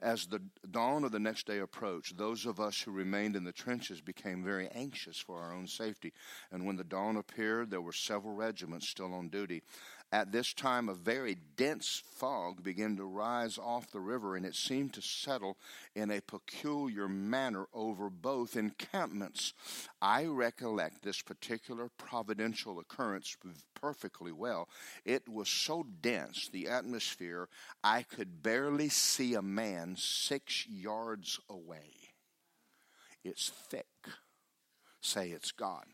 As 0.00 0.24
the 0.24 0.40
dawn 0.70 1.04
of 1.04 1.12
the 1.12 1.18
next 1.18 1.46
day 1.46 1.58
approached, 1.58 2.16
those 2.16 2.46
of 2.46 2.58
us 2.58 2.80
who 2.80 2.92
remained 2.92 3.36
in 3.36 3.44
the 3.44 3.52
trenches 3.52 4.00
became 4.00 4.42
very 4.42 4.68
anxious 4.68 5.18
for 5.18 5.38
our 5.38 5.52
own 5.52 5.66
safety. 5.66 6.14
And 6.50 6.64
when 6.64 6.76
the 6.76 6.82
dawn 6.82 7.18
appeared, 7.18 7.68
there 7.68 7.82
were 7.82 7.92
several 7.92 8.34
regiments 8.34 8.88
still 8.88 9.12
on 9.12 9.28
duty. 9.28 9.62
At 10.16 10.32
this 10.32 10.54
time, 10.54 10.88
a 10.88 10.94
very 10.94 11.36
dense 11.58 12.02
fog 12.14 12.62
began 12.62 12.96
to 12.96 13.04
rise 13.04 13.58
off 13.58 13.90
the 13.90 14.00
river, 14.00 14.34
and 14.34 14.46
it 14.46 14.54
seemed 14.54 14.94
to 14.94 15.02
settle 15.02 15.58
in 15.94 16.10
a 16.10 16.22
peculiar 16.22 17.06
manner 17.06 17.66
over 17.74 18.08
both 18.08 18.56
encampments. 18.56 19.52
I 20.00 20.24
recollect 20.24 21.02
this 21.02 21.20
particular 21.20 21.90
providential 21.98 22.78
occurrence 22.78 23.36
perfectly 23.74 24.32
well. 24.32 24.70
It 25.04 25.28
was 25.28 25.50
so 25.50 25.84
dense, 26.00 26.48
the 26.48 26.66
atmosphere, 26.66 27.50
I 27.84 28.02
could 28.02 28.42
barely 28.42 28.88
see 28.88 29.34
a 29.34 29.42
man 29.42 29.96
six 29.98 30.66
yards 30.66 31.38
away. 31.50 31.90
It's 33.22 33.50
thick. 33.50 34.08
Say 35.02 35.32
it's 35.32 35.52
God. 35.52 35.84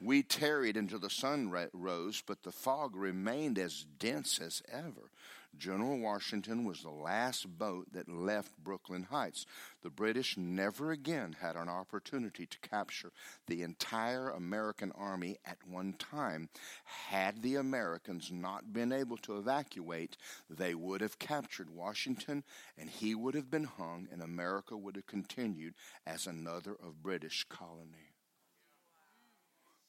We 0.00 0.22
tarried 0.22 0.76
until 0.76 0.98
the 0.98 1.10
sun 1.10 1.50
rose, 1.72 2.22
but 2.26 2.42
the 2.42 2.52
fog 2.52 2.96
remained 2.96 3.58
as 3.58 3.86
dense 3.98 4.40
as 4.40 4.62
ever. 4.70 5.10
General 5.56 5.98
Washington 5.98 6.64
was 6.64 6.82
the 6.82 6.90
last 6.90 7.58
boat 7.58 7.86
that 7.92 8.08
left 8.08 8.58
Brooklyn 8.58 9.04
Heights. 9.04 9.46
The 9.82 9.90
British 9.90 10.36
never 10.36 10.90
again 10.90 11.36
had 11.40 11.56
an 11.56 11.68
opportunity 11.68 12.46
to 12.46 12.58
capture 12.58 13.12
the 13.46 13.62
entire 13.62 14.30
American 14.30 14.90
army 14.92 15.38
at 15.44 15.58
one 15.66 15.94
time. 15.94 16.48
Had 16.84 17.42
the 17.42 17.54
Americans 17.56 18.30
not 18.32 18.72
been 18.72 18.92
able 18.92 19.16
to 19.18 19.38
evacuate, 19.38 20.16
they 20.50 20.74
would 20.74 21.00
have 21.00 21.18
captured 21.18 21.70
Washington 21.70 22.42
and 22.76 22.90
he 22.90 23.14
would 23.14 23.34
have 23.34 23.50
been 23.50 23.64
hung, 23.64 24.08
and 24.10 24.22
America 24.22 24.76
would 24.76 24.96
have 24.96 25.06
continued 25.06 25.74
as 26.06 26.26
another 26.26 26.72
of 26.82 27.02
British 27.02 27.44
colony. 27.48 28.13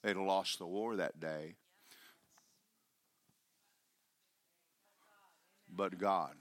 They'd 0.05 0.17
lost 0.17 0.59
the 0.59 0.67
war 0.67 0.97
that 0.97 1.19
day. 1.19 1.55
But 5.67 5.97
God. 5.97 6.35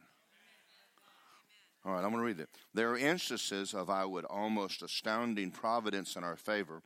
All 1.83 1.93
right, 1.93 2.05
I'm 2.05 2.11
going 2.11 2.21
to 2.21 2.27
read 2.27 2.41
it. 2.41 2.51
There 2.75 2.91
are 2.91 2.99
instances 2.99 3.73
of, 3.73 3.89
I 3.89 4.05
would 4.05 4.27
almost 4.27 4.83
astounding 4.83 5.51
providence 5.51 6.15
in 6.15 6.25
our 6.25 6.37
favor 6.37 6.83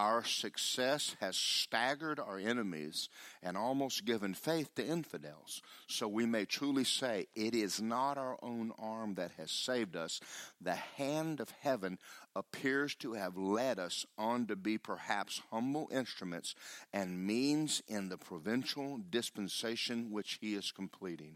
our 0.00 0.24
success 0.24 1.14
has 1.20 1.36
staggered 1.36 2.18
our 2.18 2.38
enemies 2.38 3.10
and 3.42 3.54
almost 3.54 4.06
given 4.06 4.32
faith 4.32 4.74
to 4.74 4.82
infidels. 4.82 5.60
So 5.88 6.08
we 6.08 6.24
may 6.24 6.46
truly 6.46 6.84
say, 6.84 7.26
It 7.34 7.54
is 7.54 7.82
not 7.82 8.16
our 8.16 8.38
own 8.40 8.72
arm 8.78 9.16
that 9.16 9.32
has 9.36 9.50
saved 9.50 9.96
us. 9.96 10.18
The 10.58 10.74
hand 10.74 11.38
of 11.38 11.52
heaven 11.60 11.98
appears 12.34 12.94
to 12.94 13.12
have 13.12 13.36
led 13.36 13.78
us 13.78 14.06
on 14.16 14.46
to 14.46 14.56
be 14.56 14.78
perhaps 14.78 15.42
humble 15.50 15.90
instruments 15.92 16.54
and 16.94 17.26
means 17.26 17.82
in 17.86 18.08
the 18.08 18.16
providential 18.16 19.00
dispensation 19.10 20.10
which 20.10 20.38
He 20.40 20.54
is 20.54 20.72
completing. 20.72 21.34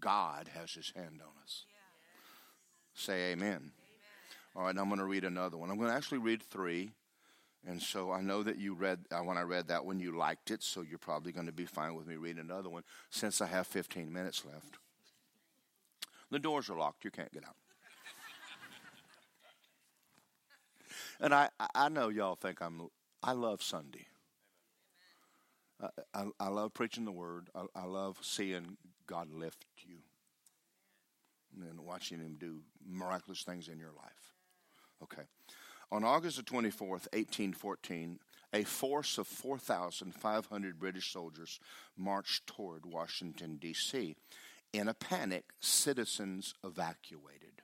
God 0.00 0.50
has 0.54 0.72
His 0.72 0.92
hand 0.96 1.20
on 1.22 1.40
us. 1.44 1.66
Say 2.94 3.30
amen. 3.30 3.46
amen. 3.48 3.70
All 4.56 4.64
right, 4.64 4.76
I'm 4.76 4.88
going 4.88 4.98
to 4.98 5.04
read 5.04 5.24
another 5.24 5.56
one. 5.56 5.70
I'm 5.70 5.78
going 5.78 5.90
to 5.90 5.96
actually 5.96 6.18
read 6.18 6.42
three. 6.42 6.90
And 7.66 7.80
so 7.80 8.12
I 8.12 8.20
know 8.20 8.42
that 8.42 8.58
you 8.58 8.74
read, 8.74 9.06
uh, 9.10 9.20
when 9.20 9.38
I 9.38 9.42
read 9.42 9.68
that 9.68 9.84
one, 9.86 9.98
you 9.98 10.16
liked 10.16 10.50
it, 10.50 10.62
so 10.62 10.82
you're 10.82 10.98
probably 10.98 11.32
going 11.32 11.46
to 11.46 11.52
be 11.52 11.64
fine 11.64 11.94
with 11.94 12.06
me 12.06 12.16
reading 12.16 12.40
another 12.40 12.68
one 12.68 12.82
since 13.08 13.40
I 13.40 13.46
have 13.46 13.66
15 13.66 14.12
minutes 14.12 14.44
left. 14.44 14.76
The 16.30 16.38
doors 16.38 16.68
are 16.68 16.76
locked, 16.76 17.04
you 17.04 17.10
can't 17.10 17.32
get 17.32 17.44
out. 17.44 17.56
and 21.20 21.32
I, 21.32 21.48
I 21.74 21.88
know 21.88 22.08
y'all 22.08 22.36
think 22.36 22.60
I'm, 22.60 22.88
I 23.22 23.32
love 23.32 23.62
Sunday. 23.62 24.06
I, 25.80 25.88
I, 26.12 26.24
I 26.38 26.48
love 26.48 26.74
preaching 26.74 27.06
the 27.06 27.12
word. 27.12 27.48
I, 27.54 27.64
I 27.74 27.84
love 27.84 28.18
seeing 28.20 28.76
God 29.06 29.28
lift 29.32 29.64
you 29.86 29.96
and 31.62 31.80
watching 31.80 32.18
Him 32.18 32.36
do 32.38 32.60
miraculous 32.86 33.42
things 33.42 33.68
in 33.68 33.78
your 33.78 33.92
life. 33.92 34.34
Okay. 35.02 35.22
On 35.94 36.02
August 36.02 36.38
the 36.38 36.42
24th, 36.42 37.06
1814, 37.12 38.18
a 38.52 38.64
force 38.64 39.16
of 39.16 39.28
4,500 39.28 40.76
British 40.76 41.12
soldiers 41.12 41.60
marched 41.96 42.48
toward 42.48 42.84
Washington, 42.84 43.58
D.C. 43.60 44.16
In 44.72 44.88
a 44.88 44.94
panic, 44.94 45.44
citizens 45.60 46.52
evacuated. 46.64 47.62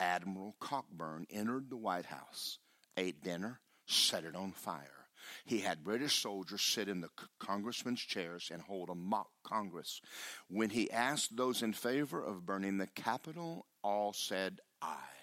Admiral 0.00 0.56
Cockburn 0.58 1.26
entered 1.30 1.68
the 1.68 1.76
White 1.76 2.06
House, 2.06 2.58
ate 2.96 3.22
dinner, 3.22 3.60
set 3.84 4.24
it 4.24 4.34
on 4.34 4.52
fire. 4.52 5.04
He 5.44 5.58
had 5.58 5.84
British 5.84 6.22
soldiers 6.22 6.62
sit 6.62 6.88
in 6.88 7.02
the 7.02 7.10
congressmen's 7.38 8.00
chairs 8.00 8.50
and 8.50 8.62
hold 8.62 8.88
a 8.88 8.94
mock 8.94 9.28
Congress. 9.44 10.00
When 10.48 10.70
he 10.70 10.90
asked 10.90 11.36
those 11.36 11.62
in 11.62 11.74
favor 11.74 12.24
of 12.24 12.46
burning 12.46 12.78
the 12.78 12.86
Capitol, 12.86 13.66
all 13.82 14.14
said 14.14 14.60
aye, 14.80 15.17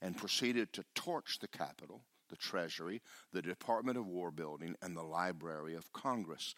and 0.00 0.16
proceeded 0.16 0.72
to 0.72 0.84
torch 0.94 1.38
the 1.40 1.48
Capitol, 1.48 2.02
the 2.28 2.36
Treasury, 2.36 3.00
the 3.32 3.42
Department 3.42 3.98
of 3.98 4.06
War 4.06 4.30
building, 4.30 4.76
and 4.82 4.96
the 4.96 5.02
Library 5.02 5.74
of 5.74 5.92
Congress. 5.92 6.54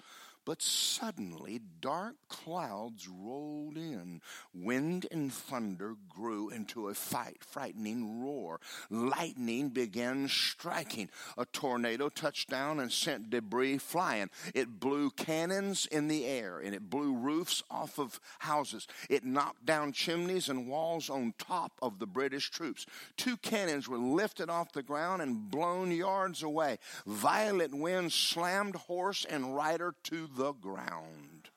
But 0.51 0.63
suddenly 0.63 1.61
dark 1.81 2.17
clouds 2.29 3.07
rolled 3.07 3.77
in. 3.77 4.21
Wind 4.53 5.07
and 5.13 5.33
thunder 5.33 5.95
grew 6.09 6.49
into 6.49 6.89
a 6.89 6.95
fight, 6.95 7.45
frightening 7.45 8.21
roar. 8.21 8.59
Lightning 8.91 9.69
began 9.69 10.27
striking. 10.27 11.09
A 11.39 11.45
tornado 11.45 12.09
touched 12.09 12.51
down 12.51 12.81
and 12.81 12.91
sent 12.91 13.31
debris 13.31 13.79
flying. 13.79 14.29
It 14.53 14.81
blew 14.81 15.11
cannons 15.11 15.87
in 15.87 16.09
the 16.09 16.27
air 16.27 16.59
and 16.59 16.75
it 16.75 16.91
blew 16.91 17.15
roofs 17.15 17.63
off 17.71 18.01
of 18.01 18.19
houses. 18.41 18.89
It 19.09 19.25
knocked 19.25 19.65
down 19.67 19.93
chimneys 19.93 20.49
and 20.49 20.67
walls 20.67 21.09
on 21.09 21.33
top 21.39 21.79
of 21.81 22.01
the 22.01 22.09
British 22.09 22.51
troops. 22.51 22.87
Two 23.17 23.37
cannons 23.37 23.89
were 23.89 23.99
lifted 23.99 24.51
off 24.51 24.73
the 24.73 24.83
ground 24.83 25.23
and 25.23 25.49
blown 25.49 25.93
yards 25.93 26.43
away. 26.43 26.79
Violent 27.07 27.73
winds 27.73 28.17
slammed 28.17 28.75
horse 28.75 29.25
and 29.25 29.55
rider 29.55 29.95
to 30.03 30.29
the 30.40 30.40
ground. 30.61 31.51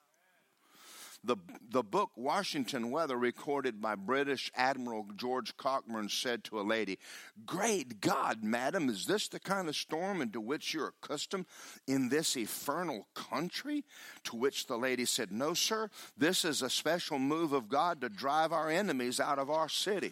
The, 1.25 1.37
the 1.71 1.83
book 1.83 2.11
Washington 2.17 2.91
Weather, 2.91 3.17
recorded 3.17 3.81
by 3.81 3.95
British 3.95 4.51
Admiral 4.55 5.05
George 5.15 5.55
Cockburn, 5.55 6.09
said 6.09 6.43
to 6.45 6.59
a 6.59 6.63
lady, 6.63 6.99
Great 7.45 8.01
God, 8.01 8.43
madam, 8.43 8.89
is 8.89 9.05
this 9.05 9.29
the 9.29 9.39
kind 9.39 9.69
of 9.69 9.75
storm 9.77 10.21
into 10.21 10.41
which 10.41 10.73
you're 10.73 10.93
accustomed 11.01 11.45
in 11.87 12.09
this 12.09 12.35
infernal 12.35 13.07
country? 13.13 13.85
To 14.25 14.35
which 14.35 14.67
the 14.67 14.75
lady 14.77 15.05
said, 15.05 15.31
No, 15.31 15.53
sir, 15.53 15.89
this 16.17 16.43
is 16.43 16.61
a 16.61 16.69
special 16.69 17.19
move 17.19 17.53
of 17.53 17.69
God 17.69 18.01
to 18.01 18.09
drive 18.09 18.51
our 18.51 18.69
enemies 18.69 19.21
out 19.21 19.39
of 19.39 19.49
our 19.49 19.69
city. 19.69 20.11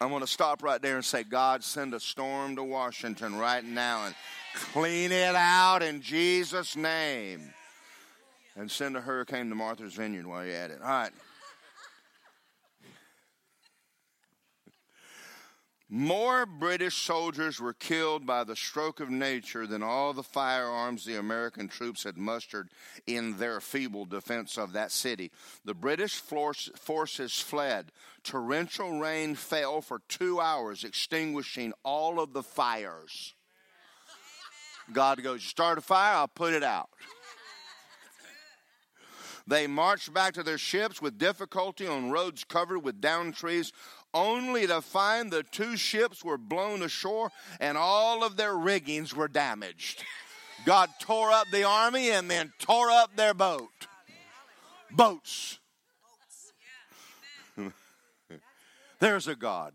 I'm 0.00 0.10
going 0.10 0.20
to 0.20 0.26
stop 0.26 0.62
right 0.62 0.80
there 0.80 0.96
and 0.96 1.04
say, 1.04 1.22
God, 1.24 1.64
send 1.64 1.94
a 1.94 2.00
storm 2.00 2.56
to 2.56 2.62
Washington 2.62 3.36
right 3.36 3.64
now 3.64 4.06
and 4.06 4.14
clean 4.54 5.10
it 5.10 5.34
out 5.34 5.82
in 5.82 6.02
Jesus' 6.02 6.76
name. 6.76 7.52
And 8.56 8.70
send 8.70 8.96
a 8.96 9.00
hurricane 9.00 9.48
to 9.50 9.54
Martha's 9.54 9.94
Vineyard 9.94 10.26
while 10.26 10.44
you're 10.44 10.54
at 10.54 10.70
it. 10.70 10.80
All 10.82 10.88
right. 10.88 11.12
More 15.88 16.46
British 16.46 16.96
soldiers 16.96 17.60
were 17.60 17.72
killed 17.72 18.26
by 18.26 18.42
the 18.42 18.56
stroke 18.56 18.98
of 18.98 19.08
nature 19.08 19.68
than 19.68 19.84
all 19.84 20.12
the 20.12 20.24
firearms 20.24 21.04
the 21.04 21.16
American 21.16 21.68
troops 21.68 22.02
had 22.02 22.18
mustered 22.18 22.70
in 23.06 23.38
their 23.38 23.60
feeble 23.60 24.04
defense 24.04 24.58
of 24.58 24.72
that 24.72 24.90
city. 24.90 25.30
The 25.64 25.74
British 25.74 26.16
force, 26.16 26.70
forces 26.74 27.38
fled. 27.38 27.92
Torrential 28.24 28.98
rain 28.98 29.36
fell 29.36 29.80
for 29.80 30.00
two 30.08 30.40
hours, 30.40 30.82
extinguishing 30.82 31.72
all 31.84 32.18
of 32.18 32.32
the 32.32 32.42
fires. 32.42 33.34
God 34.92 35.22
goes, 35.22 35.42
You 35.42 35.48
start 35.48 35.78
a 35.78 35.82
fire, 35.82 36.16
I'll 36.16 36.28
put 36.28 36.52
it 36.52 36.64
out. 36.64 36.88
They 39.48 39.68
marched 39.68 40.12
back 40.12 40.34
to 40.34 40.42
their 40.42 40.58
ships 40.58 41.00
with 41.00 41.18
difficulty 41.18 41.86
on 41.86 42.10
roads 42.10 42.42
covered 42.42 42.80
with 42.80 43.00
down 43.00 43.30
trees 43.30 43.72
only 44.14 44.66
to 44.66 44.80
find 44.80 45.30
the 45.30 45.42
two 45.42 45.76
ships 45.76 46.24
were 46.24 46.38
blown 46.38 46.82
ashore 46.82 47.30
and 47.60 47.76
all 47.76 48.24
of 48.24 48.36
their 48.36 48.56
riggings 48.56 49.14
were 49.14 49.28
damaged. 49.28 50.04
God 50.64 50.90
tore 51.00 51.30
up 51.30 51.46
the 51.52 51.64
army 51.64 52.10
and 52.10 52.30
then 52.30 52.52
tore 52.58 52.90
up 52.90 53.14
their 53.16 53.34
boat. 53.34 53.68
Boats. 54.90 55.58
There's 58.98 59.28
a 59.28 59.36
God. 59.36 59.74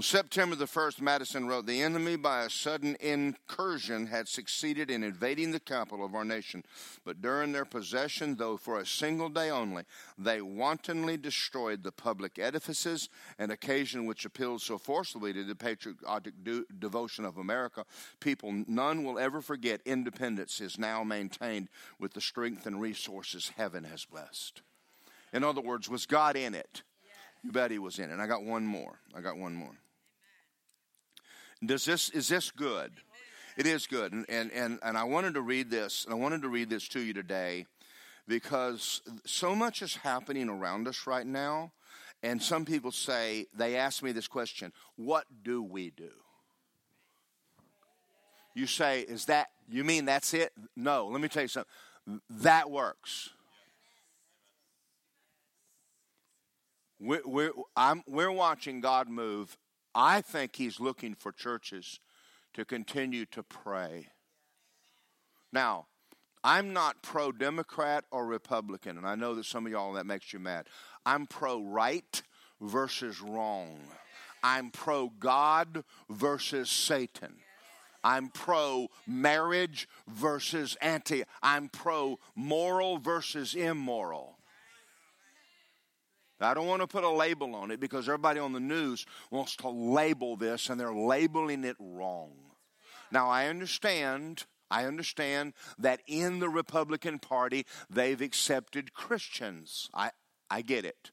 On 0.00 0.04
September 0.04 0.56
the 0.56 0.64
1st, 0.64 1.02
Madison 1.02 1.46
wrote, 1.46 1.66
The 1.66 1.82
enemy, 1.82 2.16
by 2.16 2.44
a 2.44 2.48
sudden 2.48 2.96
incursion, 3.00 4.06
had 4.06 4.28
succeeded 4.28 4.90
in 4.90 5.04
invading 5.04 5.50
the 5.50 5.60
capital 5.60 6.06
of 6.06 6.14
our 6.14 6.24
nation. 6.24 6.64
But 7.04 7.20
during 7.20 7.52
their 7.52 7.66
possession, 7.66 8.36
though 8.36 8.56
for 8.56 8.78
a 8.78 8.86
single 8.86 9.28
day 9.28 9.50
only, 9.50 9.82
they 10.16 10.40
wantonly 10.40 11.18
destroyed 11.18 11.82
the 11.82 11.92
public 11.92 12.38
edifices, 12.38 13.10
an 13.38 13.50
occasion 13.50 14.06
which 14.06 14.24
appealed 14.24 14.62
so 14.62 14.78
forcibly 14.78 15.34
to 15.34 15.44
the 15.44 15.54
patriotic 15.54 16.32
devotion 16.78 17.26
of 17.26 17.36
America. 17.36 17.84
People 18.20 18.64
none 18.66 19.04
will 19.04 19.18
ever 19.18 19.42
forget 19.42 19.82
independence 19.84 20.62
is 20.62 20.78
now 20.78 21.04
maintained 21.04 21.68
with 21.98 22.14
the 22.14 22.22
strength 22.22 22.64
and 22.64 22.80
resources 22.80 23.52
heaven 23.54 23.84
has 23.84 24.06
blessed. 24.06 24.62
In 25.34 25.44
other 25.44 25.60
words, 25.60 25.90
was 25.90 26.06
God 26.06 26.36
in 26.36 26.54
it? 26.54 26.84
You 27.42 27.52
bet 27.52 27.70
he 27.70 27.78
was 27.78 27.98
in 27.98 28.10
it. 28.10 28.18
I 28.18 28.26
got 28.26 28.44
one 28.44 28.64
more. 28.64 28.98
I 29.14 29.20
got 29.20 29.36
one 29.36 29.54
more. 29.54 29.76
Does 31.64 31.84
this 31.84 32.08
is 32.10 32.28
this 32.28 32.50
good? 32.50 32.92
It 33.56 33.66
is 33.66 33.86
good, 33.86 34.12
and 34.12 34.24
and 34.28 34.50
and, 34.52 34.78
and 34.82 34.96
I 34.96 35.04
wanted 35.04 35.34
to 35.34 35.42
read 35.42 35.70
this. 35.70 36.04
And 36.04 36.14
I 36.14 36.16
wanted 36.16 36.42
to 36.42 36.48
read 36.48 36.70
this 36.70 36.88
to 36.88 37.00
you 37.00 37.12
today 37.12 37.66
because 38.26 39.02
so 39.26 39.54
much 39.54 39.82
is 39.82 39.96
happening 39.96 40.48
around 40.48 40.88
us 40.88 41.06
right 41.06 41.26
now. 41.26 41.72
And 42.22 42.42
some 42.42 42.64
people 42.64 42.92
say, 42.92 43.46
they 43.56 43.76
ask 43.76 44.02
me 44.02 44.12
this 44.12 44.28
question 44.28 44.72
what 44.96 45.24
do 45.42 45.62
we 45.62 45.90
do? 45.90 46.10
You 48.54 48.66
say, 48.66 49.02
is 49.02 49.26
that, 49.26 49.48
you 49.70 49.84
mean 49.84 50.04
that's 50.04 50.34
it? 50.34 50.52
No, 50.76 51.06
let 51.06 51.20
me 51.20 51.28
tell 51.28 51.42
you 51.42 51.48
something. 51.48 51.70
That 52.28 52.70
works. 52.70 53.30
We're, 56.98 57.22
we're, 57.24 57.52
I'm, 57.76 58.02
we're 58.06 58.32
watching 58.32 58.80
God 58.80 59.08
move 59.08 59.56
I 59.94 60.20
think 60.20 60.56
he's 60.56 60.80
looking 60.80 61.14
for 61.14 61.32
churches 61.32 62.00
to 62.54 62.64
continue 62.64 63.26
to 63.26 63.42
pray. 63.42 64.08
Now, 65.52 65.86
I'm 66.42 66.72
not 66.72 67.02
pro 67.02 67.32
Democrat 67.32 68.04
or 68.10 68.26
Republican, 68.26 68.96
and 68.96 69.06
I 69.06 69.14
know 69.14 69.34
that 69.34 69.44
some 69.44 69.66
of 69.66 69.72
y'all 69.72 69.92
that 69.94 70.06
makes 70.06 70.32
you 70.32 70.38
mad. 70.38 70.66
I'm 71.04 71.26
pro 71.26 71.62
right 71.62 72.22
versus 72.60 73.20
wrong. 73.20 73.80
I'm 74.42 74.70
pro 74.70 75.10
God 75.18 75.84
versus 76.08 76.70
Satan. 76.70 77.36
I'm 78.02 78.28
pro 78.28 78.88
marriage 79.06 79.86
versus 80.08 80.76
anti. 80.80 81.24
I'm 81.42 81.68
pro 81.68 82.18
moral 82.34 82.98
versus 82.98 83.54
immoral. 83.54 84.38
I 86.40 86.54
don't 86.54 86.66
want 86.66 86.82
to 86.82 86.86
put 86.86 87.04
a 87.04 87.10
label 87.10 87.54
on 87.54 87.70
it 87.70 87.80
because 87.80 88.08
everybody 88.08 88.40
on 88.40 88.52
the 88.52 88.60
news 88.60 89.06
wants 89.30 89.56
to 89.56 89.68
label 89.68 90.36
this 90.36 90.70
and 90.70 90.80
they're 90.80 90.94
labeling 90.94 91.64
it 91.64 91.76
wrong. 91.78 92.32
Now, 93.10 93.28
I 93.28 93.46
understand. 93.46 94.44
I 94.70 94.84
understand 94.84 95.54
that 95.78 96.00
in 96.06 96.38
the 96.38 96.48
Republican 96.48 97.18
Party, 97.18 97.66
they've 97.88 98.20
accepted 98.20 98.94
Christians. 98.94 99.90
I, 99.92 100.10
I 100.48 100.62
get 100.62 100.84
it. 100.84 101.10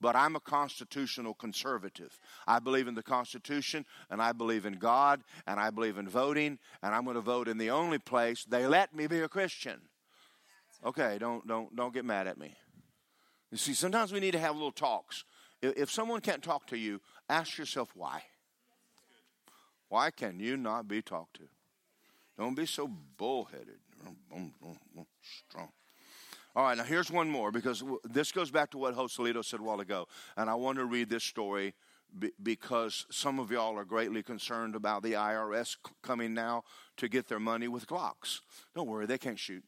But 0.00 0.16
I'm 0.16 0.34
a 0.34 0.40
constitutional 0.40 1.32
conservative. 1.32 2.18
I 2.46 2.58
believe 2.58 2.88
in 2.88 2.96
the 2.96 3.04
Constitution, 3.04 3.86
and 4.10 4.20
I 4.20 4.32
believe 4.32 4.66
in 4.66 4.74
God, 4.74 5.22
and 5.46 5.60
I 5.60 5.70
believe 5.70 5.96
in 5.96 6.08
voting, 6.08 6.58
and 6.82 6.94
I'm 6.94 7.04
going 7.04 7.14
to 7.14 7.20
vote 7.22 7.46
in 7.46 7.56
the 7.56 7.70
only 7.70 7.98
place 7.98 8.44
they 8.44 8.66
let 8.66 8.94
me 8.94 9.06
be 9.06 9.20
a 9.20 9.28
Christian. 9.28 9.80
Okay, 10.84 11.18
don't, 11.20 11.46
don't, 11.46 11.74
don't 11.76 11.94
get 11.94 12.04
mad 12.04 12.26
at 12.26 12.36
me. 12.36 12.56
You 13.52 13.58
see, 13.58 13.74
sometimes 13.74 14.12
we 14.12 14.18
need 14.18 14.30
to 14.32 14.38
have 14.38 14.54
little 14.54 14.72
talks. 14.72 15.24
If 15.60 15.90
someone 15.92 16.22
can't 16.22 16.42
talk 16.42 16.66
to 16.68 16.76
you, 16.76 17.00
ask 17.28 17.58
yourself 17.58 17.92
why. 17.94 18.22
Why 19.90 20.10
can 20.10 20.40
you 20.40 20.56
not 20.56 20.88
be 20.88 21.02
talked 21.02 21.36
to? 21.36 21.44
Don't 22.38 22.56
be 22.56 22.64
so 22.64 22.90
bullheaded. 23.18 23.78
Strong. 25.48 25.68
All 26.56 26.64
right, 26.64 26.76
now 26.76 26.84
here's 26.84 27.10
one 27.10 27.28
more 27.30 27.52
because 27.52 27.84
this 28.04 28.32
goes 28.32 28.50
back 28.50 28.70
to 28.70 28.78
what 28.78 28.96
Joselito 28.96 29.44
said 29.44 29.60
a 29.60 29.62
while 29.62 29.80
ago. 29.80 30.08
And 30.36 30.48
I 30.48 30.54
want 30.54 30.78
to 30.78 30.86
read 30.86 31.10
this 31.10 31.22
story 31.22 31.74
because 32.42 33.06
some 33.10 33.38
of 33.38 33.50
y'all 33.50 33.78
are 33.78 33.84
greatly 33.84 34.22
concerned 34.22 34.74
about 34.74 35.02
the 35.02 35.12
IRS 35.12 35.76
coming 36.02 36.32
now 36.32 36.64
to 36.96 37.08
get 37.08 37.28
their 37.28 37.40
money 37.40 37.68
with 37.68 37.86
Glocks. 37.86 38.40
Don't 38.74 38.88
worry, 38.88 39.06
they 39.06 39.18
can't 39.18 39.38
shoot. 39.38 39.62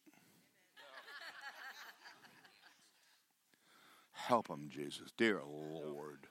Help 4.27 4.49
them, 4.49 4.71
Jesus. 4.73 5.13
Dear 5.19 5.41
Lord. 5.45 6.27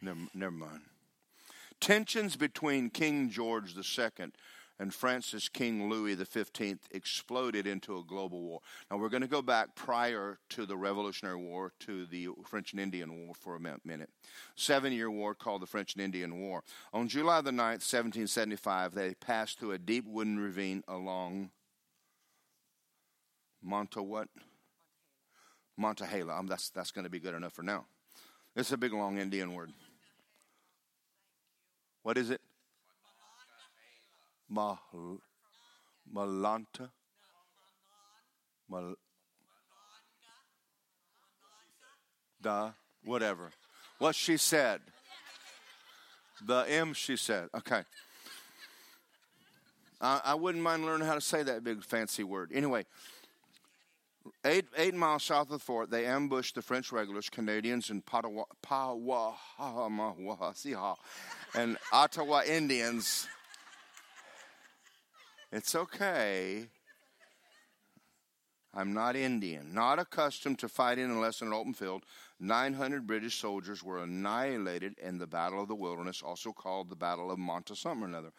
Never, 0.00 0.20
never 0.34 0.52
mind. 0.52 0.80
Tensions 1.80 2.36
between 2.36 2.88
King 2.88 3.28
George 3.28 3.74
II 3.76 4.32
and 4.80 4.94
France's 4.94 5.48
King 5.48 5.90
Louis 5.90 6.14
XV 6.14 6.78
exploded 6.90 7.66
into 7.66 7.98
a 7.98 8.04
global 8.04 8.42
war. 8.42 8.60
Now, 8.90 8.96
we're 8.96 9.10
going 9.10 9.22
to 9.22 9.28
go 9.28 9.42
back 9.42 9.74
prior 9.74 10.38
to 10.50 10.64
the 10.64 10.76
Revolutionary 10.76 11.36
War 11.36 11.72
to 11.80 12.06
the 12.06 12.28
French 12.46 12.72
and 12.72 12.80
Indian 12.80 13.26
War 13.26 13.34
for 13.34 13.56
a 13.56 13.60
minute. 13.60 14.10
Seven 14.54 14.92
year 14.92 15.10
war 15.10 15.34
called 15.34 15.62
the 15.62 15.66
French 15.66 15.94
and 15.94 16.02
Indian 16.02 16.38
War. 16.38 16.62
On 16.94 17.08
July 17.08 17.40
the 17.42 17.50
9th, 17.50 17.84
1775, 17.84 18.94
they 18.94 19.14
passed 19.14 19.58
through 19.58 19.72
a 19.72 19.78
deep 19.78 20.06
wooden 20.06 20.38
ravine 20.38 20.82
along 20.88 21.50
Monta 23.66 24.02
what? 25.78 26.30
Um, 26.30 26.46
that's, 26.46 26.70
that's 26.70 26.90
going 26.90 27.04
to 27.04 27.10
be 27.10 27.20
good 27.20 27.34
enough 27.34 27.52
for 27.52 27.62
now. 27.62 27.86
It's 28.56 28.72
a 28.72 28.76
big, 28.76 28.92
long 28.92 29.18
Indian 29.18 29.54
word. 29.54 29.70
What 32.02 32.18
is 32.18 32.30
it? 32.30 32.40
Mal, 34.48 34.80
Malanta? 36.12 36.90
Mal, 38.68 38.94
da, 42.40 42.70
whatever. 43.04 43.50
What 43.98 44.14
she 44.14 44.36
said. 44.36 44.80
The 46.46 46.64
M 46.68 46.94
she 46.94 47.16
said. 47.16 47.48
Okay. 47.54 47.82
I, 50.00 50.20
I 50.24 50.34
wouldn't 50.34 50.62
mind 50.62 50.84
learning 50.84 51.06
how 51.06 51.14
to 51.14 51.20
say 51.20 51.42
that 51.42 51.64
big 51.64 51.84
fancy 51.84 52.22
word. 52.22 52.52
Anyway, 52.54 52.86
eight, 54.44 54.66
eight 54.76 54.94
miles 54.94 55.24
south 55.24 55.46
of 55.46 55.48
the 55.48 55.58
fort, 55.58 55.90
they 55.90 56.06
ambushed 56.06 56.54
the 56.54 56.62
French 56.62 56.92
regulars, 56.92 57.28
Canadians, 57.28 57.90
and 57.90 58.04
Patawa, 58.04 58.44
and 61.54 61.78
Ottawa 61.92 62.42
Indians 62.46 63.28
it's 65.50 65.74
okay. 65.74 66.68
I'm 68.74 68.92
not 68.92 69.16
Indian. 69.16 69.72
Not 69.72 69.98
accustomed 69.98 70.58
to 70.60 70.68
fighting 70.68 71.06
unless 71.06 71.40
in 71.40 71.48
an 71.48 71.54
open 71.54 71.72
field, 71.72 72.04
900 72.40 73.06
British 73.06 73.40
soldiers 73.40 73.82
were 73.82 74.02
annihilated 74.02 74.96
in 74.98 75.18
the 75.18 75.26
Battle 75.26 75.60
of 75.60 75.68
the 75.68 75.74
Wilderness, 75.74 76.22
also 76.22 76.52
called 76.52 76.88
the 76.88 76.96
Battle 76.96 77.30
of 77.30 77.38
something 77.74 78.04
or 78.04 78.06
another. 78.06 78.32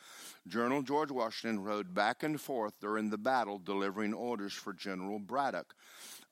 General 0.48 0.82
George 0.82 1.12
Washington 1.12 1.64
rode 1.64 1.94
back 1.94 2.24
and 2.24 2.40
forth 2.40 2.80
during 2.80 3.10
the 3.10 3.18
battle, 3.18 3.60
delivering 3.60 4.14
orders 4.14 4.54
for 4.54 4.74
General 4.74 5.20
Braddock. 5.20 5.76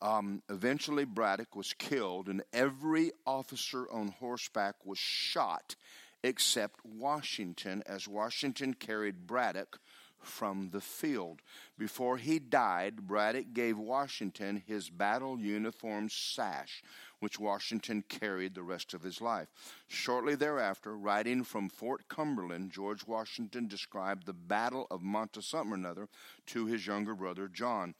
Um, 0.01 0.41
eventually, 0.49 1.05
Braddock 1.05 1.55
was 1.55 1.73
killed, 1.73 2.29
and 2.29 2.43
every 2.53 3.11
officer 3.25 3.89
on 3.91 4.09
horseback 4.19 4.75
was 4.85 4.97
shot 4.97 5.75
except 6.23 6.85
Washington, 6.85 7.83
as 7.85 8.07
Washington 8.07 8.73
carried 8.73 9.27
Braddock 9.27 9.79
from 10.19 10.69
the 10.71 10.81
field. 10.81 11.41
Before 11.77 12.17
he 12.17 12.39
died, 12.39 13.07
Braddock 13.07 13.53
gave 13.53 13.77
Washington 13.77 14.61
his 14.65 14.89
battle 14.89 15.39
uniform 15.39 16.09
sash, 16.09 16.83
which 17.19 17.39
Washington 17.39 18.03
carried 18.07 18.55
the 18.55 18.63
rest 18.63 18.93
of 18.93 19.03
his 19.03 19.21
life. 19.21 19.47
Shortly 19.87 20.35
thereafter, 20.35 20.97
writing 20.97 21.43
from 21.43 21.69
Fort 21.69 22.07
Cumberland, 22.07 22.71
George 22.71 23.05
Washington 23.07 23.67
described 23.67 24.25
the 24.25 24.33
Battle 24.33 24.87
of 24.91 25.01
something 25.41 25.71
or 25.71 25.75
another 25.75 26.09
to 26.47 26.65
his 26.65 26.85
younger 26.85 27.15
brother 27.15 27.47
John 27.47 27.95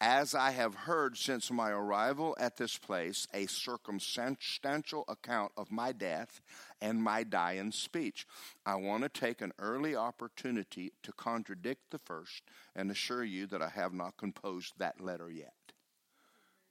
as 0.00 0.34
I 0.34 0.50
have 0.50 0.74
heard 0.74 1.16
since 1.16 1.50
my 1.50 1.70
arrival 1.70 2.36
at 2.38 2.56
this 2.56 2.76
place 2.76 3.26
a 3.32 3.46
circumstantial 3.46 5.04
account 5.08 5.52
of 5.56 5.70
my 5.70 5.92
death 5.92 6.40
and 6.80 7.02
my 7.02 7.22
dying 7.22 7.72
speech. 7.72 8.26
I 8.66 8.74
want 8.74 9.02
to 9.04 9.08
take 9.08 9.40
an 9.40 9.52
early 9.58 9.96
opportunity 9.96 10.92
to 11.02 11.12
contradict 11.12 11.90
the 11.90 11.98
first 11.98 12.42
and 12.74 12.90
assure 12.90 13.24
you 13.24 13.46
that 13.46 13.62
I 13.62 13.68
have 13.68 13.94
not 13.94 14.16
composed 14.16 14.74
that 14.78 15.00
letter 15.00 15.30
yet. 15.30 15.54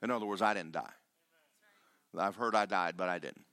In 0.01 0.11
other 0.11 0.25
words, 0.25 0.41
I 0.41 0.53
didn't 0.53 0.73
die. 0.73 0.93
I've 2.17 2.35
heard 2.35 2.55
I 2.55 2.65
died, 2.65 2.95
but 2.97 3.09
I 3.09 3.19
didn't. 3.19 3.45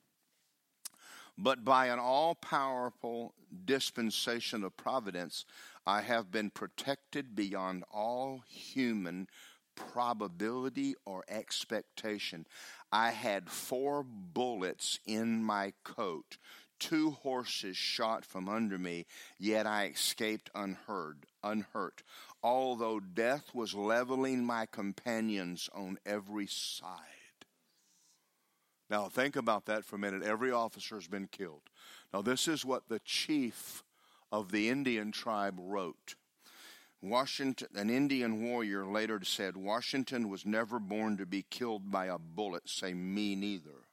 But 1.38 1.64
by 1.64 1.86
an 1.86 1.98
all 1.98 2.34
powerful 2.34 3.34
dispensation 3.64 4.62
of 4.62 4.76
providence, 4.76 5.46
I 5.86 6.02
have 6.02 6.30
been 6.30 6.50
protected 6.50 7.34
beyond 7.34 7.84
all 7.92 8.44
human 8.46 9.28
probability 9.74 10.94
or 11.06 11.24
expectation. 11.28 12.46
I 12.92 13.10
had 13.10 13.48
four 13.48 14.02
bullets 14.04 14.98
in 15.06 15.42
my 15.42 15.72
coat, 15.84 16.36
two 16.78 17.12
horses 17.12 17.76
shot 17.76 18.24
from 18.24 18.48
under 18.48 18.78
me, 18.78 19.06
yet 19.38 19.66
I 19.66 19.86
escaped 19.86 20.50
unhurt, 20.54 21.24
unhurt, 21.42 22.02
although 22.42 23.00
death 23.00 23.54
was 23.54 23.74
leveling 23.74 24.44
my 24.44 24.66
companions 24.66 25.70
on 25.72 25.98
every 26.04 26.46
side. 26.46 27.19
Now, 28.90 29.08
think 29.08 29.36
about 29.36 29.66
that 29.66 29.84
for 29.84 29.96
a 29.96 30.00
minute. 30.00 30.24
Every 30.24 30.50
officer 30.50 30.96
has 30.96 31.06
been 31.06 31.28
killed. 31.28 31.62
Now, 32.12 32.22
this 32.22 32.48
is 32.48 32.64
what 32.64 32.88
the 32.88 32.98
chief 33.04 33.84
of 34.32 34.50
the 34.50 34.68
Indian 34.68 35.12
tribe 35.12 35.58
wrote. 35.60 36.16
Washington, 37.00 37.68
an 37.76 37.88
Indian 37.88 38.42
warrior 38.42 38.84
later 38.84 39.20
said, 39.22 39.56
Washington 39.56 40.28
was 40.28 40.44
never 40.44 40.80
born 40.80 41.16
to 41.18 41.24
be 41.24 41.46
killed 41.48 41.90
by 41.90 42.06
a 42.06 42.18
bullet. 42.18 42.68
Say, 42.68 42.92
me 42.92 43.36
neither. 43.36 43.86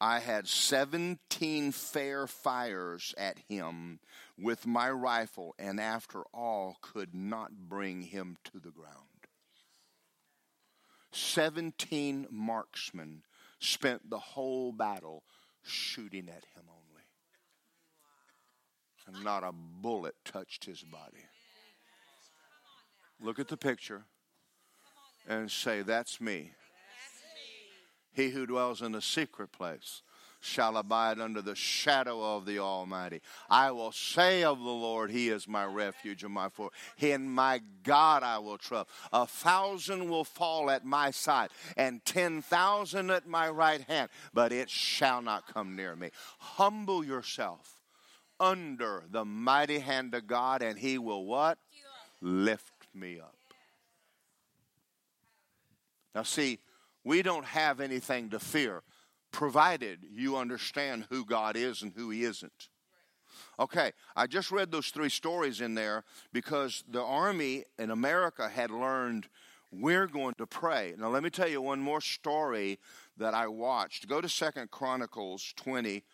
I 0.00 0.18
had 0.18 0.48
17 0.48 1.70
fair 1.72 2.26
fires 2.26 3.14
at 3.16 3.38
him 3.48 4.00
with 4.36 4.66
my 4.66 4.90
rifle, 4.90 5.54
and 5.58 5.80
after 5.80 6.24
all, 6.34 6.76
could 6.82 7.14
not 7.14 7.52
bring 7.68 8.02
him 8.02 8.36
to 8.52 8.58
the 8.58 8.72
ground. 8.72 8.98
17 11.12 12.26
marksmen 12.30 13.22
spent 13.64 14.08
the 14.08 14.18
whole 14.18 14.72
battle 14.72 15.22
shooting 15.62 16.28
at 16.28 16.44
him 16.54 16.64
only. 16.68 17.02
And 19.06 19.24
not 19.24 19.44
a 19.44 19.52
bullet 19.52 20.14
touched 20.24 20.64
his 20.64 20.82
body. 20.82 21.24
Look 23.20 23.38
at 23.38 23.48
the 23.48 23.56
picture 23.56 24.04
and 25.28 25.50
say, 25.50 25.82
That's 25.82 26.20
me. 26.20 26.52
He 28.12 28.30
who 28.30 28.46
dwells 28.46 28.80
in 28.80 28.94
a 28.94 29.00
secret 29.00 29.50
place 29.50 30.02
shall 30.44 30.76
abide 30.76 31.18
under 31.18 31.40
the 31.40 31.54
shadow 31.54 32.36
of 32.36 32.46
the 32.46 32.58
Almighty. 32.58 33.20
I 33.48 33.70
will 33.70 33.92
say 33.92 34.44
of 34.44 34.58
the 34.58 34.64
Lord, 34.64 35.10
He 35.10 35.28
is 35.28 35.48
my 35.48 35.64
refuge 35.64 36.22
and 36.22 36.32
my 36.32 36.48
fort. 36.48 36.72
In 36.98 37.28
my 37.30 37.60
God 37.82 38.22
I 38.22 38.38
will 38.38 38.58
trust. 38.58 38.88
A 39.12 39.26
thousand 39.26 40.08
will 40.08 40.24
fall 40.24 40.70
at 40.70 40.84
my 40.84 41.10
side, 41.10 41.50
and 41.76 42.04
ten 42.04 42.42
thousand 42.42 43.10
at 43.10 43.26
my 43.26 43.48
right 43.48 43.80
hand, 43.82 44.10
but 44.32 44.52
it 44.52 44.70
shall 44.70 45.22
not 45.22 45.52
come 45.52 45.76
near 45.76 45.96
me. 45.96 46.10
Humble 46.38 47.04
yourself 47.04 47.80
under 48.40 49.04
the 49.10 49.24
mighty 49.24 49.78
hand 49.78 50.14
of 50.14 50.26
God, 50.26 50.62
and 50.62 50.78
He 50.78 50.98
will 50.98 51.24
what? 51.24 51.58
Lift 52.20 52.72
me 52.94 53.20
up. 53.20 53.34
Now, 56.14 56.22
see, 56.22 56.60
we 57.02 57.22
don't 57.22 57.44
have 57.44 57.80
anything 57.80 58.30
to 58.30 58.38
fear, 58.38 58.82
provided 59.34 59.98
you 60.08 60.36
understand 60.36 61.06
who 61.10 61.24
God 61.24 61.56
is 61.56 61.82
and 61.82 61.92
who 61.94 62.08
He 62.10 62.22
isn't. 62.22 62.68
Okay, 63.58 63.90
I 64.14 64.28
just 64.28 64.52
read 64.52 64.70
those 64.70 64.88
three 64.88 65.08
stories 65.08 65.60
in 65.60 65.74
there 65.74 66.04
because 66.32 66.84
the 66.88 67.02
army 67.02 67.64
in 67.76 67.90
America 67.90 68.48
had 68.48 68.70
learned 68.70 69.28
we're 69.72 70.06
going 70.06 70.34
to 70.34 70.46
pray. 70.46 70.94
Now, 70.96 71.08
let 71.08 71.24
me 71.24 71.30
tell 71.30 71.48
you 71.48 71.60
one 71.60 71.80
more 71.80 72.00
story 72.00 72.78
that 73.16 73.34
I 73.34 73.48
watched. 73.48 74.06
Go 74.08 74.20
to 74.20 74.28
Second 74.28 74.70
Chronicles 74.70 75.52
20, 75.56 76.04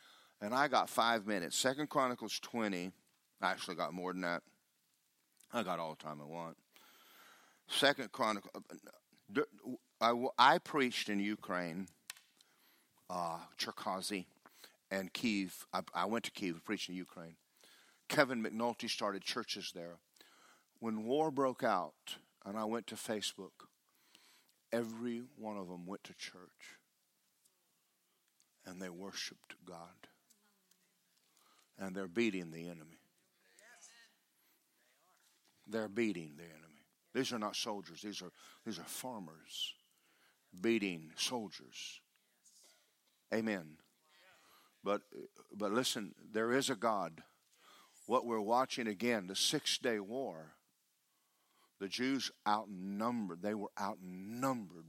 and 0.41 0.55
I 0.55 0.67
got 0.69 0.89
five 0.89 1.27
minutes. 1.27 1.59
Second 1.59 1.91
Chronicles 1.91 2.41
20, 2.41 2.91
I 3.43 3.51
actually 3.51 3.77
got 3.77 3.93
more 3.93 4.15
than 4.15 4.23
that. 4.23 4.43
I 5.53 5.63
got 5.63 5.79
all 5.79 5.95
the 5.95 6.03
time 6.03 6.21
I 6.23 6.25
want. 6.25 6.57
Second 7.69 8.13
Chronicle. 8.13 8.51
Uh, 8.55 9.43
I, 10.01 10.15
I 10.39 10.59
preached 10.59 11.11
in 11.11 11.21
Ukraine, 11.21 11.87
uh, 13.11 13.39
Cherkasy, 13.59 14.27
and 14.91 15.13
Kiev. 15.13 15.67
I, 15.73 15.81
I 15.95 16.05
went 16.07 16.25
to 16.25 16.31
Kiev, 16.31 16.65
preached 16.65 16.89
in 16.89 16.95
Ukraine. 16.95 17.37
Kevin 18.09 18.43
McNulty 18.43 18.89
started 18.89 19.23
churches 19.23 19.73
there. 19.75 19.99
When 20.79 21.05
war 21.05 21.31
broke 21.31 21.63
out, 21.63 22.17
and 22.45 22.57
I 22.57 22.65
went 22.65 22.87
to 22.89 22.95
Facebook, 22.95 23.67
every 24.73 25.23
one 25.37 25.57
of 25.57 25.69
them 25.69 25.87
went 25.87 26.05
to 26.05 26.15
church 26.15 26.79
and 28.67 28.81
they 28.81 28.89
worshiped 28.89 29.55
God. 29.67 30.09
And 31.79 31.95
they're 31.95 32.09
beating 32.09 32.51
the 32.51 32.65
enemy. 32.65 33.01
They're 35.67 35.89
beating 35.89 36.35
the 36.37 36.45
enemy. 36.45 36.85
These 37.15 37.33
are 37.33 37.39
not 37.39 37.57
soldiers, 37.57 38.03
these 38.03 38.23
are, 38.23 38.31
these 38.65 38.79
are 38.79 38.85
farmers. 38.85 39.75
beating 40.61 41.11
soldiers. 41.17 42.01
Amen. 43.33 43.77
But 44.83 45.03
but 45.55 45.73
listen, 45.73 46.15
there 46.33 46.53
is 46.53 46.71
a 46.71 46.75
God. 46.75 47.23
What 48.07 48.27
we're 48.27 48.41
watching 48.41 48.89
again, 48.89 49.27
the 49.27 49.37
six 49.37 49.79
day 49.79 50.01
war, 50.01 50.55
the 51.79 51.89
Jews 51.89 52.31
outnumbered, 52.47 53.43
they 53.43 53.55
were 53.55 53.71
outnumbered. 53.81 54.87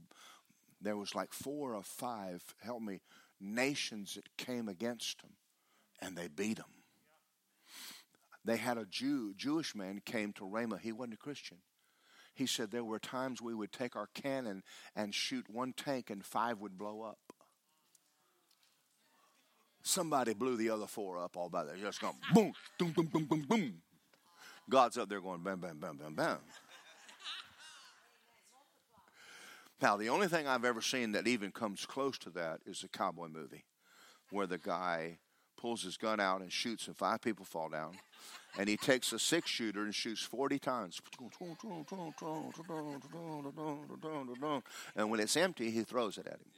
There 0.80 0.96
was 0.96 1.14
like 1.14 1.32
four 1.32 1.74
or 1.74 1.82
five, 1.82 2.42
help 2.60 2.82
me, 2.82 3.00
nations 3.40 4.14
that 4.14 4.36
came 4.36 4.68
against 4.68 5.22
them, 5.22 5.32
and 6.00 6.16
they 6.16 6.26
beat 6.26 6.56
them. 6.56 6.66
They 8.44 8.56
had 8.56 8.78
a 8.78 8.84
Jew, 8.84 9.34
Jewish 9.36 9.74
man 9.74 10.00
came 10.04 10.32
to 10.34 10.44
Ramah. 10.44 10.80
He 10.82 10.90
wasn't 10.90 11.14
a 11.14 11.18
Christian. 11.18 11.58
He 12.34 12.46
said 12.46 12.70
there 12.70 12.84
were 12.84 12.98
times 12.98 13.40
we 13.40 13.54
would 13.54 13.72
take 13.72 13.94
our 13.94 14.08
cannon 14.14 14.62
and 14.96 15.14
shoot 15.14 15.48
one 15.48 15.74
tank 15.74 16.10
and 16.10 16.24
five 16.24 16.58
would 16.58 16.78
blow 16.78 17.02
up. 17.02 17.18
Somebody 19.82 20.34
blew 20.34 20.56
the 20.56 20.70
other 20.70 20.86
four 20.86 21.18
up 21.18 21.36
all 21.36 21.48
by 21.48 21.64
there. 21.64 21.76
Just 21.76 22.00
going 22.00 22.14
boom, 22.32 22.52
boom, 22.78 22.92
boom, 22.92 23.06
boom, 23.06 23.24
boom, 23.24 23.44
boom. 23.48 23.74
God's 24.70 24.96
up 24.96 25.08
there 25.08 25.20
going 25.20 25.42
bam, 25.42 25.58
bam, 25.58 25.78
bam, 25.78 25.96
bam, 25.96 26.14
bam. 26.14 26.38
Now, 29.80 29.96
the 29.96 30.08
only 30.10 30.28
thing 30.28 30.46
I've 30.46 30.64
ever 30.64 30.80
seen 30.80 31.12
that 31.12 31.26
even 31.26 31.50
comes 31.50 31.84
close 31.84 32.16
to 32.18 32.30
that 32.30 32.60
is 32.64 32.84
a 32.84 32.88
cowboy 32.88 33.26
movie 33.26 33.64
where 34.30 34.46
the 34.46 34.58
guy 34.58 35.18
pulls 35.56 35.82
his 35.82 35.96
gun 35.96 36.20
out 36.20 36.40
and 36.40 36.52
shoots 36.52 36.86
and 36.86 36.96
five 36.96 37.20
people 37.20 37.44
fall 37.44 37.68
down. 37.68 37.92
And 38.58 38.68
he 38.68 38.76
takes 38.76 39.12
a 39.12 39.18
six 39.18 39.50
shooter 39.50 39.82
and 39.82 39.94
shoots 39.94 40.22
40 40.22 40.58
times. 40.58 41.00
And 44.96 45.10
when 45.10 45.20
it's 45.20 45.36
empty, 45.36 45.70
he 45.70 45.82
throws 45.82 46.18
it 46.18 46.26
at 46.26 46.34
him, 46.34 46.50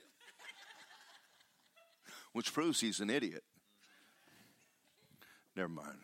which 2.34 2.52
proves 2.52 2.80
he's 2.80 3.00
an 3.00 3.08
idiot. 3.08 3.44
Never 5.56 5.68
mind. 5.68 5.98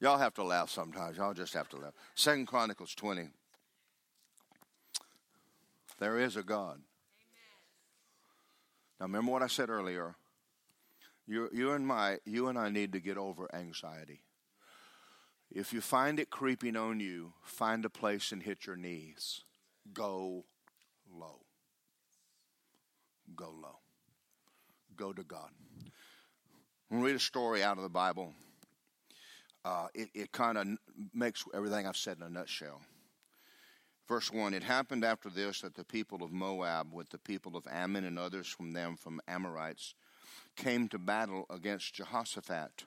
Y'all 0.00 0.18
have 0.18 0.34
to 0.34 0.42
laugh 0.42 0.70
sometimes. 0.70 1.18
Y'all 1.18 1.34
just 1.34 1.54
have 1.54 1.68
to 1.68 1.76
laugh. 1.76 1.92
Second 2.14 2.46
Chronicles 2.46 2.94
20. 2.94 3.28
There 5.98 6.18
is 6.18 6.36
a 6.36 6.42
God. 6.42 6.76
Amen. 6.76 6.82
Now, 8.98 9.06
remember 9.06 9.32
what 9.32 9.42
I 9.42 9.46
said 9.46 9.68
earlier. 9.68 10.14
You, 11.26 11.50
you 11.52 11.72
and 11.72 11.86
my, 11.86 12.18
you 12.24 12.48
and 12.48 12.58
I 12.58 12.70
need 12.70 12.92
to 12.92 13.00
get 13.00 13.18
over 13.18 13.54
anxiety. 13.54 14.22
If 15.50 15.72
you 15.74 15.82
find 15.82 16.18
it 16.18 16.30
creeping 16.30 16.76
on 16.76 16.98
you, 16.98 17.34
find 17.44 17.84
a 17.84 17.90
place 17.90 18.32
and 18.32 18.42
hit 18.42 18.66
your 18.66 18.76
knees. 18.76 19.42
Go 19.92 20.44
low. 21.12 21.40
Go 23.36 23.50
low. 23.50 23.79
Go 25.00 25.14
to 25.14 25.24
God. 25.24 25.48
We'll 26.90 27.00
read 27.00 27.16
a 27.16 27.20
story 27.20 27.64
out 27.64 27.78
of 27.78 27.82
the 27.82 27.88
Bible. 27.88 28.34
Uh, 29.64 29.86
it, 29.94 30.10
it 30.12 30.30
kind 30.30 30.58
of 30.58 30.66
makes 31.14 31.42
everything 31.54 31.86
I've 31.86 31.96
said 31.96 32.18
in 32.18 32.22
a 32.22 32.28
nutshell. 32.28 32.82
Verse 34.06 34.30
1 34.30 34.52
It 34.52 34.62
happened 34.62 35.02
after 35.02 35.30
this 35.30 35.62
that 35.62 35.74
the 35.74 35.84
people 35.84 36.22
of 36.22 36.32
Moab, 36.32 36.92
with 36.92 37.08
the 37.08 37.18
people 37.18 37.56
of 37.56 37.66
Ammon 37.66 38.04
and 38.04 38.18
others 38.18 38.46
from 38.46 38.74
them, 38.74 38.94
from 38.94 39.22
Amorites, 39.26 39.94
came 40.54 40.86
to 40.88 40.98
battle 40.98 41.46
against 41.48 41.94
Jehoshaphat. 41.94 42.84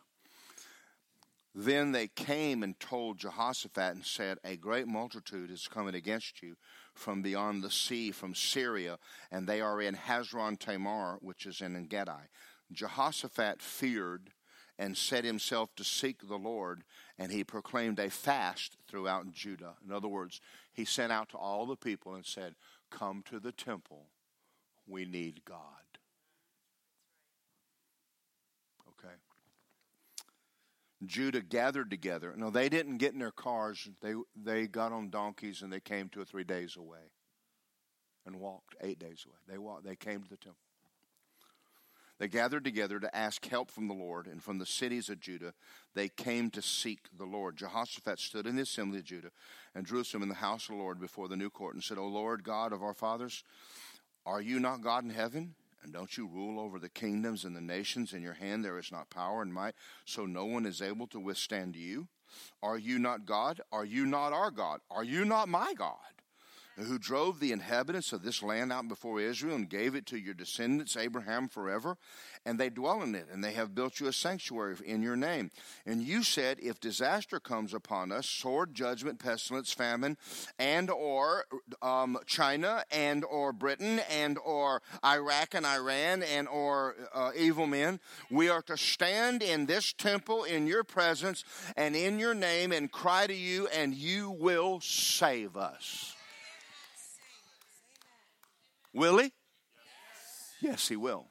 Then 1.56 1.94
they 1.94 2.10
came 2.10 2.62
and 2.62 2.80
told 2.80 3.18
Jehoshaphat 3.18 3.96
and 3.96 4.06
said, 4.06 4.38
A 4.44 4.56
great 4.56 4.88
multitude 4.88 5.50
is 5.50 5.68
coming 5.68 5.96
against 5.96 6.44
you 6.44 6.58
from 6.94 7.22
beyond 7.22 7.64
the 7.64 7.72
sea, 7.72 8.12
from 8.12 8.36
Syria, 8.36 8.98
and 9.32 9.48
they 9.48 9.62
are 9.62 9.82
in 9.82 9.96
Hazron 9.96 10.58
Tamar, 10.58 11.18
which 11.22 11.46
is 11.46 11.62
in 11.62 11.76
Engedi. 11.76 12.30
Jehoshaphat 12.72 13.62
feared 13.62 14.32
and 14.78 14.98
set 14.98 15.24
himself 15.24 15.76
to 15.76 15.84
seek 15.84 16.28
the 16.28 16.38
Lord, 16.38 16.84
and 17.18 17.32
he 17.32 17.44
proclaimed 17.44 18.00
a 18.00 18.10
fast 18.10 18.78
throughout 18.88 19.32
Judah. 19.32 19.76
In 19.86 19.92
other 19.92 20.08
words, 20.08 20.42
he 20.74 20.86
sent 20.86 21.12
out 21.12 21.30
to 21.30 21.38
all 21.38 21.66
the 21.66 21.76
people 21.76 22.16
and 22.16 22.26
said, 22.26 22.56
Come 22.90 23.24
to 23.30 23.40
the 23.40 23.52
temple. 23.52 24.08
We 24.88 25.06
need 25.06 25.46
God. 25.46 25.58
Okay. 28.90 29.16
Judah 31.08 31.42
gathered 31.42 31.90
together. 31.90 32.34
No, 32.36 32.50
they 32.50 32.70
didn't 32.70 32.98
get 32.98 33.14
in 33.14 33.20
their 33.20 33.32
cars. 33.32 33.90
They, 34.02 34.14
they 34.36 34.68
got 34.68 34.92
on 34.92 35.10
donkeys 35.10 35.62
and 35.62 35.72
they 35.72 35.80
came 35.80 36.10
two 36.10 36.22
or 36.22 36.26
three 36.26 36.44
days 36.44 36.76
away 36.78 37.12
and 38.26 38.40
walked 38.40 38.76
eight 38.82 39.00
days 39.00 39.26
away. 39.26 39.38
They 39.48 39.58
walked, 39.58 39.86
they 39.86 39.96
came 39.96 40.24
to 40.24 40.30
the 40.30 40.38
temple. 40.38 40.58
They 42.20 42.28
gathered 42.28 42.64
together 42.64 43.00
to 43.00 43.16
ask 43.16 43.46
help 43.48 43.72
from 43.72 43.88
the 43.88 43.94
Lord, 43.94 44.28
and 44.28 44.42
from 44.42 44.60
the 44.60 44.66
cities 44.66 45.10
of 45.10 45.20
Judah 45.20 45.54
they 45.94 46.10
came 46.10 46.52
to 46.52 46.62
seek 46.62 47.00
the 47.18 47.26
Lord. 47.26 47.58
Jehoshaphat 47.58 48.20
stood 48.20 48.46
in 48.46 48.56
the 48.56 48.62
assembly 48.62 49.00
of 49.00 49.06
Judah 49.06 49.32
and 49.74 49.86
Jerusalem 49.86 50.24
in 50.24 50.30
the 50.30 50.36
house 50.36 50.70
of 50.70 50.76
the 50.76 50.82
Lord 50.82 51.02
before 51.02 51.28
the 51.28 51.36
new 51.36 51.50
court 51.50 51.74
and 51.74 51.84
said, 51.84 51.98
O 51.98 52.08
Lord 52.08 52.44
God 52.44 52.72
of 52.72 52.84
our 52.84 52.94
fathers, 52.94 53.44
are 54.26 54.42
you 54.42 54.60
not 54.60 54.82
God 54.82 55.04
in 55.04 55.10
heaven? 55.10 55.56
And 55.84 55.92
don't 55.92 56.16
you 56.18 56.28
rule 56.28 56.60
over 56.60 56.80
the 56.80 56.90
kingdoms 56.90 57.44
and 57.44 57.56
the 57.56 57.62
nations? 57.62 58.14
In 58.14 58.22
your 58.22 58.34
hand 58.34 58.64
there 58.64 58.80
is 58.80 58.92
not 58.92 59.10
power 59.10 59.42
and 59.42 59.54
might, 59.54 59.76
so 60.06 60.26
no 60.26 60.46
one 60.46 60.66
is 60.66 60.82
able 60.82 61.08
to 61.08 61.20
withstand 61.20 61.76
you. 61.76 62.08
Are 62.62 62.78
you 62.78 63.00
not 63.00 63.26
God? 63.26 63.62
Are 63.72 63.86
you 63.86 64.06
not 64.06 64.34
our 64.34 64.50
God? 64.50 64.80
Are 64.90 65.04
you 65.04 65.26
not 65.26 65.50
my 65.50 65.74
God? 65.74 65.98
Who 66.78 66.98
drove 66.98 67.40
the 67.40 67.52
inhabitants 67.52 68.14
of 68.14 68.24
this 68.24 68.42
land 68.42 68.72
out 68.72 68.88
before 68.88 69.20
Israel 69.20 69.56
and 69.56 69.70
gave 69.70 69.96
it 69.96 70.06
to 70.08 70.18
your 70.18 70.34
descendants, 70.34 70.98
Abraham, 70.98 71.48
forever. 71.48 71.98
And 72.46 72.60
they 72.60 72.70
dwell 72.70 73.02
in 73.04 73.16
it, 73.16 73.28
and 73.32 73.42
they 73.42 73.54
have 73.54 73.74
built 73.74 74.00
you 74.00 74.08
a 74.08 74.14
sanctuary 74.14 74.76
in 74.86 75.02
your 75.02 75.16
name. 75.16 75.50
And 75.86 76.02
you 76.02 76.24
said, 76.24 76.58
if 76.62 76.80
disaster 76.80 77.40
comes 77.40 77.74
upon 77.74 78.12
us, 78.12 78.28
sword, 78.28 78.74
judgment, 78.74 79.20
pestilence, 79.20 79.72
famine, 79.72 80.18
and 80.60 80.90
or 80.90 81.46
um, 81.82 82.18
China, 82.26 82.84
and 82.92 83.24
or 83.24 83.54
Britain, 83.54 84.02
and 84.10 84.38
or 84.44 84.82
Iraq 85.06 85.54
and 85.54 85.66
Iran, 85.66 86.24
and 86.24 86.50
or 86.50 86.96
uh, 87.14 87.32
evil 87.38 87.68
men, 87.68 88.02
we 88.30 88.50
are 88.50 88.62
to 88.64 88.76
stand 88.76 89.42
in 89.42 89.66
this 89.66 89.94
temple 89.94 90.44
in 90.44 90.68
your 90.68 90.84
presence 90.84 91.46
and 91.78 91.96
in 91.96 92.20
your 92.20 92.34
name 92.34 92.72
and 92.74 92.92
cry 92.92 93.26
to 93.26 93.36
you, 93.36 93.68
and 93.68 93.94
you 93.94 94.32
will 94.32 94.82
save 94.82 95.56
us. 95.56 96.16
Will 98.94 99.18
he? 99.18 99.34
Yes, 100.62 100.88
he 100.88 100.96
will. 100.96 101.28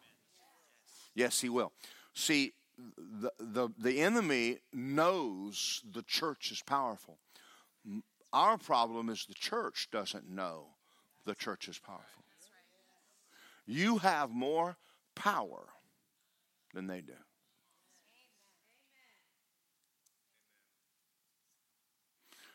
Yes, 1.14 1.40
he 1.40 1.48
will. 1.48 1.72
See, 2.14 2.52
the, 2.96 3.32
the, 3.38 3.68
the 3.78 4.00
enemy 4.00 4.58
knows 4.72 5.82
the 5.90 6.02
church 6.02 6.50
is 6.50 6.62
powerful. 6.62 7.18
Our 8.32 8.58
problem 8.58 9.08
is 9.08 9.26
the 9.26 9.34
church 9.34 9.88
doesn't 9.92 10.28
know 10.28 10.66
the 11.24 11.34
church 11.34 11.68
is 11.68 11.78
powerful. 11.78 12.24
You 13.66 13.98
have 13.98 14.30
more 14.30 14.76
power 15.14 15.68
than 16.74 16.86
they 16.86 17.00
do. 17.00 17.12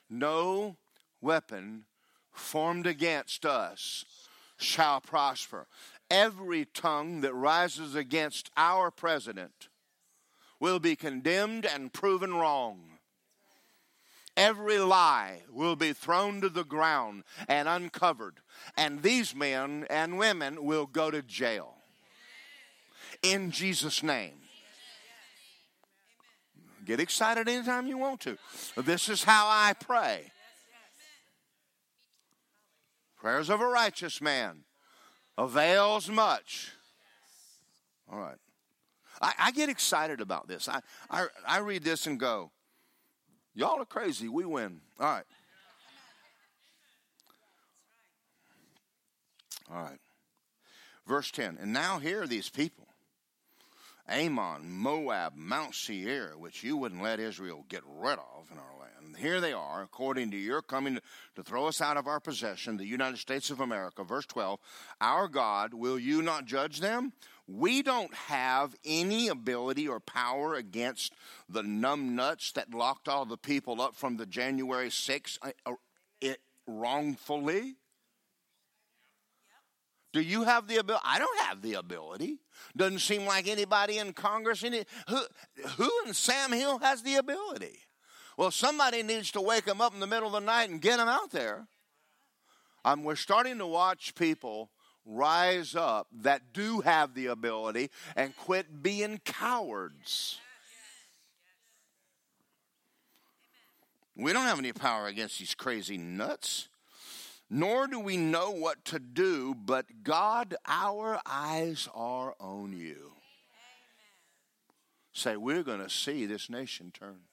No 0.10 0.78
weapon 1.22 1.84
formed 2.32 2.88
against 2.88 3.46
us 3.46 4.27
shall 4.58 5.02
prosper. 5.02 5.68
Every 6.10 6.66
tongue 6.66 7.22
that 7.22 7.34
rises 7.34 7.96
against 7.96 8.50
our 8.56 8.92
president 8.92 9.70
will 10.60 10.80
be 10.80 10.96
condemned 10.96 11.66
and 11.66 11.94
proven 11.94 12.34
wrong. 12.34 12.98
Every 14.36 14.78
lie 14.78 15.42
will 15.52 15.76
be 15.76 15.94
thrown 15.94 16.42
to 16.42 16.50
the 16.50 16.64
ground 16.64 17.24
and 17.48 17.68
uncovered, 17.68 18.36
and 18.78 19.02
these 19.02 19.36
men 19.36 19.88
and 19.90 20.20
women 20.20 20.64
will 20.64 20.86
go 20.86 21.10
to 21.10 21.24
jail. 21.24 21.74
In 23.24 23.50
Jesus' 23.50 24.04
name. 24.04 24.36
Get 26.86 27.00
excited 27.00 27.50
anytime 27.50 27.88
you 27.88 27.98
want 27.98 28.22
to. 28.22 28.38
This 28.78 29.10
is 29.10 29.24
how 29.24 29.48
I 29.48 29.74
pray. 29.74 30.32
Prayers 33.18 33.50
of 33.50 33.62
a 33.62 33.68
righteous 33.68 34.22
man 34.22 34.64
avails 35.38 36.10
much. 36.10 36.72
All 38.12 38.20
right. 38.20 38.38
I, 39.22 39.34
I 39.40 39.52
get 39.52 39.70
excited 39.70 40.22
about 40.22 40.48
this. 40.48 40.70
I, 40.70 40.82
I, 41.10 41.28
I 41.48 41.58
read 41.60 41.84
this 41.84 42.06
and 42.06 42.20
go, 42.20 42.52
y'all 43.56 43.82
are 43.82 43.86
crazy. 43.86 44.28
We 44.28 44.46
win. 44.46 44.82
All 45.00 45.08
right. 45.08 45.26
All 49.72 49.82
right. 49.82 50.00
Verse 51.08 51.32
10. 51.32 51.58
And 51.60 51.74
now 51.74 52.00
here 52.00 52.24
are 52.24 52.28
these 52.28 52.50
people 52.50 52.88
Ammon, 54.08 54.70
Moab, 54.70 55.34
Mount 55.36 55.76
Seir, 55.76 56.38
which 56.38 56.64
you 56.64 56.78
wouldn't 56.78 57.02
let 57.02 57.20
Israel 57.20 57.66
get 57.68 57.82
rid 57.86 58.20
of 58.20 58.50
in 58.52 58.58
our. 58.58 58.77
Here 59.18 59.42
they 59.42 59.54
are, 59.54 59.82
according 59.82 60.32
to 60.32 60.38
your 60.38 60.62
coming 60.62 61.00
to 61.36 61.44
throw 61.44 61.68
us 61.68 61.82
out 61.82 61.98
of 61.98 62.08
our 62.08 62.20
possession, 62.20 62.78
the 62.78 62.86
United 62.86 63.18
States 63.18 63.50
of 63.50 63.60
America. 63.60 64.04
Verse 64.04 64.26
12 64.26 64.60
Our 65.02 65.28
God, 65.28 65.74
will 65.74 65.98
you 65.98 66.22
not 66.22 66.46
judge 66.46 66.80
them? 66.80 67.14
We 67.48 67.82
don't 67.82 68.14
have 68.14 68.76
any 68.86 69.30
ability 69.30 69.88
or 69.88 70.00
power 70.00 70.54
against 70.54 71.14
the 71.48 71.62
numbnuts 71.62 72.54
that 72.54 72.74
locked 72.74 73.08
all 73.08 73.26
the 73.26 73.38
people 73.38 73.82
up 73.82 73.96
from 73.96 74.18
the 74.18 74.26
January 74.26 74.90
6th 74.90 75.38
uh, 75.42 75.52
uh, 75.66 75.74
it, 76.20 76.40
wrongfully. 76.68 77.76
Do 80.14 80.22
you 80.22 80.44
have 80.44 80.68
the 80.68 80.78
ability? 80.78 81.04
I 81.06 81.20
don't 81.20 81.40
have 81.42 81.62
the 81.62 81.76
ability. 81.76 82.40
Doesn't 82.76 83.00
seem 83.00 83.26
like 83.26 83.48
anybody 83.48 83.98
in 83.98 84.14
Congress. 84.14 84.64
Any, 84.64 84.84
who, 85.08 85.22
who 85.78 85.90
in 86.06 86.14
Sam 86.14 86.52
Hill 86.52 86.80
has 86.80 87.04
the 87.04 87.16
ability? 87.16 87.80
Well, 88.38 88.52
somebody 88.52 89.02
needs 89.02 89.32
to 89.32 89.42
wake 89.42 89.66
them 89.66 89.82
up 89.82 89.96
in 89.96 90.00
the 90.00 90.08
middle 90.08 90.28
of 90.28 90.34
the 90.34 90.46
night 90.46 90.70
and 90.70 90.80
get 90.80 90.98
them 90.98 91.08
out 91.08 91.32
there. 91.32 91.68
Um, 92.86 93.04
we're 93.04 93.16
starting 93.16 93.58
to 93.58 93.66
watch 93.66 94.14
people 94.14 94.70
rise 95.06 95.76
up 95.76 96.08
that 96.22 96.54
do 96.54 96.82
have 96.82 97.16
the 97.16 97.26
ability 97.28 97.90
and 98.16 98.38
quit 98.38 98.84
being 98.84 99.20
cowards. 99.26 100.38
We 104.16 104.34
don't 104.34 104.46
have 104.46 104.60
any 104.60 104.74
power 104.74 105.08
against 105.08 105.40
these 105.40 105.56
crazy 105.56 105.98
nuts, 105.98 106.70
nor 107.50 107.88
do 107.88 108.00
we 108.00 108.18
know 108.18 108.52
what 108.52 108.84
to 108.86 109.00
do, 109.00 109.56
but 109.56 109.86
God, 110.04 110.56
our 110.66 111.20
eyes 111.26 111.88
are 111.94 112.36
on 112.40 112.74
you. 112.74 113.14
Say, 115.14 115.38
we're 115.38 115.64
going 115.64 115.82
to 115.82 115.90
see 115.90 116.26
this 116.26 116.50
nation 116.50 116.92
turn. 116.92 117.27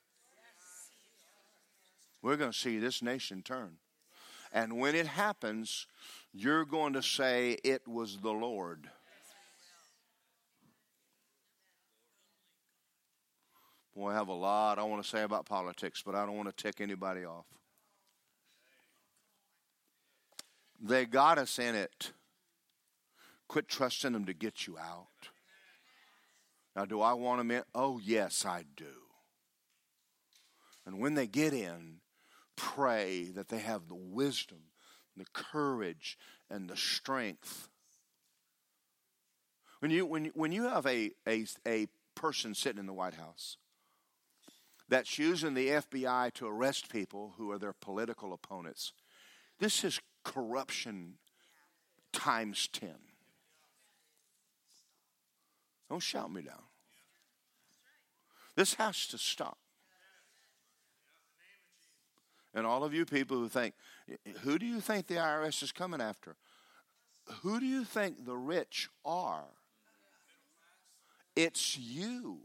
We're 2.24 2.36
going 2.36 2.52
to 2.52 2.58
see 2.58 2.78
this 2.78 3.02
nation 3.02 3.42
turn. 3.42 3.76
And 4.50 4.78
when 4.78 4.94
it 4.94 5.06
happens, 5.06 5.86
you're 6.32 6.64
going 6.64 6.94
to 6.94 7.02
say, 7.02 7.58
It 7.62 7.86
was 7.86 8.16
the 8.16 8.32
Lord. 8.32 8.88
Boy, 13.94 14.12
I 14.12 14.14
have 14.14 14.28
a 14.28 14.32
lot 14.32 14.78
I 14.78 14.84
want 14.84 15.02
to 15.02 15.08
say 15.08 15.22
about 15.22 15.44
politics, 15.44 16.02
but 16.04 16.14
I 16.14 16.24
don't 16.24 16.38
want 16.38 16.48
to 16.48 16.62
tick 16.62 16.80
anybody 16.80 17.26
off. 17.26 17.44
They 20.80 21.04
got 21.04 21.36
us 21.36 21.58
in 21.58 21.74
it. 21.74 22.12
Quit 23.48 23.68
trusting 23.68 24.14
them 24.14 24.24
to 24.24 24.32
get 24.32 24.66
you 24.66 24.78
out. 24.78 25.28
Now, 26.74 26.86
do 26.86 27.02
I 27.02 27.12
want 27.12 27.40
them 27.40 27.50
in? 27.50 27.64
Oh, 27.74 28.00
yes, 28.02 28.46
I 28.46 28.64
do. 28.74 28.86
And 30.86 30.98
when 30.98 31.14
they 31.14 31.26
get 31.26 31.52
in, 31.52 32.00
pray 32.56 33.30
that 33.34 33.48
they 33.48 33.58
have 33.58 33.88
the 33.88 33.94
wisdom, 33.94 34.58
the 35.16 35.26
courage, 35.32 36.18
and 36.50 36.68
the 36.68 36.76
strength. 36.76 37.68
When 39.80 39.90
you, 39.90 40.06
when, 40.06 40.26
when 40.34 40.52
you 40.52 40.64
have 40.64 40.86
a, 40.86 41.12
a, 41.26 41.46
a 41.66 41.88
person 42.14 42.54
sitting 42.54 42.80
in 42.80 42.86
the 42.86 42.92
White 42.92 43.14
House 43.14 43.56
that's 44.88 45.18
using 45.18 45.54
the 45.54 45.68
FBI 45.68 46.32
to 46.34 46.46
arrest 46.46 46.90
people 46.90 47.34
who 47.36 47.50
are 47.50 47.58
their 47.58 47.74
political 47.74 48.32
opponents, 48.32 48.92
this 49.58 49.84
is 49.84 50.00
corruption 50.24 51.14
times 52.12 52.68
10. 52.72 52.94
Don't 55.90 56.00
shout 56.00 56.32
me 56.32 56.42
down. 56.42 56.62
This 58.56 58.74
has 58.74 59.06
to 59.08 59.18
stop. 59.18 59.58
And 62.54 62.66
all 62.66 62.84
of 62.84 62.94
you 62.94 63.04
people 63.04 63.36
who 63.36 63.48
think, 63.48 63.74
who 64.42 64.58
do 64.58 64.66
you 64.66 64.80
think 64.80 65.06
the 65.06 65.16
IRS 65.16 65.62
is 65.62 65.72
coming 65.72 66.00
after? 66.00 66.36
Who 67.42 67.58
do 67.58 67.66
you 67.66 67.84
think 67.84 68.24
the 68.24 68.36
rich 68.36 68.88
are? 69.04 69.46
It's 71.34 71.76
you. 71.76 72.38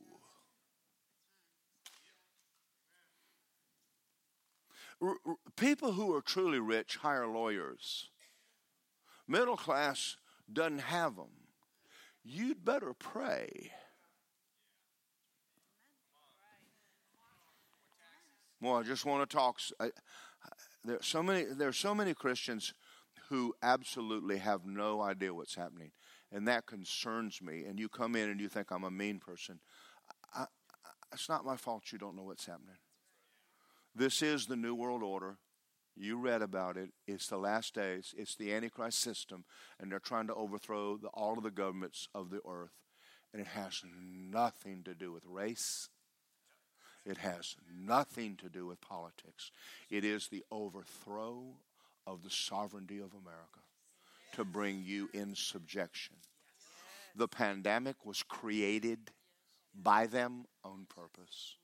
R- 5.01 5.15
people 5.55 5.93
who 5.93 6.13
are 6.15 6.21
truly 6.21 6.59
rich 6.59 6.97
hire 6.97 7.27
lawyers. 7.27 8.09
Middle 9.27 9.57
class 9.57 10.17
doesn't 10.51 10.79
have 10.79 11.15
them. 11.15 11.29
You'd 12.23 12.65
better 12.65 12.93
pray. 12.93 13.71
Well, 18.61 18.75
I 18.75 18.83
just 18.83 19.05
want 19.05 19.29
to 19.29 19.35
talk. 19.35 19.59
So 21.01 21.23
many. 21.23 21.45
There 21.45 21.69
are 21.69 21.73
so 21.73 21.95
many 21.95 22.13
Christians 22.13 22.73
who 23.29 23.53
absolutely 23.61 24.37
have 24.39 24.65
no 24.65 25.01
idea 25.01 25.33
what's 25.33 25.55
happening, 25.55 25.91
and 26.31 26.47
that 26.47 26.65
concerns 26.65 27.41
me. 27.41 27.63
And 27.63 27.79
you 27.79 27.89
come 27.89 28.15
in 28.15 28.29
and 28.29 28.39
you 28.39 28.49
think 28.49 28.71
I'm 28.71 28.83
a 28.83 28.91
mean 28.91 29.19
person. 29.19 29.59
I, 30.33 30.41
I, 30.41 30.45
it's 31.13 31.29
not 31.29 31.45
my 31.45 31.55
fault 31.55 31.91
you 31.91 31.97
don't 31.97 32.15
know 32.15 32.23
what's 32.23 32.45
happening. 32.45 32.77
This 33.95 34.21
is 34.21 34.45
the 34.45 34.55
New 34.55 34.75
World 34.75 35.03
Order. 35.03 35.37
You 35.95 36.17
read 36.17 36.41
about 36.41 36.77
it. 36.77 36.91
It's 37.07 37.27
the 37.27 37.37
last 37.37 37.73
days. 37.73 38.13
It's 38.17 38.35
the 38.35 38.53
Antichrist 38.53 38.99
system, 38.99 39.43
and 39.79 39.91
they're 39.91 39.99
trying 39.99 40.27
to 40.27 40.35
overthrow 40.35 40.97
the, 40.97 41.07
all 41.09 41.37
of 41.37 41.43
the 41.43 41.51
governments 41.51 42.07
of 42.13 42.29
the 42.29 42.41
earth. 42.47 42.71
And 43.33 43.41
it 43.41 43.47
has 43.47 43.83
nothing 43.85 44.83
to 44.85 44.95
do 44.95 45.11
with 45.11 45.23
race. 45.25 45.89
It 47.05 47.17
has 47.17 47.55
nothing 47.77 48.35
to 48.37 48.49
do 48.49 48.65
with 48.65 48.81
politics. 48.81 49.51
It 49.89 50.03
is 50.03 50.27
the 50.27 50.43
overthrow 50.51 51.43
of 52.05 52.23
the 52.23 52.29
sovereignty 52.29 52.97
of 52.97 53.13
America 53.13 53.59
to 54.33 54.43
bring 54.43 54.83
you 54.85 55.09
in 55.13 55.35
subjection. 55.35 56.15
The 57.15 57.27
pandemic 57.27 58.05
was 58.05 58.23
created 58.23 59.11
by 59.73 60.07
them 60.07 60.45
on 60.63 60.85
purpose. 60.87 61.55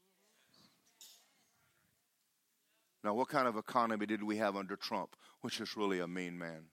Now, 3.03 3.13
what 3.13 3.29
kind 3.29 3.47
of 3.47 3.55
economy 3.55 4.07
did 4.07 4.23
we 4.23 4.37
have 4.37 4.55
under 4.55 4.75
Trump, 4.75 5.15
which 5.41 5.61
is 5.61 5.77
really 5.77 5.99
a 5.99 6.07
mean 6.07 6.37
man? 6.39 6.65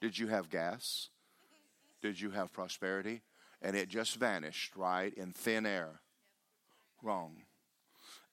Did 0.00 0.16
you 0.16 0.28
have 0.28 0.48
gas? 0.48 1.08
Did 2.02 2.20
you 2.20 2.30
have 2.30 2.52
prosperity? 2.52 3.22
And 3.60 3.74
it 3.76 3.88
just 3.88 4.16
vanished, 4.16 4.76
right, 4.76 5.12
in 5.12 5.32
thin 5.32 5.66
air. 5.66 6.00
Wrong. 7.02 7.36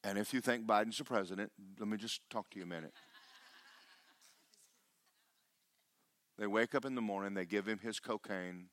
And 0.03 0.17
if 0.17 0.33
you 0.33 0.41
think 0.41 0.65
Biden's 0.67 0.97
the 0.97 1.03
president, 1.03 1.51
let 1.79 1.87
me 1.87 1.97
just 1.97 2.21
talk 2.29 2.49
to 2.51 2.57
you 2.57 2.63
a 2.63 2.67
minute. 2.67 2.93
They 6.37 6.47
wake 6.47 6.75
up 6.75 6.85
in 6.85 6.95
the 6.95 7.01
morning, 7.01 7.33
they 7.33 7.45
give 7.45 7.65
him 7.65 7.79
his 7.79 7.99
cocaine. 7.99 8.65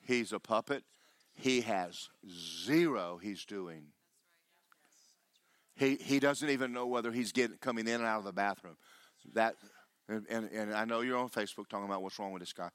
He's 0.00 0.32
a 0.32 0.40
puppet. 0.40 0.84
He 1.34 1.62
has 1.62 2.08
zero 2.64 3.18
he's 3.22 3.44
doing. 3.44 3.86
He, 5.74 5.96
he 5.96 6.20
doesn't 6.20 6.50
even 6.50 6.72
know 6.72 6.86
whether 6.86 7.10
he's 7.10 7.32
getting 7.32 7.56
coming 7.56 7.86
in 7.86 7.94
and 7.94 8.04
out 8.04 8.18
of 8.18 8.24
the 8.24 8.32
bathroom. 8.32 8.76
That 9.34 9.54
and, 10.08 10.26
and, 10.28 10.74
I 10.74 10.84
know 10.84 11.00
you're 11.00 11.18
on 11.18 11.28
Facebook 11.28 11.68
talking 11.68 11.86
about 11.86 12.02
what's 12.02 12.18
wrong 12.18 12.32
with 12.32 12.42
this 12.42 12.52
guy. 12.52 12.68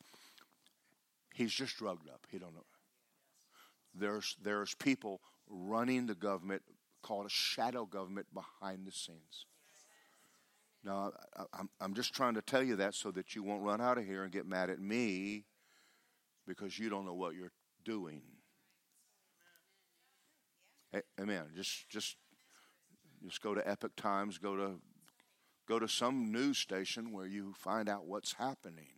He's 1.33 1.53
just 1.53 1.77
drugged 1.77 2.09
up. 2.09 2.25
He 2.31 2.39
don't 2.39 2.53
know. 2.53 2.65
There's 3.99 4.35
there's 4.43 4.73
people 4.75 5.21
running 5.49 6.05
the 6.07 6.15
government 6.15 6.61
called 7.01 7.25
a 7.25 7.29
shadow 7.29 7.85
government 7.85 8.27
behind 8.33 8.85
the 8.85 8.91
scenes. 8.91 9.45
Now, 10.83 11.11
I'm, 11.53 11.69
I'm 11.81 11.93
just 11.93 12.13
trying 12.13 12.35
to 12.35 12.41
tell 12.41 12.63
you 12.63 12.77
that 12.77 12.95
so 12.95 13.11
that 13.11 13.35
you 13.35 13.43
won't 13.43 13.63
run 13.63 13.81
out 13.81 13.97
of 13.97 14.05
here 14.05 14.23
and 14.23 14.31
get 14.31 14.45
mad 14.45 14.69
at 14.69 14.79
me 14.79 15.45
because 16.45 16.79
you 16.79 16.89
don't 16.89 17.05
know 17.05 17.13
what 17.13 17.35
you're 17.35 17.51
doing. 17.83 18.21
Amen. 21.19 21.45
Just, 21.55 21.89
just, 21.89 22.15
just 23.23 23.41
go 23.41 23.53
to 23.53 23.67
Epoch 23.67 23.95
Times. 23.97 24.37
Go 24.37 24.55
to, 24.55 24.75
go 25.67 25.79
to 25.79 25.87
some 25.87 26.31
news 26.31 26.57
station 26.57 27.11
where 27.11 27.25
you 27.25 27.53
find 27.57 27.89
out 27.89 28.05
what's 28.05 28.33
happening. 28.33 28.93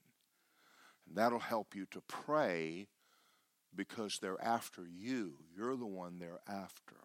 And 1.07 1.17
that'll 1.17 1.39
help 1.39 1.75
you 1.75 1.87
to 1.91 2.01
pray 2.01 2.87
because 3.75 4.19
they're 4.19 4.41
after 4.43 4.83
you. 4.87 5.33
You're 5.55 5.75
the 5.75 5.85
one 5.85 6.19
they're 6.19 6.41
after. 6.47 6.95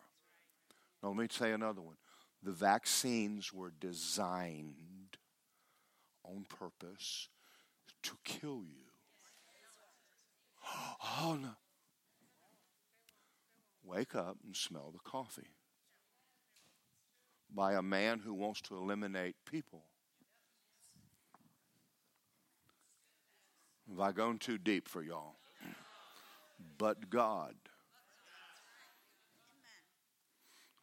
Now, 1.02 1.10
let 1.10 1.18
me 1.18 1.26
say 1.30 1.52
another 1.52 1.82
one. 1.82 1.96
The 2.42 2.52
vaccines 2.52 3.52
were 3.52 3.72
designed 3.78 5.18
on 6.24 6.46
purpose 6.48 7.28
to 8.02 8.12
kill 8.24 8.62
you. 8.64 8.84
Oh, 11.20 11.38
no. 11.40 11.50
Wake 13.84 14.14
up 14.14 14.38
and 14.44 14.56
smell 14.56 14.90
the 14.90 15.10
coffee 15.10 15.54
by 17.54 17.74
a 17.74 17.82
man 17.82 18.18
who 18.18 18.32
wants 18.32 18.62
to 18.62 18.76
eliminate 18.76 19.36
people. 19.44 19.84
Have 23.88 24.00
I 24.00 24.12
gone 24.12 24.38
too 24.38 24.58
deep 24.58 24.88
for 24.88 25.02
y'all? 25.02 25.36
But 26.78 27.10
God. 27.10 27.54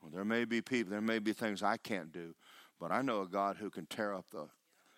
Well, 0.02 0.12
there 0.14 0.26
may 0.26 0.46
be 0.46 0.62
people, 0.62 0.92
there 0.92 1.02
may 1.02 1.20
be 1.20 1.34
things 1.34 1.62
I 1.62 1.78
can't 1.78 2.12
do, 2.12 2.34
but 2.80 2.92
I 2.92 3.02
know 3.02 3.22
a 3.22 3.28
God 3.28 3.58
who 3.58 3.70
can 3.70 3.86
tear 3.86 4.14
up 4.14 4.26
the, 4.32 4.48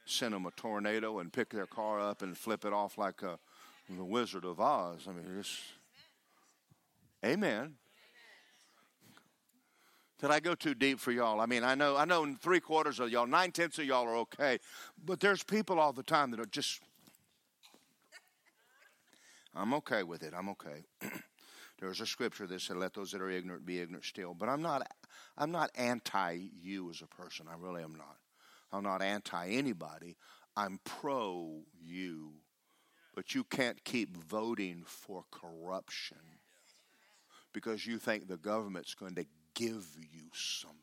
send 0.06 0.34
them 0.34 0.46
a 0.46 0.52
tornado 0.52 1.20
and 1.20 1.32
pick 1.32 1.50
their 1.50 1.66
car 1.66 2.00
up 2.00 2.22
and 2.22 2.38
flip 2.38 2.64
it 2.64 2.72
off 2.72 2.98
like 2.98 3.22
a, 3.22 3.38
the 3.90 4.06
Wizard 4.06 4.46
of 4.46 4.62
Oz. 4.62 5.08
I 5.08 5.12
mean, 5.12 5.26
it's, 5.40 5.62
amen. 7.26 7.76
Did 10.22 10.32
I 10.32 10.40
go 10.40 10.56
too 10.56 10.74
deep 10.74 11.02
for 11.02 11.12
y'all? 11.12 11.42
I 11.42 11.46
mean, 11.46 11.66
I 11.66 11.76
know, 11.76 11.98
I 11.98 12.06
know 12.06 12.34
three 12.40 12.62
quarters 12.62 13.02
of 13.02 13.10
y'all, 13.10 13.28
nine 13.28 13.52
tenths 13.52 13.78
of 13.80 13.86
y'all 13.86 14.08
are 14.08 14.16
okay, 14.18 14.60
but 15.04 15.20
there's 15.20 15.44
people 15.44 15.82
all 15.82 15.92
the 15.92 16.04
time 16.04 16.32
that 16.32 16.40
are 16.40 16.46
just. 16.46 16.80
I'm 19.56 19.74
okay 19.76 20.04
with 20.04 20.24
it. 20.24 20.34
I'm 20.36 20.50
okay. 20.50 20.84
There's 21.80 22.02
a 22.02 22.06
scripture 22.06 22.48
that 22.48 22.62
said, 22.62 22.78
"Let 22.78 22.94
those 22.94 23.12
that 23.12 23.22
are 23.22 23.30
ignorant 23.30 23.66
be 23.66 23.80
ignorant 23.80 24.06
still." 24.06 24.34
But 24.34 24.50
I'm 24.50 24.62
not. 24.62 24.88
I'm 25.38 25.52
not 25.52 25.72
anti 25.76 26.50
you 26.62 26.90
as 26.90 27.02
a 27.02 27.08
person. 27.08 27.48
I 27.50 27.56
really 27.58 27.84
am 27.84 27.96
not. 27.96 28.18
I'm 28.72 28.84
not 28.84 29.02
anti 29.02 29.50
anybody. 29.50 30.18
I'm 30.56 30.80
pro 30.84 31.62
you. 31.82 32.32
But 33.16 33.36
you 33.36 33.44
can't 33.44 33.84
keep 33.84 34.18
voting 34.18 34.84
for 34.88 35.24
corruption 35.30 36.18
because 37.54 37.86
you 37.86 38.00
think 38.00 38.28
the 38.28 38.38
government's 38.38 38.96
going 38.96 39.16
to 39.16 39.26
give 39.54 39.86
you 40.00 40.30
something. 40.34 40.80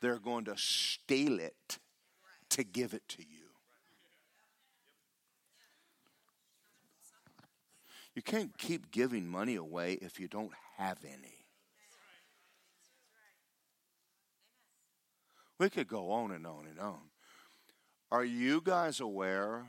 They're 0.00 0.18
going 0.18 0.46
to 0.46 0.56
steal 0.56 1.38
it 1.38 1.78
to 2.50 2.64
give 2.64 2.94
it 2.94 3.06
to 3.10 3.22
you. 3.22 3.45
You 8.16 8.22
can't 8.22 8.56
keep 8.56 8.90
giving 8.90 9.28
money 9.28 9.56
away 9.56 9.98
if 10.00 10.18
you 10.18 10.26
don't 10.26 10.52
have 10.78 10.98
any. 11.04 11.44
We 15.60 15.68
could 15.68 15.86
go 15.86 16.10
on 16.10 16.32
and 16.32 16.46
on 16.46 16.66
and 16.66 16.80
on. 16.80 17.10
Are 18.10 18.24
you 18.24 18.62
guys 18.62 19.00
aware 19.00 19.66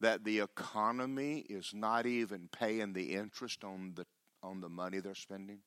that 0.00 0.24
the 0.24 0.40
economy 0.40 1.44
is 1.50 1.72
not 1.74 2.06
even 2.06 2.48
paying 2.50 2.94
the 2.94 3.12
interest 3.12 3.62
on 3.62 3.92
the 3.94 4.06
on 4.42 4.62
the 4.62 4.70
money 4.70 5.00
they're 5.00 5.14
spending? 5.14 5.58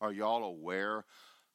Are 0.00 0.12
y'all 0.12 0.44
aware 0.44 1.04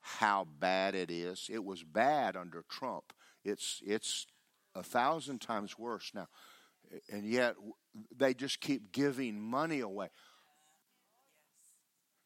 how 0.01 0.45
bad 0.59 0.93
it 0.93 1.09
is? 1.09 1.49
It 1.49 1.63
was 1.63 1.83
bad 1.83 2.35
under 2.35 2.65
Trump. 2.69 3.13
It's 3.45 3.81
it's 3.85 4.27
a 4.75 4.83
thousand 4.83 5.39
times 5.39 5.79
worse 5.79 6.11
now. 6.13 6.27
And 7.09 7.25
yet 7.25 7.55
they 8.15 8.33
just 8.33 8.59
keep 8.59 8.91
giving 8.91 9.39
money 9.39 9.79
away. 9.79 10.09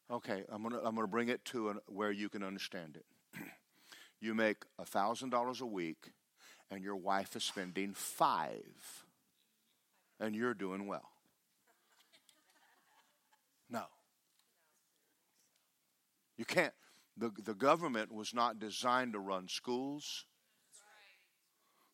Okay, 0.10 0.44
I'm 0.50 0.64
gonna 0.64 0.80
I'm 0.84 0.96
gonna 0.96 1.08
bring 1.08 1.28
it 1.28 1.44
to 1.46 1.70
an, 1.70 1.80
where 1.88 2.12
you 2.12 2.30
can 2.30 2.44
understand 2.44 2.96
it. 2.98 3.06
you 4.22 4.34
make 4.34 4.64
a 4.80 4.86
thousand 4.86 5.32
dollars 5.32 5.60
a 5.60 5.66
week, 5.66 6.12
and 6.72 6.82
your 6.82 6.96
wife 6.96 7.36
is 7.36 7.44
spending 7.44 7.94
five, 7.94 9.04
and 10.20 10.34
you're 10.34 10.54
doing 10.54 10.88
well. 10.88 11.10
No, 13.70 13.84
you 16.38 16.46
can't. 16.46 16.74
The, 17.18 17.32
the 17.44 17.56
government 17.56 18.14
was 18.14 18.34
not 18.34 18.60
designed 18.60 19.14
to 19.14 19.20
run 19.20 19.48
schools. 19.50 20.26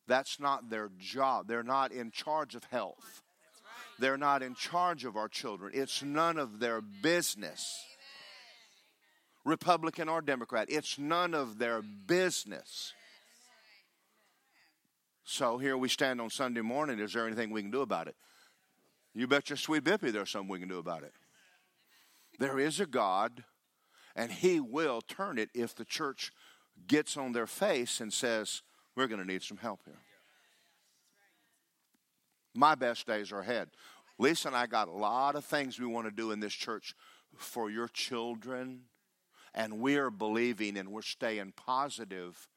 That's 0.05 0.39
not 0.39 0.69
their 0.69 0.91
job. 0.99 1.47
They're 1.47 1.63
not 1.63 1.91
in 1.93 2.11
charge 2.11 2.55
of 2.55 2.65
health. 2.65 3.22
They're 3.99 4.17
not 4.17 4.41
in 4.41 4.55
charge 4.55 5.05
of 5.05 5.15
our 5.15 5.27
children. 5.27 5.71
It's 5.73 6.01
none 6.01 6.37
of 6.37 6.59
their 6.59 6.81
business. 6.81 7.85
Republican 9.45 10.09
or 10.09 10.21
Democrat, 10.21 10.67
it's 10.69 10.97
none 10.97 11.33
of 11.33 11.57
their 11.59 11.81
business. 11.81 12.93
So 15.25 15.57
here 15.57 15.77
we 15.77 15.89
stand 15.89 16.21
on 16.21 16.29
Sunday 16.29 16.61
morning. 16.61 16.99
Is 16.99 17.13
there 17.13 17.25
anything 17.25 17.49
we 17.49 17.61
can 17.61 17.71
do 17.71 17.81
about 17.81 18.07
it? 18.07 18.15
You 19.13 19.27
bet 19.27 19.49
your 19.49 19.57
sweet 19.57 19.83
bippy 19.83 20.11
there's 20.11 20.31
something 20.31 20.49
we 20.49 20.59
can 20.59 20.69
do 20.69 20.79
about 20.79 21.03
it. 21.03 21.13
There 22.39 22.57
is 22.59 22.79
a 22.79 22.85
God, 22.85 23.43
and 24.15 24.31
He 24.31 24.59
will 24.59 25.01
turn 25.01 25.37
it 25.37 25.49
if 25.53 25.75
the 25.75 25.85
church 25.85 26.31
gets 26.87 27.15
on 27.15 27.31
their 27.31 27.47
face 27.47 28.01
and 28.01 28.11
says, 28.11 28.63
We're 28.95 29.07
going 29.07 29.21
to 29.21 29.27
need 29.27 29.43
some 29.43 29.57
help 29.57 29.81
here. 29.85 29.99
My 32.53 32.75
best 32.75 33.07
days 33.07 33.31
are 33.31 33.39
ahead. 33.39 33.69
Lisa 34.19 34.49
and 34.49 34.57
I 34.57 34.67
got 34.67 34.87
a 34.87 34.91
lot 34.91 35.35
of 35.35 35.43
things 35.43 35.79
we 35.79 35.87
want 35.87 36.07
to 36.07 36.11
do 36.11 36.31
in 36.31 36.39
this 36.39 36.53
church 36.53 36.93
for 37.35 37.69
your 37.69 37.87
children, 37.87 38.81
and 39.53 39.79
we're 39.79 40.11
believing 40.11 40.77
and 40.77 40.89
we're 40.89 41.01
staying 41.01 41.53
positive 41.55 42.47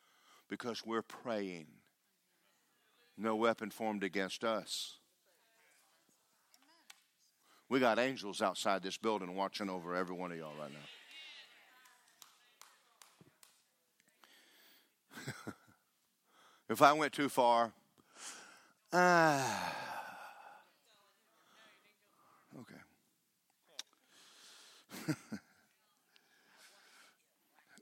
because 0.49 0.85
we're 0.85 1.03
praying. 1.03 1.67
No 3.17 3.37
weapon 3.37 3.71
formed 3.71 4.05
against 4.05 4.45
us. 4.45 4.99
We 7.69 7.81
got 7.81 7.99
angels 7.99 8.43
outside 8.43 8.83
this 8.83 8.97
building 8.97 9.35
watching 9.35 9.69
over 9.69 9.97
every 9.97 10.15
one 10.15 10.31
of 10.31 10.39
y'all 10.39 10.53
right 10.61 10.71
now. 10.71 10.79
if 16.69 16.81
I 16.81 16.93
went 16.93 17.13
too 17.13 17.29
far, 17.29 17.73
ah. 18.97 19.73
Okay. 22.59 22.81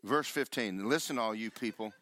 Verse 0.03 0.27
15 0.29 0.89
Listen, 0.89 1.19
all 1.19 1.35
you 1.35 1.51
people. 1.51 1.93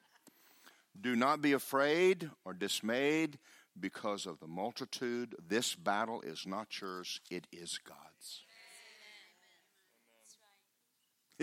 Do 0.98 1.14
not 1.16 1.42
be 1.42 1.52
afraid 1.52 2.30
or 2.44 2.54
dismayed 2.54 3.38
because 3.78 4.26
of 4.26 4.40
the 4.40 4.46
multitude. 4.46 5.34
This 5.48 5.74
battle 5.74 6.20
is 6.22 6.46
not 6.46 6.68
yours, 6.80 7.20
it 7.30 7.46
is 7.52 7.78
God's. 7.78 8.44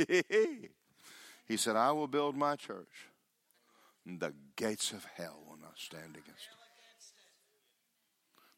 he 1.47 1.57
said, 1.57 1.75
I 1.75 1.91
will 1.91 2.07
build 2.07 2.37
my 2.37 2.55
church. 2.55 3.07
The 4.05 4.33
gates 4.55 4.91
of 4.91 5.05
hell 5.15 5.41
will 5.47 5.57
not 5.57 5.77
stand 5.77 6.15
against 6.15 6.47
it. 6.51 6.58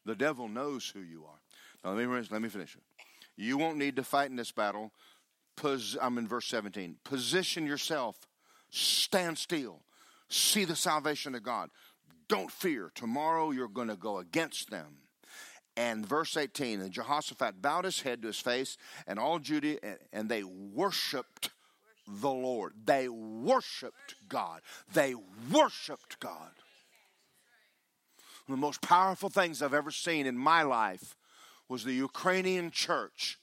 The 0.04 0.14
devil 0.14 0.48
knows 0.48 0.88
who 0.88 1.00
you 1.00 1.24
are. 1.24 1.38
Now, 1.84 1.96
let 1.96 2.08
me, 2.08 2.28
let 2.30 2.42
me 2.42 2.48
finish. 2.48 2.76
You 3.36 3.58
won't 3.58 3.78
need 3.78 3.96
to 3.96 4.02
fight 4.02 4.30
in 4.30 4.36
this 4.36 4.52
battle. 4.52 4.92
Pos- 5.56 5.96
I'm 6.00 6.18
in 6.18 6.28
verse 6.28 6.46
17. 6.46 6.96
Position 7.04 7.66
yourself, 7.66 8.16
stand 8.70 9.38
still, 9.38 9.80
see 10.28 10.64
the 10.64 10.76
salvation 10.76 11.34
of 11.34 11.42
God. 11.42 11.70
Don't 12.28 12.50
fear. 12.50 12.90
Tomorrow 12.94 13.50
you're 13.50 13.68
going 13.68 13.88
to 13.88 13.96
go 13.96 14.18
against 14.18 14.70
them. 14.70 14.98
And 15.76 16.06
verse 16.06 16.36
18, 16.36 16.80
and 16.82 16.92
Jehoshaphat 16.92 17.62
bowed 17.62 17.86
his 17.86 18.02
head 18.02 18.20
to 18.22 18.28
his 18.28 18.38
face, 18.38 18.76
and 19.06 19.18
all 19.18 19.38
Judah, 19.38 19.78
and 20.12 20.28
they 20.28 20.42
worshiped 20.42 21.50
the 22.06 22.30
Lord. 22.30 22.74
They 22.84 23.08
worshiped 23.08 24.16
God. 24.28 24.60
They 24.92 25.14
worshiped 25.50 26.20
God. 26.20 26.50
One 28.46 28.54
of 28.54 28.60
the 28.60 28.66
most 28.66 28.82
powerful 28.82 29.28
things 29.28 29.62
I've 29.62 29.74
ever 29.74 29.90
seen 29.90 30.26
in 30.26 30.36
my 30.36 30.62
life 30.62 31.16
was 31.68 31.84
the 31.84 31.92
Ukrainian 31.92 32.70
church 32.70 33.38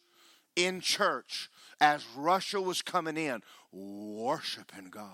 in 0.56 0.82
church 0.82 1.50
as 1.80 2.06
Russia 2.16 2.62
was 2.62 2.82
coming 2.82 3.18
in, 3.18 3.42
worshiping 3.72 4.90
God. 4.90 5.12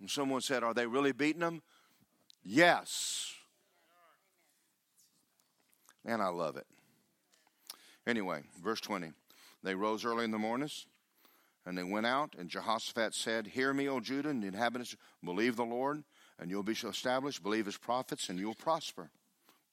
And 0.00 0.10
someone 0.10 0.42
said, 0.42 0.62
Are 0.62 0.74
they 0.74 0.86
really 0.86 1.12
beating 1.12 1.40
them? 1.40 1.62
Yes. 2.44 3.32
And 6.04 6.22
I 6.22 6.28
love 6.28 6.56
it. 6.56 6.66
Anyway, 8.06 8.42
verse 8.62 8.80
20. 8.80 9.10
They 9.64 9.74
rose 9.74 10.04
early 10.04 10.24
in 10.24 10.30
the 10.30 10.38
mornings 10.38 10.86
and 11.66 11.76
they 11.76 11.82
went 11.82 12.06
out, 12.06 12.36
and 12.38 12.48
Jehoshaphat 12.48 13.12
said, 13.12 13.48
Hear 13.48 13.74
me, 13.74 13.88
O 13.88 13.98
Judah 13.98 14.28
and 14.28 14.40
the 14.40 14.46
inhabitants, 14.46 14.96
believe 15.24 15.56
the 15.56 15.64
Lord, 15.64 16.04
and 16.38 16.50
you'll 16.50 16.62
be 16.62 16.72
established. 16.72 17.42
Believe 17.42 17.66
his 17.66 17.76
prophets, 17.76 18.28
and 18.28 18.38
you'll 18.38 18.54
prosper. 18.54 19.10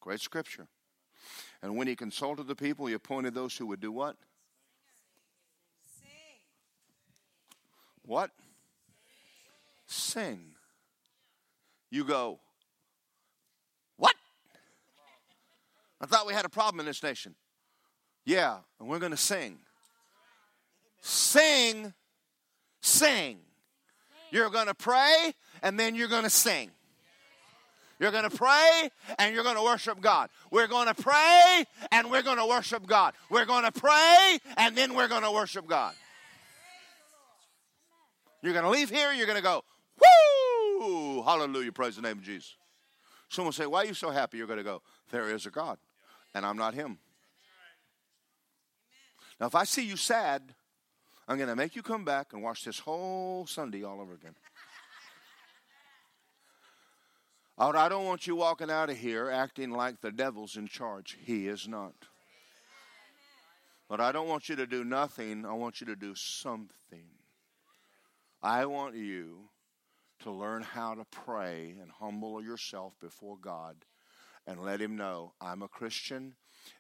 Great 0.01 0.19
scripture. 0.19 0.67
And 1.61 1.77
when 1.77 1.87
he 1.87 1.95
consulted 1.95 2.47
the 2.47 2.55
people, 2.55 2.85
he 2.85 2.93
appointed 2.93 3.33
those 3.33 3.55
who 3.55 3.67
would 3.67 3.79
do 3.79 3.91
what? 3.91 4.17
Sing. 5.99 6.07
What? 8.05 8.31
Sing. 9.87 10.55
You 11.89 12.03
go, 12.03 12.39
what? 13.97 14.15
I 16.01 16.05
thought 16.05 16.25
we 16.25 16.33
had 16.33 16.43
a 16.43 16.49
problem 16.49 16.79
in 16.79 16.85
this 16.85 17.03
nation. 17.03 17.35
Yeah, 18.25 18.57
and 18.79 18.89
we're 18.89 18.99
going 18.99 19.11
to 19.11 19.17
sing. 19.17 19.59
Sing, 21.01 21.93
sing. 22.81 23.37
You're 24.31 24.49
going 24.49 24.67
to 24.67 24.73
pray, 24.73 25.33
and 25.63 25.79
then 25.79 25.95
you're 25.95 26.07
going 26.07 26.23
to 26.23 26.29
sing. 26.29 26.69
You're 27.99 28.11
going 28.11 28.29
to 28.29 28.37
pray 28.37 28.89
and 29.17 29.33
you're 29.33 29.43
going 29.43 29.55
to 29.55 29.63
worship 29.63 30.01
God. 30.01 30.29
We're 30.51 30.67
going 30.67 30.87
to 30.87 30.93
pray 30.93 31.65
and 31.91 32.11
we're 32.11 32.21
going 32.21 32.37
to 32.37 32.45
worship 32.45 32.85
God. 32.85 33.13
We're 33.29 33.45
going 33.45 33.63
to 33.63 33.71
pray 33.71 34.39
and 34.57 34.75
then 34.75 34.93
we're 34.93 35.07
going 35.07 35.23
to 35.23 35.31
worship 35.31 35.67
God. 35.67 35.93
You're 38.41 38.53
going 38.53 38.65
to 38.65 38.71
leave 38.71 38.89
here, 38.89 39.13
you're 39.13 39.25
going 39.25 39.37
to 39.37 39.43
go, 39.43 39.63
woo! 40.01 41.23
Hallelujah, 41.23 41.71
praise 41.71 41.95
the 41.95 42.01
name 42.01 42.17
of 42.17 42.23
Jesus. 42.23 42.55
Someone 43.29 43.53
say, 43.53 43.65
Why 43.65 43.83
are 43.83 43.85
you 43.85 43.93
so 43.93 44.11
happy? 44.11 44.37
You're 44.37 44.47
going 44.47 44.57
to 44.57 44.63
go, 44.63 44.81
There 45.09 45.33
is 45.33 45.45
a 45.45 45.49
God, 45.49 45.77
and 46.35 46.45
I'm 46.45 46.57
not 46.57 46.73
Him. 46.73 46.99
Now, 49.39 49.47
if 49.47 49.55
I 49.55 49.63
see 49.63 49.85
you 49.85 49.95
sad, 49.95 50.53
I'm 51.27 51.37
going 51.37 51.49
to 51.49 51.55
make 51.55 51.75
you 51.75 51.81
come 51.81 52.03
back 52.05 52.33
and 52.33 52.43
watch 52.43 52.63
this 52.65 52.79
whole 52.79 53.47
Sunday 53.47 53.83
all 53.83 54.01
over 54.01 54.13
again. 54.13 54.35
I 57.57 57.89
don't 57.89 58.05
want 58.05 58.25
you 58.25 58.35
walking 58.35 58.71
out 58.71 58.89
of 58.89 58.97
here 58.97 59.29
acting 59.29 59.71
like 59.71 60.01
the 60.01 60.11
devil's 60.11 60.57
in 60.57 60.67
charge. 60.67 61.17
He 61.23 61.47
is 61.47 61.67
not. 61.67 61.93
But 63.87 64.01
I 64.01 64.11
don't 64.11 64.27
want 64.27 64.49
you 64.49 64.55
to 64.55 64.65
do 64.65 64.83
nothing. 64.83 65.45
I 65.45 65.53
want 65.53 65.79
you 65.79 65.87
to 65.87 65.95
do 65.95 66.15
something. 66.15 67.05
I 68.41 68.65
want 68.65 68.95
you 68.95 69.49
to 70.21 70.31
learn 70.31 70.63
how 70.63 70.95
to 70.95 71.05
pray 71.11 71.75
and 71.81 71.91
humble 71.91 72.41
yourself 72.41 72.93
before 72.99 73.37
God 73.37 73.75
and 74.47 74.63
let 74.63 74.81
Him 74.81 74.95
know 74.95 75.33
I'm 75.41 75.61
a 75.61 75.67
Christian 75.67 76.35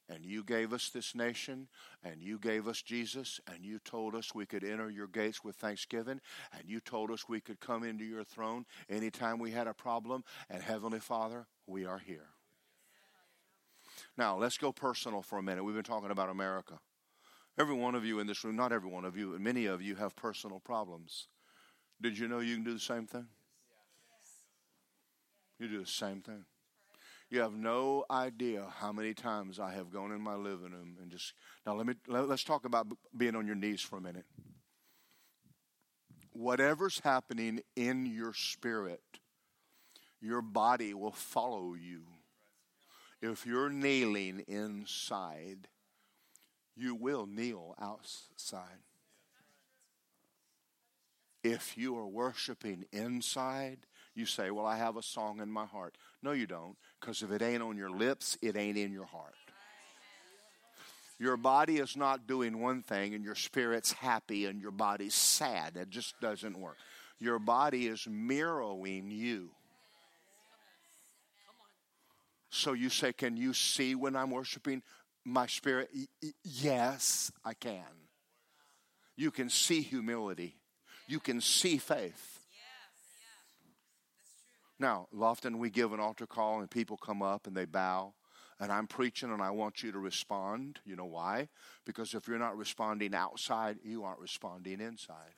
and 0.09 0.25
you 0.25 0.43
gave 0.43 0.73
us 0.73 0.89
this 0.89 1.15
nation 1.15 1.67
and 2.03 2.21
you 2.21 2.39
gave 2.39 2.67
us 2.67 2.81
Jesus 2.81 3.39
and 3.51 3.63
you 3.63 3.79
told 3.79 4.15
us 4.15 4.33
we 4.33 4.45
could 4.45 4.63
enter 4.63 4.89
your 4.89 5.07
gates 5.07 5.43
with 5.43 5.55
thanksgiving 5.55 6.21
and 6.57 6.63
you 6.65 6.79
told 6.79 7.11
us 7.11 7.27
we 7.27 7.41
could 7.41 7.59
come 7.59 7.83
into 7.83 8.05
your 8.05 8.23
throne 8.23 8.65
anytime 8.89 9.39
we 9.39 9.51
had 9.51 9.67
a 9.67 9.73
problem 9.73 10.23
and 10.49 10.61
Heavenly 10.61 10.99
Father, 10.99 11.47
we 11.67 11.85
are 11.85 11.99
here. 11.99 12.27
Now, 14.17 14.37
let's 14.37 14.57
go 14.57 14.71
personal 14.71 15.21
for 15.21 15.37
a 15.37 15.43
minute. 15.43 15.63
We've 15.63 15.75
been 15.75 15.83
talking 15.83 16.11
about 16.11 16.29
America. 16.29 16.79
Every 17.59 17.75
one 17.75 17.95
of 17.95 18.03
you 18.03 18.19
in 18.19 18.27
this 18.27 18.43
room, 18.43 18.55
not 18.55 18.71
every 18.71 18.89
one 18.89 19.05
of 19.05 19.15
you, 19.15 19.31
but 19.31 19.41
many 19.41 19.65
of 19.65 19.81
you 19.81 19.95
have 19.95 20.15
personal 20.15 20.59
problems. 20.59 21.27
Did 22.01 22.17
you 22.17 22.27
know 22.27 22.39
you 22.39 22.55
can 22.55 22.63
do 22.63 22.73
the 22.73 22.79
same 22.79 23.05
thing? 23.05 23.27
You 25.59 25.67
do 25.67 25.79
the 25.79 25.87
same 25.87 26.21
thing. 26.21 26.45
You 27.33 27.39
have 27.39 27.55
no 27.55 28.05
idea 28.11 28.67
how 28.77 28.91
many 28.91 29.15
times 29.15 29.59
I 29.59 29.71
have 29.73 29.91
gone 29.91 30.11
in 30.11 30.21
my 30.21 30.35
living 30.35 30.71
room 30.71 30.97
and 31.01 31.09
just 31.09 31.33
now 31.65 31.73
let 31.73 31.87
me 31.87 31.95
let, 32.07 32.29
us 32.29 32.43
talk 32.43 32.63
about 32.63 32.85
being 33.17 33.35
on 33.35 33.47
your 33.47 33.55
knees 33.55 33.81
for 33.81 33.97
a 33.97 34.01
minute. 34.01 34.27
Whatever's 36.33 36.99
happening 36.99 37.61
in 37.75 38.05
your 38.05 38.33
spirit, 38.35 39.01
your 40.21 40.43
body 40.43 40.93
will 40.93 41.11
follow 41.11 41.73
you. 41.73 42.03
If 43.19 43.47
you're 43.47 43.71
kneeling 43.71 44.41
inside, 44.47 45.69
you 46.75 46.93
will 46.93 47.25
kneel 47.25 47.73
outside. 47.81 48.83
If 51.43 51.79
you 51.79 51.97
are 51.97 52.07
worshiping 52.07 52.85
inside, 52.91 53.87
you 54.15 54.25
say, 54.25 54.51
Well, 54.51 54.65
I 54.65 54.77
have 54.77 54.97
a 54.97 55.03
song 55.03 55.39
in 55.39 55.51
my 55.51 55.65
heart. 55.65 55.97
No, 56.21 56.31
you 56.31 56.45
don't, 56.45 56.77
because 57.03 57.21
if 57.21 57.31
it 57.31 57.41
ain't 57.41 57.61
on 57.61 57.75
your 57.75 57.91
lips, 57.91 58.37
it 58.41 58.55
ain't 58.55 58.77
in 58.77 58.93
your 58.93 59.05
heart. 59.05 59.33
Your 61.19 61.35
body 61.35 61.77
is 61.77 61.97
not 61.97 62.27
doing 62.27 62.61
one 62.61 62.81
thing 62.81 63.13
and 63.13 63.25
your 63.25 63.35
spirit's 63.35 63.91
happy 63.91 64.45
and 64.45 64.61
your 64.61 64.71
body's 64.71 65.13
sad. 65.13 65.75
It 65.75 65.89
just 65.89 66.19
doesn't 66.21 66.57
work. 66.57 66.77
Your 67.19 67.39
body 67.39 67.87
is 67.87 68.07
mirroring 68.09 69.11
you. 69.11 69.49
So 72.49 72.71
you 72.71 72.89
say, 72.89 73.11
Can 73.11 73.35
you 73.35 73.53
see 73.53 73.95
when 73.95 74.15
I'm 74.15 74.31
worshiping 74.31 74.81
my 75.25 75.47
spirit? 75.47 75.89
yes, 76.43 77.31
I 77.43 77.53
can. 77.53 77.83
You 79.17 79.29
can 79.29 79.49
see 79.49 79.81
humility 79.81 80.55
you 81.07 81.19
can 81.19 81.41
see 81.41 81.77
faith. 81.77 82.32
Now, 84.79 85.07
often 85.19 85.59
we 85.59 85.69
give 85.69 85.93
an 85.93 85.99
altar 85.99 86.27
call 86.27 86.59
and 86.59 86.69
people 86.69 86.97
come 86.97 87.21
up 87.21 87.47
and 87.47 87.55
they 87.55 87.65
bow, 87.65 88.13
and 88.59 88.71
I'm 88.71 88.87
preaching 88.87 89.31
and 89.31 89.41
I 89.41 89.51
want 89.51 89.83
you 89.83 89.91
to 89.91 89.99
respond. 89.99 90.79
You 90.85 90.95
know 90.95 91.05
why? 91.05 91.49
Because 91.85 92.13
if 92.13 92.27
you're 92.27 92.39
not 92.39 92.57
responding 92.57 93.13
outside, 93.13 93.77
you 93.83 94.03
aren't 94.03 94.19
responding 94.19 94.81
inside. 94.81 95.33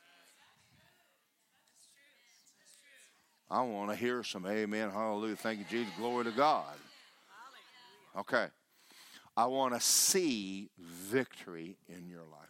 I 3.49 3.62
want 3.62 3.91
to 3.91 3.95
hear 3.95 4.24
some 4.24 4.48
amen, 4.48 4.90
hallelujah, 4.90 5.36
thank 5.36 5.60
you, 5.60 5.66
Jesus, 5.70 5.94
glory 5.98 6.24
to 6.24 6.32
God. 6.32 6.74
Okay. 8.18 8.48
I 9.38 9.45
want 9.48 9.74
to 9.74 9.82
see 9.82 10.70
victory 10.80 11.78
in 11.90 12.07
your 12.07 12.22
life. 12.22 12.49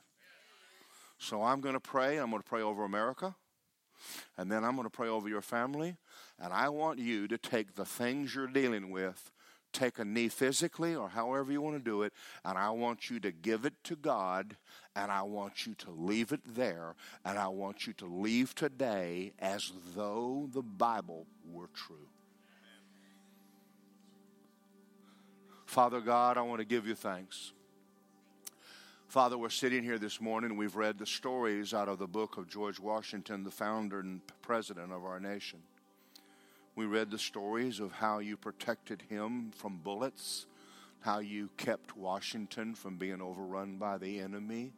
So 1.17 1.41
I'm 1.41 1.59
going 1.59 1.73
to 1.73 1.79
pray. 1.79 2.17
I'm 2.17 2.29
going 2.29 2.43
to 2.43 2.47
pray 2.47 2.61
over 2.61 2.83
America. 2.83 3.35
And 4.37 4.51
then 4.51 4.63
I'm 4.63 4.75
going 4.75 4.85
to 4.85 4.89
pray 4.89 5.09
over 5.09 5.29
your 5.29 5.41
family. 5.41 5.95
And 6.39 6.53
I 6.53 6.69
want 6.69 6.99
you 6.99 7.27
to 7.27 7.37
take 7.37 7.75
the 7.75 7.85
things 7.85 8.35
you're 8.35 8.47
dealing 8.47 8.91
with, 8.91 9.31
take 9.71 9.99
a 9.99 10.05
knee 10.05 10.29
physically 10.29 10.95
or 10.95 11.09
however 11.09 11.51
you 11.51 11.61
want 11.61 11.77
to 11.77 11.83
do 11.83 12.03
it, 12.03 12.13
and 12.43 12.57
I 12.57 12.69
want 12.69 13.09
you 13.09 13.19
to 13.21 13.31
give 13.31 13.65
it 13.65 13.73
to 13.85 13.95
God, 13.95 14.55
and 14.95 15.11
I 15.11 15.23
want 15.23 15.65
you 15.65 15.73
to 15.75 15.91
leave 15.91 16.31
it 16.31 16.41
there, 16.55 16.95
and 17.25 17.37
I 17.37 17.47
want 17.47 17.85
you 17.85 17.93
to 17.93 18.05
leave 18.05 18.55
today 18.55 19.33
as 19.39 19.71
though 19.95 20.49
the 20.53 20.61
Bible 20.61 21.25
were 21.51 21.69
true. 21.73 22.07
Father 25.65 25.99
God, 25.99 26.37
I 26.37 26.41
want 26.41 26.59
to 26.59 26.65
give 26.65 26.87
you 26.87 26.95
thanks. 26.95 27.51
Father, 29.15 29.37
we're 29.37 29.49
sitting 29.49 29.81
here 29.81 29.97
this 29.97 30.19
morning. 30.19 30.57
We've 30.57 30.75
read 30.75 30.97
the 30.97 31.05
stories 31.05 31.73
out 31.73 31.87
of 31.87 31.99
the 31.99 32.05
book 32.05 32.35
of 32.35 32.49
George 32.49 32.81
Washington, 32.81 33.45
the 33.45 33.49
founder 33.49 34.01
and 34.01 34.19
president 34.41 34.91
of 34.91 35.05
our 35.05 35.21
nation. 35.21 35.59
We 36.75 36.85
read 36.85 37.11
the 37.11 37.17
stories 37.17 37.79
of 37.79 37.93
how 37.93 38.19
you 38.19 38.35
protected 38.35 39.03
him 39.07 39.51
from 39.55 39.77
bullets, 39.77 40.47
how 40.99 41.19
you 41.19 41.49
kept 41.55 41.95
Washington 41.95 42.75
from 42.75 42.97
being 42.97 43.21
overrun 43.21 43.77
by 43.77 43.97
the 43.97 44.19
enemy, 44.19 44.73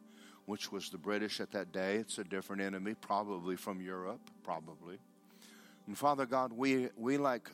which 0.46 0.70
was 0.70 0.88
the 0.88 0.98
British 0.98 1.40
at 1.40 1.50
that 1.50 1.72
day. 1.72 1.96
It's 1.96 2.18
a 2.18 2.24
different 2.24 2.62
enemy, 2.62 2.94
probably 2.94 3.56
from 3.56 3.80
Europe, 3.80 4.20
probably. 4.44 5.00
And 5.88 5.98
Father 5.98 6.26
God, 6.26 6.52
we, 6.52 6.90
we 6.96 7.18
like, 7.18 7.50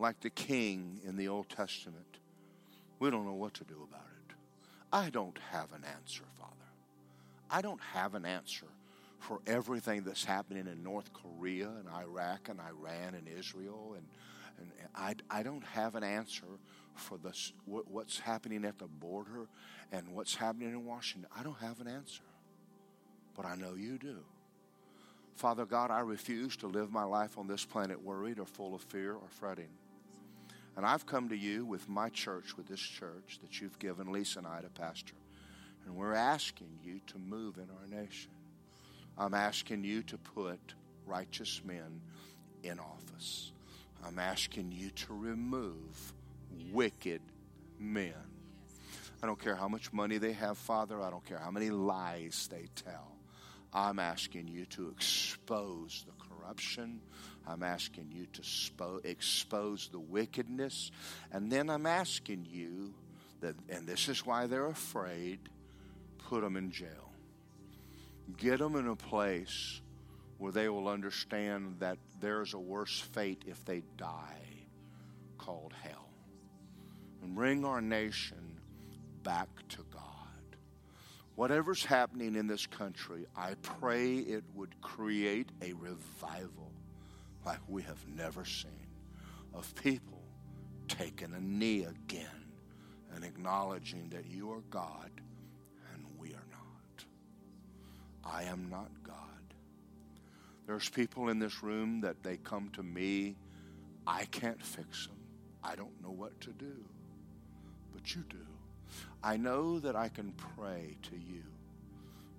like 0.00 0.18
the 0.18 0.30
king 0.30 1.00
in 1.04 1.14
the 1.14 1.28
Old 1.28 1.48
Testament, 1.48 2.18
we 2.98 3.08
don't 3.08 3.24
know 3.24 3.34
what 3.34 3.54
to 3.54 3.62
do 3.62 3.86
about 3.88 4.08
it. 4.08 4.13
I 4.94 5.10
don't 5.10 5.36
have 5.50 5.72
an 5.72 5.82
answer, 5.84 6.22
Father. 6.38 6.52
I 7.50 7.62
don't 7.62 7.80
have 7.80 8.14
an 8.14 8.24
answer 8.24 8.68
for 9.18 9.40
everything 9.44 10.04
that's 10.04 10.24
happening 10.24 10.68
in 10.68 10.84
North 10.84 11.10
Korea 11.12 11.66
and 11.66 11.88
Iraq 11.88 12.48
and 12.48 12.60
Iran 12.60 13.16
and 13.16 13.26
Israel. 13.26 13.96
And, 13.96 14.06
and 14.60 14.70
I, 14.94 15.16
I 15.28 15.42
don't 15.42 15.64
have 15.64 15.96
an 15.96 16.04
answer 16.04 16.46
for 16.94 17.18
what's 17.64 18.20
happening 18.20 18.64
at 18.64 18.78
the 18.78 18.86
border 18.86 19.48
and 19.90 20.14
what's 20.14 20.36
happening 20.36 20.68
in 20.68 20.84
Washington. 20.84 21.28
I 21.36 21.42
don't 21.42 21.58
have 21.58 21.80
an 21.80 21.88
answer. 21.88 22.22
But 23.34 23.46
I 23.46 23.56
know 23.56 23.74
you 23.74 23.98
do. 23.98 24.18
Father 25.34 25.66
God, 25.66 25.90
I 25.90 26.00
refuse 26.00 26.56
to 26.58 26.68
live 26.68 26.92
my 26.92 27.02
life 27.02 27.36
on 27.36 27.48
this 27.48 27.64
planet 27.64 28.00
worried 28.00 28.38
or 28.38 28.46
full 28.46 28.76
of 28.76 28.82
fear 28.82 29.14
or 29.14 29.26
fretting. 29.28 29.70
And 30.76 30.84
I've 30.84 31.06
come 31.06 31.28
to 31.28 31.36
you 31.36 31.64
with 31.64 31.88
my 31.88 32.08
church, 32.08 32.56
with 32.56 32.66
this 32.66 32.80
church 32.80 33.38
that 33.42 33.60
you've 33.60 33.78
given 33.78 34.10
Lisa 34.10 34.40
and 34.40 34.48
I 34.48 34.60
to 34.60 34.68
pastor. 34.68 35.14
And 35.86 35.94
we're 35.94 36.14
asking 36.14 36.78
you 36.82 37.00
to 37.08 37.18
move 37.18 37.58
in 37.58 37.68
our 37.70 38.02
nation. 38.02 38.32
I'm 39.16 39.34
asking 39.34 39.84
you 39.84 40.02
to 40.04 40.18
put 40.18 40.58
righteous 41.06 41.60
men 41.64 42.00
in 42.62 42.80
office. 42.80 43.52
I'm 44.04 44.18
asking 44.18 44.72
you 44.72 44.90
to 44.90 45.14
remove 45.14 46.12
wicked 46.72 47.20
men. 47.78 48.14
I 49.22 49.26
don't 49.26 49.40
care 49.40 49.54
how 49.54 49.68
much 49.68 49.92
money 49.92 50.18
they 50.18 50.32
have, 50.32 50.58
Father. 50.58 51.00
I 51.00 51.10
don't 51.10 51.24
care 51.24 51.38
how 51.38 51.50
many 51.50 51.70
lies 51.70 52.48
they 52.50 52.66
tell. 52.74 53.12
I'm 53.72 53.98
asking 53.98 54.48
you 54.48 54.66
to 54.66 54.88
expose 54.90 56.04
the 56.06 56.12
corruption. 56.28 57.00
I'm 57.46 57.62
asking 57.62 58.10
you 58.12 58.26
to 58.32 58.42
spo- 58.42 59.04
expose 59.04 59.88
the 59.92 59.98
wickedness. 59.98 60.90
And 61.32 61.50
then 61.50 61.68
I'm 61.68 61.86
asking 61.86 62.46
you 62.50 62.94
that, 63.40 63.54
and 63.68 63.86
this 63.86 64.08
is 64.08 64.24
why 64.24 64.46
they're 64.46 64.66
afraid, 64.66 65.40
put 66.28 66.42
them 66.42 66.56
in 66.56 66.70
jail. 66.70 67.12
Get 68.38 68.58
them 68.58 68.76
in 68.76 68.88
a 68.88 68.96
place 68.96 69.80
where 70.38 70.52
they 70.52 70.68
will 70.68 70.88
understand 70.88 71.76
that 71.80 71.98
there's 72.20 72.54
a 72.54 72.58
worse 72.58 72.98
fate 72.98 73.42
if 73.46 73.64
they 73.64 73.82
die 73.96 74.44
called 75.38 75.74
hell. 75.82 76.08
And 77.22 77.34
bring 77.34 77.64
our 77.64 77.80
nation 77.80 78.60
back 79.22 79.48
to 79.70 79.84
God. 79.92 80.02
Whatever's 81.34 81.84
happening 81.84 82.36
in 82.36 82.46
this 82.46 82.66
country, 82.66 83.26
I 83.36 83.54
pray 83.62 84.16
it 84.16 84.44
would 84.54 84.80
create 84.80 85.48
a 85.62 85.72
revival 85.72 86.70
like 87.44 87.60
we 87.68 87.82
have 87.82 88.02
never 88.08 88.44
seen 88.44 88.70
of 89.54 89.74
people 89.76 90.22
taking 90.88 91.32
a 91.32 91.40
knee 91.40 91.84
again 91.84 92.26
and 93.14 93.24
acknowledging 93.24 94.08
that 94.10 94.26
you 94.26 94.50
are 94.50 94.62
God 94.70 95.10
and 95.92 96.04
we 96.18 96.30
are 96.30 96.46
not. 96.50 97.04
I 98.24 98.44
am 98.44 98.68
not 98.70 98.90
God. 99.02 99.14
There's 100.66 100.88
people 100.88 101.28
in 101.28 101.38
this 101.38 101.62
room 101.62 102.00
that 102.00 102.22
they 102.22 102.36
come 102.36 102.70
to 102.70 102.82
me. 102.82 103.36
I 104.06 104.24
can't 104.26 104.62
fix 104.62 105.06
them. 105.06 105.16
I 105.62 105.76
don't 105.76 106.02
know 106.02 106.10
what 106.10 106.38
to 106.42 106.50
do. 106.50 106.84
But 107.92 108.14
you 108.14 108.24
do. 108.28 108.36
I 109.22 109.36
know 109.36 109.78
that 109.80 109.96
I 109.96 110.08
can 110.08 110.32
pray 110.56 110.96
to 111.02 111.16
you. 111.16 111.42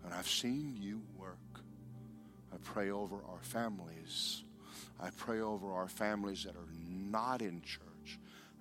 And 0.04 0.14
I've 0.14 0.28
seen 0.28 0.78
you 0.80 1.02
work. 1.18 1.38
I 2.54 2.58
pray 2.64 2.92
over 2.92 3.16
our 3.16 3.42
families. 3.42 4.45
I 5.00 5.10
pray 5.10 5.42
over 5.42 5.72
our 5.72 5.88
families 5.88 6.44
that 6.44 6.56
are 6.56 6.74
not 7.12 7.42
in 7.42 7.62
church 7.62 8.20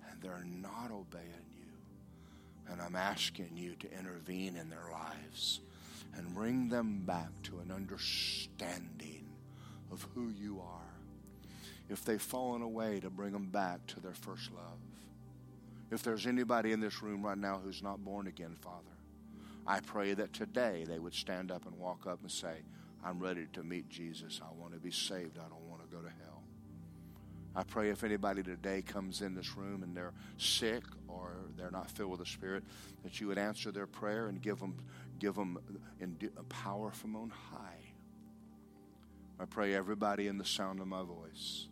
and 0.09 0.21
they're 0.21 0.45
not 0.45 0.91
obeying 0.91 1.25
you. 1.57 2.71
And 2.71 2.81
I'm 2.81 2.95
asking 2.95 3.51
you 3.55 3.75
to 3.75 3.97
intervene 3.97 4.55
in 4.55 4.69
their 4.69 4.89
lives 4.91 5.61
and 6.15 6.33
bring 6.33 6.69
them 6.69 7.03
back 7.05 7.29
to 7.43 7.59
an 7.59 7.71
understanding 7.71 9.25
of 9.91 10.05
who 10.13 10.29
you 10.29 10.61
are. 10.61 10.81
If 11.89 12.03
they've 12.03 12.21
fallen 12.21 12.61
away, 12.61 12.99
to 13.01 13.09
bring 13.09 13.33
them 13.33 13.49
back 13.49 13.85
to 13.87 13.99
their 13.99 14.13
first 14.13 14.51
love. 14.51 14.79
If 15.91 16.01
there's 16.01 16.25
anybody 16.25 16.71
in 16.71 16.79
this 16.79 17.03
room 17.03 17.23
right 17.23 17.37
now 17.37 17.61
who's 17.63 17.83
not 17.83 18.03
born 18.03 18.27
again, 18.27 18.55
Father, 18.59 18.81
I 19.67 19.81
pray 19.81 20.13
that 20.13 20.33
today 20.33 20.85
they 20.87 20.99
would 20.99 21.13
stand 21.13 21.51
up 21.51 21.65
and 21.65 21.77
walk 21.77 22.07
up 22.07 22.21
and 22.21 22.31
say, 22.31 22.63
I'm 23.03 23.19
ready 23.19 23.45
to 23.53 23.63
meet 23.63 23.87
Jesus. 23.89 24.41
I 24.41 24.51
want 24.59 24.73
to 24.73 24.79
be 24.79 24.91
saved. 24.91 25.37
I 25.37 25.47
don't 25.47 25.64
I 27.55 27.63
pray 27.63 27.89
if 27.89 28.03
anybody 28.03 28.43
today 28.43 28.81
comes 28.81 29.21
in 29.21 29.33
this 29.33 29.55
room 29.55 29.83
and 29.83 29.95
they're 29.95 30.13
sick 30.37 30.83
or 31.07 31.37
they're 31.57 31.71
not 31.71 31.89
filled 31.89 32.11
with 32.11 32.19
the 32.19 32.25
Spirit, 32.25 32.63
that 33.03 33.21
you 33.21 33.27
would 33.27 33.37
answer 33.37 33.71
their 33.71 33.87
prayer 33.87 34.27
and 34.27 34.41
give 34.41 34.59
them, 34.59 34.75
give 35.19 35.35
them 35.35 35.57
power 36.49 36.91
from 36.91 37.15
on 37.15 37.29
high. 37.29 37.93
I 39.39 39.45
pray 39.45 39.73
everybody 39.73 40.27
in 40.27 40.37
the 40.37 40.45
sound 40.45 40.81
of 40.81 40.87
my 40.87 41.03
voice 41.03 41.67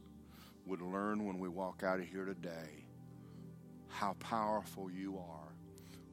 would 0.66 0.82
learn 0.82 1.26
when 1.26 1.40
we 1.40 1.50
walk 1.50 1.84
out 1.84 2.00
of 2.00 2.06
here 2.06 2.26
today 2.26 2.86
how 3.88 4.14
powerful 4.20 4.90
you 4.90 5.18
are 5.18 5.54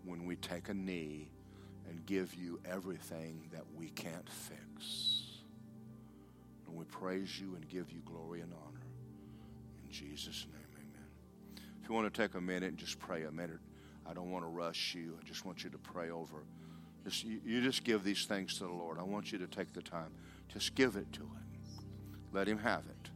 when 0.04 0.26
we 0.26 0.36
take 0.36 0.68
a 0.68 0.74
knee 0.74 1.30
and 1.88 2.04
give 2.06 2.34
you 2.34 2.60
everything 2.64 3.48
that 3.52 3.64
we 3.74 3.88
can't 3.90 4.28
fix. 4.28 5.42
And 6.66 6.76
we 6.76 6.84
praise 6.84 7.40
you 7.40 7.54
and 7.54 7.68
give 7.68 7.90
you 7.90 8.00
glory 8.04 8.42
and 8.42 8.52
honor. 8.52 8.69
Jesus' 9.90 10.46
name, 10.52 10.66
amen. 10.76 11.62
If 11.82 11.88
you 11.88 11.94
want 11.94 12.12
to 12.12 12.22
take 12.22 12.34
a 12.34 12.40
minute 12.40 12.68
and 12.68 12.76
just 12.78 12.98
pray 12.98 13.24
a 13.24 13.30
minute, 13.30 13.60
I 14.06 14.14
don't 14.14 14.30
want 14.30 14.44
to 14.44 14.48
rush 14.48 14.94
you. 14.94 15.18
I 15.20 15.24
just 15.26 15.44
want 15.44 15.64
you 15.64 15.70
to 15.70 15.78
pray 15.78 16.10
over. 16.10 16.44
Just, 17.04 17.24
you, 17.24 17.40
you 17.44 17.62
just 17.62 17.84
give 17.84 18.04
these 18.04 18.26
things 18.26 18.58
to 18.58 18.64
the 18.64 18.72
Lord. 18.72 18.98
I 18.98 19.02
want 19.02 19.32
you 19.32 19.38
to 19.38 19.46
take 19.46 19.72
the 19.72 19.82
time. 19.82 20.12
Just 20.52 20.74
give 20.74 20.96
it 20.96 21.12
to 21.14 21.20
Him. 21.20 21.48
Let 22.32 22.46
Him 22.48 22.58
have 22.58 22.84
it. 22.86 23.10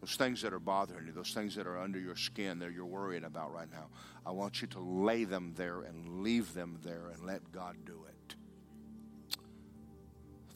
Those 0.00 0.16
things 0.16 0.42
that 0.42 0.52
are 0.52 0.60
bothering 0.60 1.06
you, 1.06 1.12
those 1.12 1.32
things 1.32 1.54
that 1.56 1.66
are 1.66 1.78
under 1.78 1.98
your 1.98 2.16
skin 2.16 2.58
that 2.60 2.72
you're 2.72 2.84
worrying 2.84 3.24
about 3.24 3.52
right 3.52 3.70
now, 3.70 3.88
I 4.24 4.30
want 4.30 4.60
you 4.60 4.68
to 4.68 4.80
lay 4.80 5.24
them 5.24 5.54
there 5.56 5.82
and 5.82 6.22
leave 6.22 6.54
them 6.54 6.78
there 6.84 7.10
and 7.12 7.24
let 7.24 7.50
God 7.52 7.76
do 7.84 8.04
it. 8.08 8.36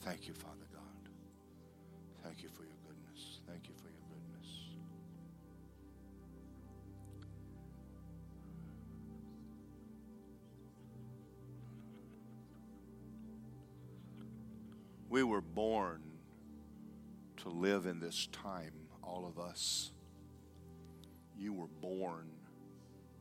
Thank 0.03 0.27
you, 0.27 0.33
Father 0.33 0.60
We 15.11 15.23
were 15.23 15.41
born 15.41 16.01
to 17.43 17.49
live 17.49 17.85
in 17.85 17.99
this 17.99 18.29
time, 18.31 18.71
all 19.03 19.25
of 19.25 19.43
us. 19.43 19.91
You 21.37 21.51
were 21.51 21.67
born 21.67 22.29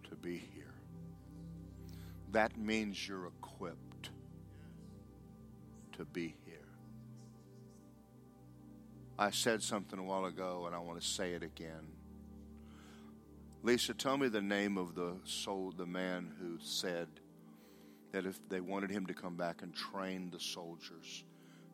to 0.08 0.14
be 0.14 0.36
here. 0.54 0.72
That 2.30 2.56
means 2.56 3.08
you're 3.08 3.26
equipped 3.26 4.10
to 5.94 6.04
be 6.04 6.36
here. 6.46 6.68
I 9.18 9.32
said 9.32 9.60
something 9.60 9.98
a 9.98 10.04
while 10.04 10.26
ago, 10.26 10.66
and 10.66 10.76
I 10.76 10.78
want 10.78 11.00
to 11.00 11.06
say 11.06 11.32
it 11.32 11.42
again. 11.42 11.88
Lisa, 13.64 13.94
tell 13.94 14.16
me 14.16 14.28
the 14.28 14.40
name 14.40 14.78
of 14.78 14.94
the 14.94 15.16
soul, 15.24 15.74
the 15.76 15.86
man 15.86 16.30
who 16.40 16.56
said 16.60 17.08
that 18.12 18.26
if 18.26 18.48
they 18.48 18.60
wanted 18.60 18.92
him 18.92 19.06
to 19.06 19.12
come 19.12 19.34
back 19.34 19.62
and 19.62 19.74
train 19.74 20.30
the 20.30 20.38
soldiers, 20.38 21.24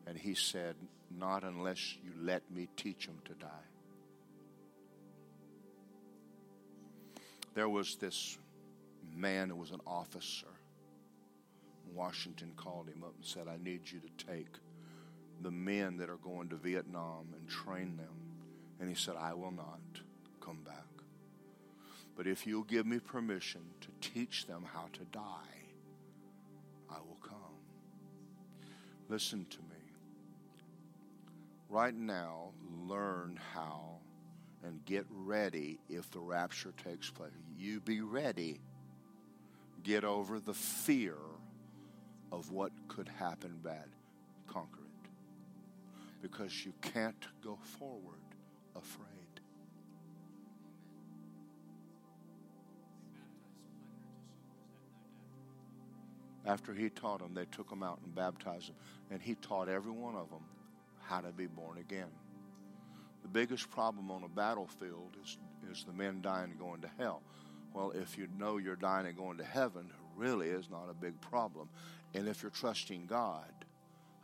and 0.07 0.17
he 0.17 0.33
said, 0.33 0.75
Not 1.11 1.43
unless 1.43 1.95
you 2.03 2.11
let 2.21 2.49
me 2.49 2.69
teach 2.77 3.05
them 3.05 3.19
to 3.25 3.33
die. 3.33 3.47
There 7.53 7.69
was 7.69 7.95
this 7.95 8.37
man 9.15 9.49
who 9.49 9.55
was 9.55 9.71
an 9.71 9.81
officer. 9.85 10.47
Washington 11.93 12.53
called 12.55 12.87
him 12.87 13.03
up 13.03 13.13
and 13.15 13.25
said, 13.25 13.47
I 13.47 13.57
need 13.61 13.81
you 13.85 13.99
to 13.99 14.25
take 14.25 14.47
the 15.41 15.51
men 15.51 15.97
that 15.97 16.09
are 16.09 16.17
going 16.17 16.49
to 16.49 16.55
Vietnam 16.55 17.33
and 17.33 17.49
train 17.49 17.97
them. 17.97 18.13
And 18.79 18.87
he 18.87 18.95
said, 18.95 19.15
I 19.19 19.33
will 19.33 19.51
not 19.51 19.79
come 20.39 20.59
back. 20.63 20.83
But 22.15 22.27
if 22.27 22.45
you'll 22.45 22.63
give 22.63 22.85
me 22.85 22.99
permission 22.99 23.61
to 23.81 24.09
teach 24.09 24.45
them 24.47 24.63
how 24.71 24.85
to 24.93 25.03
die, 25.11 25.21
I 26.89 26.97
will 26.99 27.17
come. 27.23 27.37
Listen 29.09 29.45
to 29.49 29.57
me 29.59 29.76
right 31.69 31.95
now 31.95 32.51
learn 32.87 33.39
how 33.53 33.97
and 34.63 34.83
get 34.85 35.05
ready 35.09 35.79
if 35.89 36.09
the 36.11 36.19
rapture 36.19 36.73
takes 36.83 37.09
place. 37.09 37.31
You 37.57 37.79
be 37.79 38.01
ready. 38.01 38.59
Get 39.83 40.03
over 40.03 40.39
the 40.39 40.53
fear 40.53 41.15
of 42.31 42.51
what 42.51 42.71
could 42.87 43.07
happen 43.07 43.59
bad. 43.63 43.85
Conquer 44.47 44.81
it. 44.81 45.09
Because 46.21 46.65
you 46.65 46.73
can't 46.81 47.25
go 47.43 47.57
forward 47.79 48.19
afraid. 48.75 49.05
After 56.45 56.73
he 56.73 56.89
taught 56.89 57.19
them, 57.19 57.33
they 57.33 57.45
took 57.45 57.69
them 57.69 57.83
out 57.83 57.99
and 58.03 58.15
baptized 58.15 58.69
them. 58.69 58.75
And 59.11 59.21
he 59.21 59.35
taught 59.35 59.69
every 59.69 59.91
one 59.91 60.15
of 60.15 60.29
them 60.29 60.43
how 61.07 61.21
to 61.21 61.31
be 61.31 61.47
born 61.47 61.77
again. 61.77 62.09
The 63.21 63.27
biggest 63.27 63.69
problem 63.69 64.11
on 64.11 64.23
a 64.23 64.29
battlefield 64.29 65.17
is, 65.23 65.37
is 65.71 65.83
the 65.85 65.93
men 65.93 66.21
dying 66.21 66.51
and 66.51 66.59
going 66.59 66.81
to 66.81 66.89
hell. 66.97 67.21
Well, 67.73 67.91
if 67.91 68.17
you 68.17 68.27
know 68.37 68.57
you're 68.57 68.75
dying 68.75 69.07
and 69.07 69.17
going 69.17 69.37
to 69.37 69.43
heaven, 69.43 69.91
really 70.15 70.49
is 70.49 70.69
not 70.69 70.89
a 70.89 70.93
big 70.93 71.19
problem. 71.21 71.69
And 72.13 72.27
if 72.27 72.41
you're 72.41 72.51
trusting 72.51 73.05
God, 73.05 73.51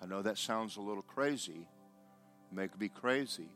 I 0.02 0.06
know 0.06 0.22
that 0.22 0.38
sounds 0.38 0.78
a 0.78 0.82
little 0.82 1.04
crazy, 1.04 1.68
may 2.52 2.68
be 2.78 2.90
crazy. 2.90 3.50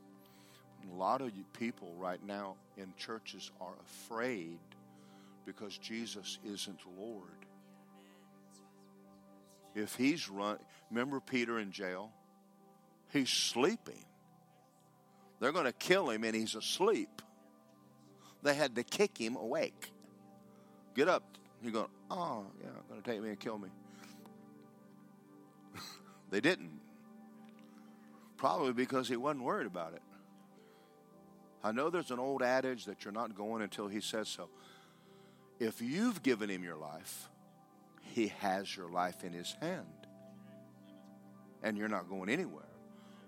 A 0.90 0.96
lot 0.96 1.22
of 1.22 1.32
people 1.54 1.94
right 1.98 2.24
now 2.26 2.56
in 2.78 2.94
churches 2.98 3.52
are 3.60 3.74
afraid 3.86 4.60
because 5.46 5.78
Jesus 5.78 6.40
isn't 6.46 6.80
Lord. 6.98 7.24
If 9.76 9.96
he's 9.96 10.30
run, 10.30 10.58
remember 10.90 11.20
Peter 11.20 11.60
in 11.60 11.72
jail? 11.72 12.12
He's 13.12 13.30
sleeping. 13.30 14.04
They're 15.40 15.52
going 15.52 15.66
to 15.66 15.74
kill 15.74 16.10
him 16.10 16.24
and 16.24 16.36
he's 16.36 16.56
asleep. 16.56 17.22
They 18.44 18.54
had 18.54 18.76
to 18.76 18.84
kick 18.84 19.18
him 19.18 19.36
awake. 19.36 19.92
Get 20.96 21.08
up. 21.08 21.24
He's 21.62 21.72
going, 21.72 21.88
oh, 22.12 22.46
yeah, 22.62 22.70
going 22.90 23.02
to 23.02 23.10
take 23.10 23.22
me 23.22 23.30
and 23.30 23.40
kill 23.40 23.58
me. 23.58 23.70
they 26.30 26.40
didn't. 26.40 26.80
Probably 28.38 28.74
because 28.74 29.08
he 29.08 29.16
wasn't 29.16 29.44
worried 29.44 29.68
about 29.68 29.94
it. 29.94 30.02
I 31.64 31.72
know 31.72 31.90
there's 31.90 32.12
an 32.12 32.20
old 32.20 32.44
adage 32.44 32.86
that 32.86 33.04
you're 33.04 33.12
not 33.12 33.36
going 33.36 33.64
until 33.64 33.88
he 33.88 34.00
says 34.00 34.28
so. 34.28 34.50
If 35.60 35.82
you've 35.82 36.22
given 36.22 36.50
him 36.50 36.64
your 36.64 36.78
life, 36.78 37.30
he 38.14 38.28
has 38.40 38.76
your 38.76 38.90
life 38.90 39.24
in 39.24 39.34
his 39.34 39.56
hand. 39.60 39.86
And 41.64 41.78
you're 41.78 41.88
not 41.88 42.08
going 42.08 42.30
anywhere 42.30 42.67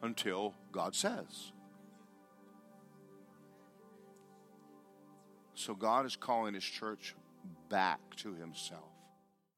until 0.02 0.56
God 0.72 0.96
says. 0.96 1.52
So 5.54 5.76
God 5.76 6.06
is 6.06 6.16
calling 6.16 6.54
His 6.54 6.64
church 6.64 7.16
back 7.70 8.00
to 8.18 8.34
Himself. 8.34 8.84